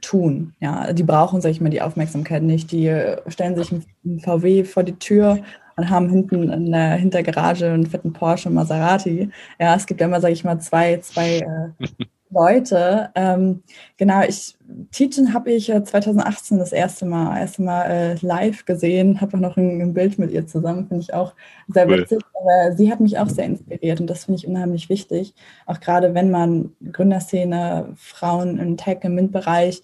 tun, 0.00 0.54
ja. 0.60 0.92
Die 0.92 1.02
brauchen, 1.02 1.40
sage 1.40 1.52
ich 1.52 1.60
mal, 1.60 1.70
die 1.70 1.82
Aufmerksamkeit 1.82 2.42
nicht. 2.42 2.72
Die 2.72 2.92
stellen 3.28 3.56
sich 3.56 3.72
ein 3.72 4.20
VW 4.20 4.64
vor 4.64 4.82
die 4.82 4.98
Tür 4.98 5.38
und 5.76 5.90
haben 5.90 6.08
hinten 6.08 6.50
in 6.50 6.72
der 6.72 6.96
Hintergarage 6.96 7.70
einen 7.70 7.86
fetten 7.86 8.12
Porsche 8.12 8.50
Maserati. 8.50 9.30
Ja, 9.60 9.76
es 9.76 9.86
gibt 9.86 10.00
ja 10.00 10.06
immer, 10.06 10.20
sage 10.20 10.34
ich 10.34 10.44
mal, 10.44 10.58
zwei, 10.60 10.98
zwei 10.98 11.38
äh, 11.38 11.86
Leute. 12.30 13.10
Ähm, 13.14 13.62
genau, 13.96 14.22
ich 14.22 14.56
Teaching 14.92 15.32
habe 15.32 15.50
ich 15.50 15.66
2018 15.66 16.58
das 16.58 16.72
erste 16.72 17.06
Mal, 17.06 17.38
erste 17.38 17.62
Mal 17.62 17.84
äh, 17.84 18.14
live 18.20 18.66
gesehen, 18.66 19.20
habe 19.20 19.36
auch 19.36 19.40
noch 19.40 19.56
ein, 19.56 19.80
ein, 19.80 19.94
Bild 19.94 20.18
mit 20.18 20.30
ihr 20.30 20.46
zusammen, 20.46 20.86
finde 20.88 21.02
ich 21.02 21.14
auch 21.14 21.34
sehr 21.68 21.88
cool. 21.88 22.00
witzig. 22.00 22.18
Aber 22.34 22.76
sie 22.76 22.92
hat 22.92 23.00
mich 23.00 23.18
auch 23.18 23.28
sehr 23.30 23.46
inspiriert 23.46 24.00
und 24.00 24.08
das 24.08 24.26
finde 24.26 24.40
ich 24.40 24.46
unheimlich 24.46 24.88
wichtig. 24.90 25.34
Auch 25.64 25.80
gerade 25.80 26.14
wenn 26.14 26.30
man 26.30 26.72
Gründerszene, 26.92 27.94
Frauen 27.96 28.58
im 28.58 28.76
Tech, 28.76 28.98
im 29.02 29.14
MINT-Bereich 29.14 29.82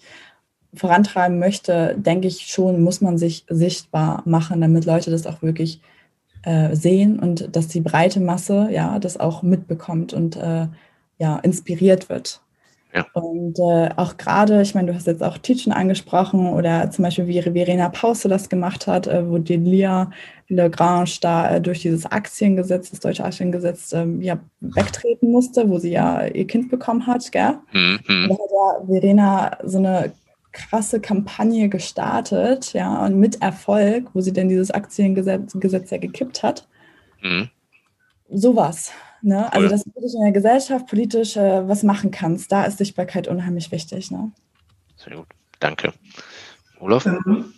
vorantreiben 0.75 1.39
möchte, 1.39 1.95
denke 1.97 2.27
ich 2.27 2.41
schon, 2.47 2.81
muss 2.81 3.01
man 3.01 3.17
sich 3.17 3.45
sichtbar 3.49 4.21
machen, 4.25 4.61
damit 4.61 4.85
Leute 4.85 5.09
das 5.09 5.25
auch 5.25 5.41
wirklich 5.41 5.81
äh, 6.43 6.75
sehen 6.75 7.17
und 7.19 7.55
dass 7.55 7.67
die 7.67 7.81
breite 7.81 8.19
Masse 8.19 8.69
ja 8.71 8.99
das 8.99 9.19
auch 9.19 9.41
mitbekommt 9.41 10.13
und 10.13 10.35
äh, 10.35 10.67
ja 11.17 11.37
inspiriert 11.37 12.09
wird. 12.09 12.41
Ja. 12.95 13.05
Und 13.11 13.59
äh, 13.59 13.89
auch 13.97 14.15
gerade, 14.15 14.61
ich 14.61 14.73
meine, 14.73 14.87
du 14.87 14.95
hast 14.95 15.05
jetzt 15.05 15.21
auch 15.21 15.37
Teaching 15.37 15.73
angesprochen 15.73 16.47
oder 16.47 16.89
zum 16.91 17.03
Beispiel 17.03 17.27
wie 17.27 17.41
Verena 17.41 17.89
Pause 17.89 18.29
das 18.29 18.47
gemacht 18.47 18.87
hat, 18.87 19.05
äh, 19.05 19.29
wo 19.29 19.37
Delia 19.37 20.11
Lagrange 20.47 21.17
da 21.19 21.55
äh, 21.55 21.61
durch 21.61 21.81
dieses 21.81 22.05
Aktiengesetz, 22.05 22.91
das 22.91 23.01
deutsche 23.01 23.25
Aktiengesetz, 23.25 23.91
ähm, 23.91 24.21
ja, 24.21 24.39
wegtreten 24.61 25.29
musste, 25.29 25.69
wo 25.69 25.77
sie 25.77 25.91
ja 25.91 26.25
ihr 26.25 26.47
Kind 26.47 26.71
bekommen 26.71 27.05
hat, 27.05 27.29
gell? 27.33 27.57
Mhm. 27.73 27.99
Da 28.07 28.33
hat 28.35 28.51
ja 28.53 28.85
Verena 28.87 29.57
so 29.63 29.79
eine 29.79 30.13
krasse 30.53 31.01
Kampagne 31.01 31.67
gestartet, 31.67 32.71
ja, 32.71 33.05
und 33.05 33.19
mit 33.19 33.41
Erfolg, 33.41 34.09
wo 34.13 34.21
sie 34.21 34.31
denn 34.31 34.47
dieses 34.47 34.71
Aktiengesetz 34.71 35.51
Gesetz 35.59 35.91
ja 35.91 35.97
gekippt 35.97 36.43
hat. 36.43 36.65
Mhm. 37.21 37.49
Sowas. 38.29 38.93
Ne? 39.25 39.51
Also, 39.51 39.69
dass 39.69 39.83
du 39.83 39.91
in 39.95 40.21
der 40.21 40.31
Gesellschaft 40.31 40.85
politisch 40.85 41.35
äh, 41.35 41.67
was 41.67 41.81
machen 41.81 42.11
kannst, 42.11 42.51
da 42.51 42.63
ist 42.63 42.77
Sichtbarkeit 42.77 43.27
unheimlich 43.27 43.71
wichtig. 43.71 44.11
Ne? 44.11 44.31
Sehr 44.97 45.17
gut, 45.17 45.25
danke. 45.59 45.93
Olaf? 46.79 47.07
Ähm, 47.07 47.53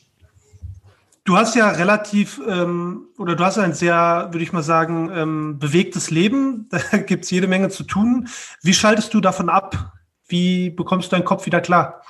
du 1.26 1.36
hast 1.36 1.56
ja 1.56 1.70
relativ, 1.70 2.42
ähm, 2.48 3.08
oder 3.18 3.36
du 3.36 3.44
hast 3.44 3.58
ein 3.58 3.74
sehr, 3.74 4.30
würde 4.32 4.44
ich 4.44 4.54
mal 4.54 4.64
sagen, 4.64 5.12
ähm, 5.14 5.60
bewegtes 5.60 6.10
Leben. 6.10 6.70
Da 6.92 6.98
gibt 7.00 7.26
es 7.26 7.32
jede 7.32 7.48
Menge 7.48 7.68
zu 7.68 7.84
tun. 7.84 8.30
Wie 8.62 8.74
schaltest 8.74 9.14
du 9.14 9.20
davon 9.20 9.50
ab? 9.50 9.92
Wie 10.30 10.70
bekommst 10.70 11.12
du 11.12 11.18
deinen 11.18 11.26
Kopf 11.26 11.46
wieder 11.46 11.60
klar? 11.60 12.02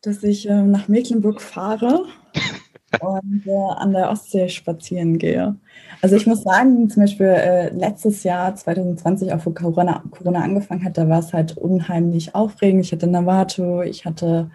Dass 0.00 0.22
ich 0.22 0.48
äh, 0.48 0.62
nach 0.62 0.88
Mecklenburg 0.88 1.42
fahre 1.42 2.06
und 3.00 3.46
äh, 3.46 3.72
an 3.76 3.92
der 3.92 4.10
Ostsee 4.10 4.48
spazieren 4.48 5.18
gehe. 5.18 5.56
Also 6.00 6.16
ich 6.16 6.26
muss 6.26 6.42
sagen, 6.42 6.88
zum 6.88 7.02
Beispiel 7.02 7.26
äh, 7.26 7.68
letztes 7.70 8.22
Jahr, 8.24 8.54
2020, 8.54 9.32
auch 9.32 9.44
wo 9.44 9.50
Corona, 9.50 10.02
Corona 10.10 10.40
angefangen 10.40 10.84
hat, 10.84 10.96
da 10.96 11.08
war 11.08 11.18
es 11.18 11.32
halt 11.32 11.56
unheimlich 11.56 12.34
aufregend. 12.34 12.84
Ich 12.84 12.92
hatte 12.92 13.06
Navato, 13.06 13.82
ich 13.82 14.04
hatte 14.04 14.50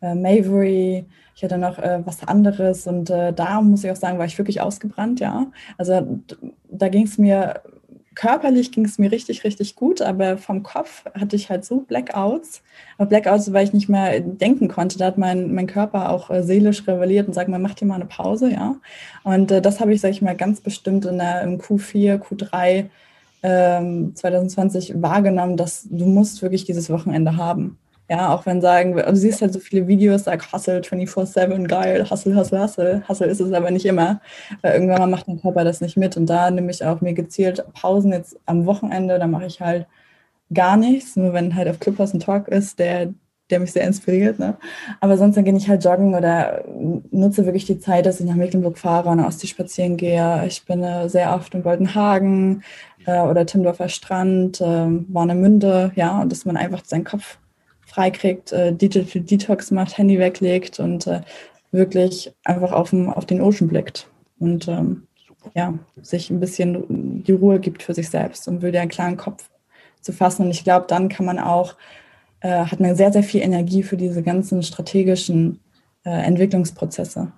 äh, 0.00 0.14
Mavery, 0.14 1.06
ich 1.34 1.44
hatte 1.44 1.58
noch 1.58 1.78
äh, 1.78 2.00
was 2.04 2.26
anderes 2.26 2.86
und 2.86 3.10
äh, 3.10 3.32
da 3.32 3.60
muss 3.60 3.84
ich 3.84 3.90
auch 3.90 3.96
sagen, 3.96 4.18
war 4.18 4.26
ich 4.26 4.38
wirklich 4.38 4.60
ausgebrannt, 4.60 5.20
ja. 5.20 5.46
Also 5.76 6.20
da 6.70 6.88
ging 6.88 7.04
es 7.04 7.18
mir 7.18 7.60
körperlich 8.16 8.72
ging 8.72 8.84
es 8.86 8.98
mir 8.98 9.12
richtig, 9.12 9.44
richtig 9.44 9.76
gut, 9.76 10.02
aber 10.02 10.38
vom 10.38 10.62
Kopf 10.62 11.04
hatte 11.14 11.36
ich 11.36 11.50
halt 11.50 11.64
so 11.64 11.80
Blackouts. 11.82 12.62
Aber 12.98 13.08
Blackouts, 13.08 13.52
weil 13.52 13.64
ich 13.64 13.74
nicht 13.74 13.88
mehr 13.88 14.20
denken 14.20 14.68
konnte. 14.68 14.98
Da 14.98 15.04
hat 15.04 15.18
mein, 15.18 15.54
mein 15.54 15.66
Körper 15.68 16.10
auch 16.10 16.30
äh, 16.30 16.42
seelisch 16.42 16.88
rebelliert 16.88 17.28
und 17.28 17.34
sagt, 17.34 17.48
man 17.48 17.62
macht 17.62 17.78
hier 17.78 17.86
mal 17.86 17.96
eine 17.96 18.06
Pause, 18.06 18.50
ja. 18.50 18.76
Und 19.22 19.52
äh, 19.52 19.62
das 19.62 19.80
habe 19.80 19.92
ich, 19.92 20.00
sage 20.00 20.14
ich 20.14 20.22
mal, 20.22 20.34
ganz 20.34 20.60
bestimmt 20.60 21.04
in 21.04 21.18
der, 21.18 21.42
im 21.42 21.60
Q4, 21.60 22.18
Q3 22.18 22.86
ähm, 23.42 24.16
2020 24.16 25.00
wahrgenommen, 25.00 25.58
dass 25.58 25.86
du 25.88 26.06
musst 26.06 26.40
wirklich 26.40 26.64
dieses 26.64 26.90
Wochenende 26.90 27.36
haben. 27.36 27.78
Ja, 28.08 28.32
auch 28.32 28.46
wenn 28.46 28.60
sagen, 28.60 28.94
du 28.94 29.16
siehst 29.16 29.42
halt 29.42 29.52
so 29.52 29.58
viele 29.58 29.88
Videos, 29.88 30.24
sag 30.24 30.52
Hustle 30.52 30.80
24-7, 30.80 31.66
geil, 31.66 32.08
Hustle, 32.08 32.36
Hustle, 32.36 32.62
Hustle. 32.62 33.02
Hustle 33.08 33.26
ist 33.26 33.40
es 33.40 33.52
aber 33.52 33.72
nicht 33.72 33.84
immer, 33.84 34.20
weil 34.62 34.74
irgendwann 34.74 35.00
mal 35.00 35.06
macht 35.08 35.26
dein 35.26 35.40
Körper 35.40 35.64
das 35.64 35.80
nicht 35.80 35.96
mit. 35.96 36.16
Und 36.16 36.26
da 36.26 36.50
nehme 36.52 36.70
ich 36.70 36.84
auch 36.84 37.00
mir 37.00 37.14
gezielt 37.14 37.64
Pausen 37.72 38.12
jetzt 38.12 38.38
am 38.46 38.64
Wochenende, 38.66 39.18
da 39.18 39.26
mache 39.26 39.46
ich 39.46 39.60
halt 39.60 39.86
gar 40.54 40.76
nichts, 40.76 41.16
nur 41.16 41.32
wenn 41.32 41.56
halt 41.56 41.68
auf 41.68 41.80
Clubhouse 41.80 42.14
ein 42.14 42.20
Talk 42.20 42.46
ist, 42.46 42.78
der, 42.78 43.12
der 43.50 43.58
mich 43.58 43.72
sehr 43.72 43.84
inspiriert. 43.84 44.38
Ne? 44.38 44.56
Aber 45.00 45.16
sonst 45.18 45.36
dann 45.36 45.44
gehe 45.44 45.56
ich 45.56 45.68
halt 45.68 45.84
joggen 45.84 46.14
oder 46.14 46.64
nutze 47.10 47.44
wirklich 47.44 47.64
die 47.64 47.80
Zeit, 47.80 48.06
dass 48.06 48.20
ich 48.20 48.26
nach 48.26 48.36
Mecklenburg 48.36 48.78
fahre 48.78 49.08
und 49.08 49.18
aus 49.20 49.38
die 49.38 49.48
spazieren 49.48 49.96
gehe. 49.96 50.44
Ich 50.46 50.64
bin 50.64 50.82
äh, 50.84 51.08
sehr 51.08 51.34
oft 51.34 51.54
in 51.54 51.64
Goldenhagen 51.64 52.62
äh, 53.04 53.20
oder 53.20 53.46
Timdorfer 53.46 53.88
Strand, 53.88 54.60
äh, 54.60 54.64
Warnemünde, 54.64 55.90
ja, 55.96 56.20
und 56.22 56.30
dass 56.30 56.44
man 56.44 56.56
einfach 56.56 56.84
seinen 56.84 57.04
Kopf 57.04 57.38
freikriegt, 57.86 58.52
äh, 58.52 58.72
Digital 58.74 59.22
Detox 59.22 59.70
macht, 59.70 59.96
Handy 59.96 60.18
weglegt 60.18 60.78
und 60.78 61.06
äh, 61.06 61.22
wirklich 61.72 62.32
einfach 62.44 62.72
auf, 62.72 62.90
den, 62.90 63.08
auf 63.08 63.24
den 63.24 63.40
Ocean 63.40 63.68
blickt 63.68 64.08
und 64.38 64.68
ähm, 64.68 65.06
ja, 65.54 65.74
sich 66.02 66.30
ein 66.30 66.40
bisschen 66.40 67.22
die 67.24 67.32
Ruhe 67.32 67.60
gibt 67.60 67.82
für 67.82 67.94
sich 67.94 68.10
selbst 68.10 68.48
und 68.48 68.62
will 68.62 68.76
einen 68.76 68.90
klaren 68.90 69.16
Kopf 69.16 69.48
zu 70.00 70.12
fassen. 70.12 70.46
Und 70.46 70.50
ich 70.50 70.64
glaube, 70.64 70.86
dann 70.88 71.08
kann 71.08 71.26
man 71.26 71.38
auch, 71.38 71.76
äh, 72.40 72.64
hat 72.64 72.80
man 72.80 72.96
sehr, 72.96 73.12
sehr 73.12 73.22
viel 73.22 73.42
Energie 73.42 73.82
für 73.82 73.96
diese 73.96 74.22
ganzen 74.22 74.62
strategischen 74.62 75.60
äh, 76.04 76.10
Entwicklungsprozesse 76.10 77.32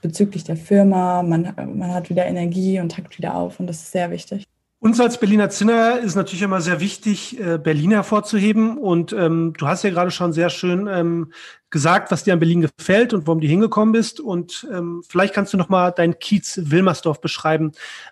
bezüglich 0.00 0.44
der 0.44 0.56
Firma. 0.56 1.22
Man, 1.22 1.52
man 1.56 1.92
hat 1.92 2.10
wieder 2.10 2.26
Energie 2.26 2.80
und 2.80 2.92
takt 2.92 3.18
wieder 3.18 3.34
auf 3.36 3.60
und 3.60 3.66
das 3.66 3.82
ist 3.82 3.92
sehr 3.92 4.10
wichtig. 4.10 4.46
Uns 4.82 4.98
als 4.98 5.20
Berliner 5.20 5.48
Zinner 5.48 6.00
ist 6.00 6.16
natürlich 6.16 6.42
immer 6.42 6.60
sehr 6.60 6.80
wichtig, 6.80 7.38
äh, 7.38 7.56
Berlin 7.56 7.92
hervorzuheben. 7.92 8.78
Und 8.78 9.12
ähm, 9.12 9.52
du 9.56 9.68
hast 9.68 9.84
ja 9.84 9.90
gerade 9.90 10.10
schon 10.10 10.32
sehr 10.32 10.50
schön 10.50 10.88
ähm, 10.88 11.32
gesagt, 11.70 12.10
was 12.10 12.24
dir 12.24 12.32
an 12.32 12.40
Berlin 12.40 12.62
gefällt 12.62 13.14
und 13.14 13.28
warum 13.28 13.40
du 13.40 13.46
hingekommen 13.46 13.92
bist. 13.92 14.18
Und 14.18 14.66
ähm, 14.72 15.04
vielleicht 15.08 15.34
kannst 15.34 15.52
du 15.52 15.56
noch 15.56 15.68
mal 15.68 15.92
dein 15.92 16.18
Kiez 16.18 16.62
Wilmersdorf 16.64 17.20
beschreiben. 17.20 17.70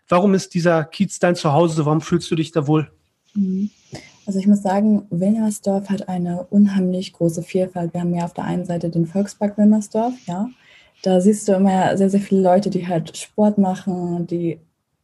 Warum 0.08 0.32
ist 0.32 0.54
dieser 0.54 0.84
Kiez 0.84 1.18
dein 1.18 1.34
Zuhause? 1.34 1.86
Warum 1.86 2.02
fühlst 2.02 2.30
du 2.30 2.36
dich 2.36 2.52
da 2.52 2.68
wohl? 2.68 2.88
Mhm. 3.34 3.70
Also 4.24 4.38
ich 4.38 4.46
muss 4.46 4.62
sagen, 4.62 5.08
Wilmersdorf 5.10 5.90
hat 5.90 6.08
eine 6.08 6.46
unheimlich 6.50 7.12
große 7.12 7.42
Vielfalt. 7.42 7.94
Wir 7.94 8.02
haben 8.02 8.14
ja 8.14 8.24
auf 8.24 8.34
der 8.34 8.44
einen 8.44 8.64
Seite 8.64 8.90
den 8.90 9.06
Volkspark 9.06 9.58
Wilmersdorf, 9.58 10.14
ja. 10.26 10.48
Da 11.02 11.20
siehst 11.20 11.48
du 11.48 11.52
immer 11.54 11.96
sehr, 11.96 12.10
sehr 12.10 12.20
viele 12.20 12.42
Leute, 12.42 12.70
die 12.70 12.86
halt 12.86 13.16
Sport 13.16 13.58
machen, 13.58 14.28
die 14.28 14.60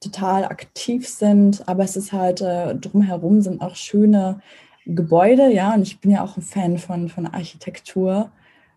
total 0.07 0.45
aktiv 0.45 1.09
sind, 1.09 1.67
aber 1.69 1.85
es 1.85 1.97
ist 1.97 2.13
halt 2.13 2.41
äh, 2.41 2.75
drumherum 2.75 3.41
sind 3.41 3.61
auch 3.61 3.77
schöne 3.77 4.41
Gebäude, 4.87 5.53
ja, 5.53 5.75
und 5.75 5.83
ich 5.83 6.01
bin 6.01 6.13
ja 6.13 6.23
auch 6.23 6.37
ein 6.37 6.43
Fan 6.43 6.79
von, 6.79 7.09
von 7.09 7.27
Architektur 7.27 8.31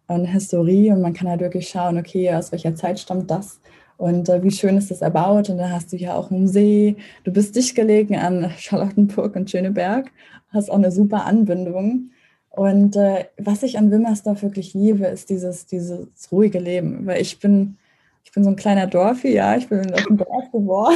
und 0.07 0.25
Historie 0.25 0.91
und 0.91 1.01
man 1.01 1.13
kann 1.13 1.29
halt 1.29 1.41
wirklich 1.41 1.69
schauen, 1.69 1.97
okay, 1.97 2.33
aus 2.33 2.51
welcher 2.51 2.75
Zeit 2.75 2.99
stammt 2.99 3.29
das 3.29 3.59
und 3.97 4.27
äh, 4.29 4.43
wie 4.43 4.51
schön 4.51 4.77
ist 4.77 4.89
das 4.91 5.01
erbaut 5.01 5.49
und 5.49 5.57
da 5.57 5.69
hast 5.69 5.93
du 5.93 5.97
ja 5.97 6.15
auch 6.15 6.31
einen 6.31 6.47
See, 6.47 6.95
du 7.23 7.31
bist 7.31 7.55
dicht 7.55 7.75
gelegen 7.75 8.15
an 8.15 8.51
Charlottenburg 8.57 9.35
und 9.35 9.51
Schöneberg, 9.51 10.11
hast 10.49 10.71
auch 10.71 10.77
eine 10.77 10.91
super 10.91 11.25
Anbindung 11.25 12.09
und 12.49 12.95
äh, 12.95 13.25
was 13.37 13.61
ich 13.63 13.77
an 13.77 13.91
Wimmersdorf 13.91 14.41
wirklich 14.41 14.73
liebe, 14.73 15.05
ist 15.05 15.29
dieses, 15.29 15.67
dieses 15.67 16.07
ruhige 16.31 16.59
Leben, 16.59 17.05
weil 17.05 17.21
ich 17.21 17.39
bin 17.39 17.77
ich 18.23 18.31
bin 18.31 18.43
so 18.43 18.51
ein 18.51 18.55
kleiner 18.55 18.85
Dorfi, 18.85 19.33
ja, 19.33 19.55
ich 19.55 19.67
bin 19.67 19.91
auf 19.91 20.03
dem 20.03 20.17
Dorf 20.17 20.51
geboren. 20.51 20.95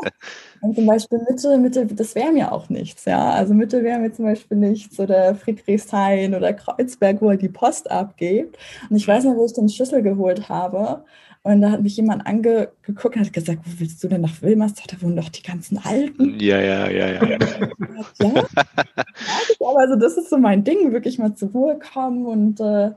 und 0.62 0.74
zum 0.74 0.86
Beispiel 0.86 1.20
Mitte, 1.28 1.58
Mitte, 1.58 1.86
das 1.86 2.14
wäre 2.14 2.32
mir 2.32 2.50
auch 2.50 2.70
nichts, 2.70 3.04
ja. 3.04 3.30
Also 3.30 3.52
Mitte 3.52 3.82
wäre 3.84 3.98
mir 3.98 4.12
zum 4.12 4.24
Beispiel 4.24 4.56
nichts 4.56 4.98
oder 4.98 5.34
Friedrichshain 5.34 6.34
oder 6.34 6.54
Kreuzberg, 6.54 7.20
wo 7.20 7.30
er 7.30 7.36
die 7.36 7.50
Post 7.50 7.90
abgibt. 7.90 8.56
Und 8.88 8.96
ich 8.96 9.06
weiß 9.06 9.24
noch, 9.24 9.36
wo 9.36 9.44
ich 9.44 9.52
den 9.52 9.68
Schlüssel 9.68 10.02
geholt 10.02 10.48
habe. 10.48 11.04
Und 11.44 11.60
da 11.60 11.72
hat 11.72 11.82
mich 11.82 11.96
jemand 11.96 12.24
angeguckt 12.24 13.16
und 13.16 13.26
hat 13.26 13.32
gesagt, 13.32 13.58
wo 13.64 13.80
willst 13.80 14.02
du 14.02 14.08
denn 14.08 14.20
nach 14.20 14.40
Wilmersdorf? 14.42 14.86
Da 14.86 15.02
wohnen 15.02 15.16
doch 15.16 15.28
die 15.28 15.42
ganzen 15.42 15.76
Alten. 15.78 16.38
Ja, 16.38 16.60
ja, 16.60 16.88
ja, 16.88 17.08
ja. 17.08 17.24
ja, 17.24 17.38
aber 19.60 19.78
also 19.78 19.96
das 19.96 20.16
ist 20.16 20.30
so 20.30 20.38
mein 20.38 20.62
Ding, 20.62 20.92
wirklich 20.92 21.18
mal 21.18 21.34
zur 21.34 21.50
Ruhe 21.50 21.78
kommen 21.78 22.26
und 22.26 22.60
äh, 22.60 22.92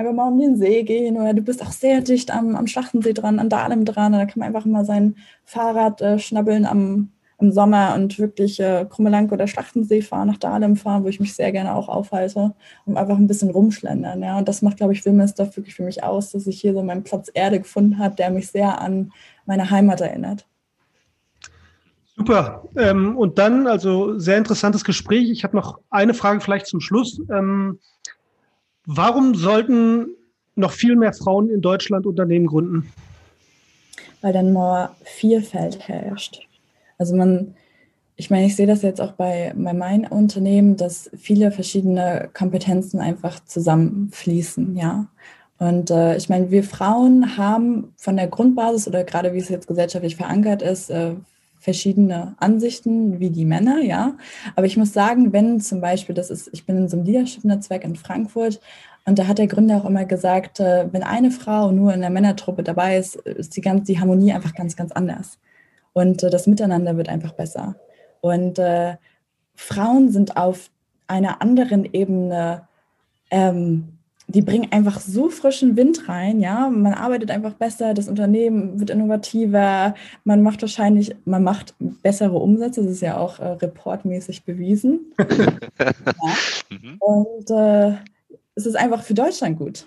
einfach 0.00 0.14
mal 0.14 0.28
um 0.28 0.40
den 0.40 0.56
See 0.56 0.82
gehen 0.82 1.16
oder 1.16 1.34
du 1.34 1.42
bist 1.42 1.62
auch 1.62 1.72
sehr 1.72 2.00
dicht 2.00 2.34
am, 2.34 2.56
am 2.56 2.66
Schlachtensee 2.66 3.12
dran, 3.12 3.38
an 3.38 3.50
Dahlem 3.50 3.84
dran. 3.84 4.12
Da 4.12 4.24
kann 4.24 4.38
man 4.40 4.48
einfach 4.48 4.64
mal 4.64 4.84
sein 4.84 5.16
Fahrrad 5.44 6.00
äh, 6.00 6.18
schnabbeln 6.18 6.64
am, 6.64 7.10
im 7.38 7.52
Sommer 7.52 7.94
und 7.94 8.18
wirklich 8.18 8.60
äh, 8.60 8.86
Krummelank 8.88 9.30
oder 9.30 9.46
Schlachtensee 9.46 10.00
fahren, 10.00 10.28
nach 10.28 10.38
Dahlem 10.38 10.76
fahren, 10.76 11.04
wo 11.04 11.08
ich 11.08 11.20
mich 11.20 11.34
sehr 11.34 11.52
gerne 11.52 11.74
auch 11.74 11.88
aufhalte, 11.88 12.54
um 12.86 12.96
einfach 12.96 13.16
ein 13.16 13.26
bisschen 13.26 13.50
rumschlendern. 13.50 14.22
Ja. 14.22 14.38
Und 14.38 14.48
das 14.48 14.62
macht, 14.62 14.78
glaube 14.78 14.94
ich, 14.94 15.04
Wilmersdorf 15.04 15.56
wirklich 15.56 15.74
für 15.74 15.84
mich 15.84 16.02
aus, 16.02 16.32
dass 16.32 16.46
ich 16.46 16.60
hier 16.60 16.72
so 16.72 16.82
meinen 16.82 17.04
Platz 17.04 17.30
Erde 17.32 17.60
gefunden 17.60 17.98
habe, 17.98 18.16
der 18.16 18.30
mich 18.30 18.48
sehr 18.48 18.80
an 18.80 19.12
meine 19.44 19.70
Heimat 19.70 20.00
erinnert. 20.00 20.46
Super. 22.16 22.64
Ähm, 22.76 23.16
und 23.16 23.38
dann, 23.38 23.66
also 23.66 24.18
sehr 24.18 24.38
interessantes 24.38 24.84
Gespräch. 24.84 25.30
Ich 25.30 25.44
habe 25.44 25.56
noch 25.56 25.78
eine 25.90 26.14
Frage 26.14 26.40
vielleicht 26.40 26.66
zum 26.66 26.80
Schluss. 26.80 27.20
Ähm, 27.30 27.78
Warum 28.92 29.36
sollten 29.36 30.16
noch 30.56 30.72
viel 30.72 30.96
mehr 30.96 31.12
Frauen 31.12 31.48
in 31.48 31.60
Deutschland 31.60 32.06
Unternehmen 32.06 32.48
gründen? 32.48 32.92
Weil 34.20 34.32
dann 34.32 34.52
mehr 34.52 34.96
Vielfalt 35.04 35.86
herrscht. 35.86 36.40
Also 36.98 37.14
man, 37.14 37.54
ich 38.16 38.30
meine, 38.30 38.46
ich 38.46 38.56
sehe 38.56 38.66
das 38.66 38.82
jetzt 38.82 39.00
auch 39.00 39.12
bei, 39.12 39.52
bei 39.56 39.74
meinem 39.74 40.10
Unternehmen, 40.10 40.76
dass 40.76 41.08
viele 41.16 41.52
verschiedene 41.52 42.30
Kompetenzen 42.34 42.98
einfach 42.98 43.38
zusammenfließen, 43.44 44.76
ja. 44.76 45.06
Und 45.58 45.92
äh, 45.92 46.16
ich 46.16 46.28
meine, 46.28 46.50
wir 46.50 46.64
Frauen 46.64 47.36
haben 47.36 47.92
von 47.96 48.16
der 48.16 48.26
Grundbasis 48.26 48.88
oder 48.88 49.04
gerade 49.04 49.32
wie 49.34 49.38
es 49.38 49.50
jetzt 49.50 49.68
gesellschaftlich 49.68 50.16
verankert 50.16 50.62
ist, 50.62 50.90
äh, 50.90 51.12
verschiedene 51.60 52.34
Ansichten 52.38 53.20
wie 53.20 53.30
die 53.30 53.44
Männer, 53.44 53.80
ja. 53.82 54.16
Aber 54.56 54.66
ich 54.66 54.76
muss 54.76 54.92
sagen, 54.92 55.32
wenn 55.32 55.60
zum 55.60 55.80
Beispiel, 55.80 56.14
das 56.14 56.30
ist, 56.30 56.48
ich 56.52 56.64
bin 56.64 56.78
in 56.78 56.88
so 56.88 56.96
einem 56.96 57.06
Leadership-Netzwerk 57.06 57.84
in 57.84 57.96
Frankfurt 57.96 58.60
und 59.04 59.18
da 59.18 59.26
hat 59.26 59.38
der 59.38 59.46
Gründer 59.46 59.76
auch 59.76 59.84
immer 59.84 60.06
gesagt, 60.06 60.58
äh, 60.58 60.88
wenn 60.90 61.02
eine 61.02 61.30
Frau 61.30 61.70
nur 61.70 61.92
in 61.92 62.00
der 62.00 62.10
Männertruppe 62.10 62.62
dabei 62.62 62.96
ist, 62.96 63.16
ist 63.16 63.56
die, 63.56 63.60
ganz, 63.60 63.86
die 63.86 64.00
Harmonie 64.00 64.32
einfach 64.32 64.54
ganz, 64.54 64.74
ganz 64.74 64.90
anders. 64.92 65.38
Und 65.92 66.22
äh, 66.22 66.30
das 66.30 66.46
Miteinander 66.46 66.96
wird 66.96 67.08
einfach 67.08 67.32
besser. 67.32 67.76
Und 68.22 68.58
äh, 68.58 68.96
Frauen 69.54 70.10
sind 70.10 70.36
auf 70.36 70.70
einer 71.06 71.42
anderen 71.42 71.84
Ebene 71.92 72.68
ähm, 73.30 73.98
die 74.30 74.42
bringen 74.42 74.70
einfach 74.70 75.00
so 75.00 75.28
frischen 75.28 75.76
Wind 75.76 76.08
rein, 76.08 76.40
ja. 76.40 76.68
Man 76.70 76.94
arbeitet 76.94 77.30
einfach 77.30 77.54
besser, 77.54 77.94
das 77.94 78.08
Unternehmen 78.08 78.78
wird 78.78 78.90
innovativer, 78.90 79.94
man 80.24 80.42
macht 80.42 80.62
wahrscheinlich, 80.62 81.14
man 81.24 81.42
macht 81.42 81.74
bessere 81.78 82.36
Umsätze, 82.36 82.82
das 82.82 82.92
ist 82.92 83.02
ja 83.02 83.16
auch 83.16 83.38
äh, 83.38 83.48
reportmäßig 83.48 84.44
bewiesen. 84.44 85.12
ja. 85.18 85.92
Mhm. 86.70 86.96
Und 86.98 87.50
äh, 87.50 87.94
es 88.54 88.66
ist 88.66 88.76
einfach 88.76 89.02
für 89.02 89.14
Deutschland 89.14 89.58
gut. 89.58 89.86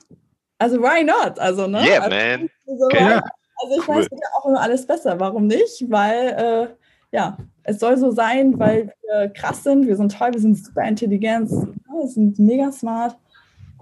Also 0.58 0.80
why 0.80 1.04
not? 1.04 1.40
Also, 1.40 1.68
ne? 1.68 1.82
Yeah, 1.86 2.02
also, 2.04 2.16
man. 2.16 2.50
So, 2.66 2.86
okay. 2.86 3.20
Also 3.64 3.82
ich 3.82 3.88
cool. 3.88 3.96
weiß, 3.96 4.08
ja 4.12 4.28
auch 4.38 4.46
immer 4.46 4.62
alles 4.62 4.86
besser. 4.86 5.20
Warum 5.20 5.48
nicht? 5.48 5.86
Weil 5.90 6.28
äh, 6.28 6.68
ja, 7.12 7.38
es 7.64 7.80
soll 7.80 7.98
so 7.98 8.12
sein, 8.12 8.60
weil 8.60 8.94
wir 9.04 9.30
krass 9.30 9.64
sind, 9.64 9.88
wir 9.88 9.96
sind 9.96 10.18
toll, 10.18 10.34
wir 10.34 10.42
sind 10.42 10.58
super 10.58 10.84
intelligent, 10.84 11.50
wir 11.50 12.08
sind 12.08 12.40
mega 12.40 12.72
smart 12.72 13.16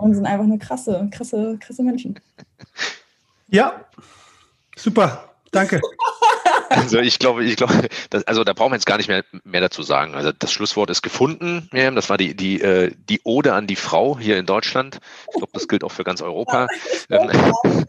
und 0.02 0.16
sind 0.16 0.26
einfach 0.26 0.46
eine 0.46 0.58
krasse, 0.58 1.08
krasse, 1.12 1.58
krasse 1.60 1.84
Menschen. 1.84 2.20
Ja, 3.50 3.86
super. 4.76 5.30
Danke. 5.52 5.82
Also 6.70 7.00
ich 7.00 7.20
glaube, 7.20 7.44
ich 7.44 7.58
glaube, 7.58 7.90
das, 8.10 8.24
also 8.24 8.46
da 8.46 8.54
brauchen 8.54 8.72
wir 8.72 8.78
jetzt 8.78 8.86
gar 8.86 8.96
nicht 8.96 9.10
mehr, 9.10 9.26
mehr 9.44 9.60
dazu 9.60 9.84
sagen. 9.84 10.16
Also 10.16 10.32
das 10.32 10.54
Schlusswort 10.54 10.90
ist 10.90 11.02
gefunden. 11.02 11.68
Miriam. 11.74 11.96
Das 11.96 12.10
war 12.10 12.18
die, 12.18 12.34
die, 12.34 12.62
äh, 12.62 12.96
die 13.10 13.20
Ode 13.26 13.54
an 13.54 13.68
die 13.68 13.76
Frau 13.76 14.18
hier 14.18 14.38
in 14.38 14.46
Deutschland. 14.46 15.00
Ich 15.32 15.38
glaube, 15.38 15.52
das 15.52 15.68
gilt 15.68 15.84
auch 15.84 15.92
für 15.92 16.06
ganz 16.06 16.22
Europa. 16.22 16.68
Ähm, 17.10 17.30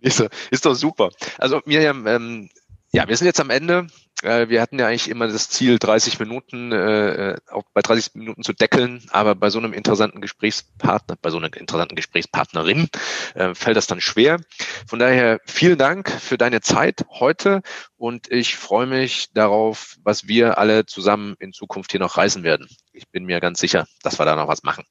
ist, 0.00 0.24
ist 0.50 0.66
doch 0.66 0.74
super. 0.74 1.10
Also 1.38 1.60
Miriam, 1.64 2.08
ähm, 2.08 2.50
ja, 2.96 3.06
wir 3.06 3.16
sind 3.18 3.26
jetzt 3.26 3.40
am 3.40 3.50
Ende. 3.50 3.88
Äh, 4.22 4.48
wir 4.48 4.62
hatten 4.62 4.78
ja 4.78 4.86
eigentlich 4.86 5.10
immer 5.10 5.28
das 5.28 5.50
Ziel, 5.50 5.78
30 5.78 6.18
Minuten, 6.18 6.72
äh, 6.72 7.36
auch 7.50 7.64
bei 7.74 7.82
30 7.82 8.14
Minuten 8.14 8.42
zu 8.42 8.54
deckeln, 8.54 9.04
aber 9.10 9.34
bei 9.34 9.50
so 9.50 9.58
einem 9.58 9.74
interessanten 9.74 10.22
Gesprächspartner, 10.22 11.16
bei 11.20 11.28
so 11.28 11.36
einer 11.36 11.54
interessanten 11.54 11.94
Gesprächspartnerin 11.94 12.88
äh, 13.34 13.54
fällt 13.54 13.76
das 13.76 13.86
dann 13.86 14.00
schwer. 14.00 14.40
Von 14.86 14.98
daher 14.98 15.40
vielen 15.44 15.76
Dank 15.76 16.10
für 16.10 16.38
deine 16.38 16.62
Zeit 16.62 17.04
heute 17.10 17.60
und 17.98 18.32
ich 18.32 18.56
freue 18.56 18.86
mich 18.86 19.30
darauf, 19.34 19.96
was 20.02 20.26
wir 20.26 20.56
alle 20.56 20.86
zusammen 20.86 21.34
in 21.38 21.52
Zukunft 21.52 21.90
hier 21.90 22.00
noch 22.00 22.16
reisen 22.16 22.44
werden. 22.44 22.66
Ich 22.92 23.10
bin 23.10 23.26
mir 23.26 23.40
ganz 23.40 23.60
sicher, 23.60 23.86
dass 24.04 24.18
wir 24.18 24.24
da 24.24 24.36
noch 24.36 24.48
was 24.48 24.62
machen. 24.62 24.86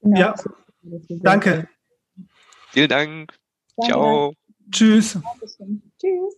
Ja, 0.00 0.34
danke. 1.22 1.68
Vielen 2.70 2.88
Dank. 2.88 3.38
Ciao. 3.80 4.34
Tschüss. 4.72 5.20
Tschüss. 6.00 6.36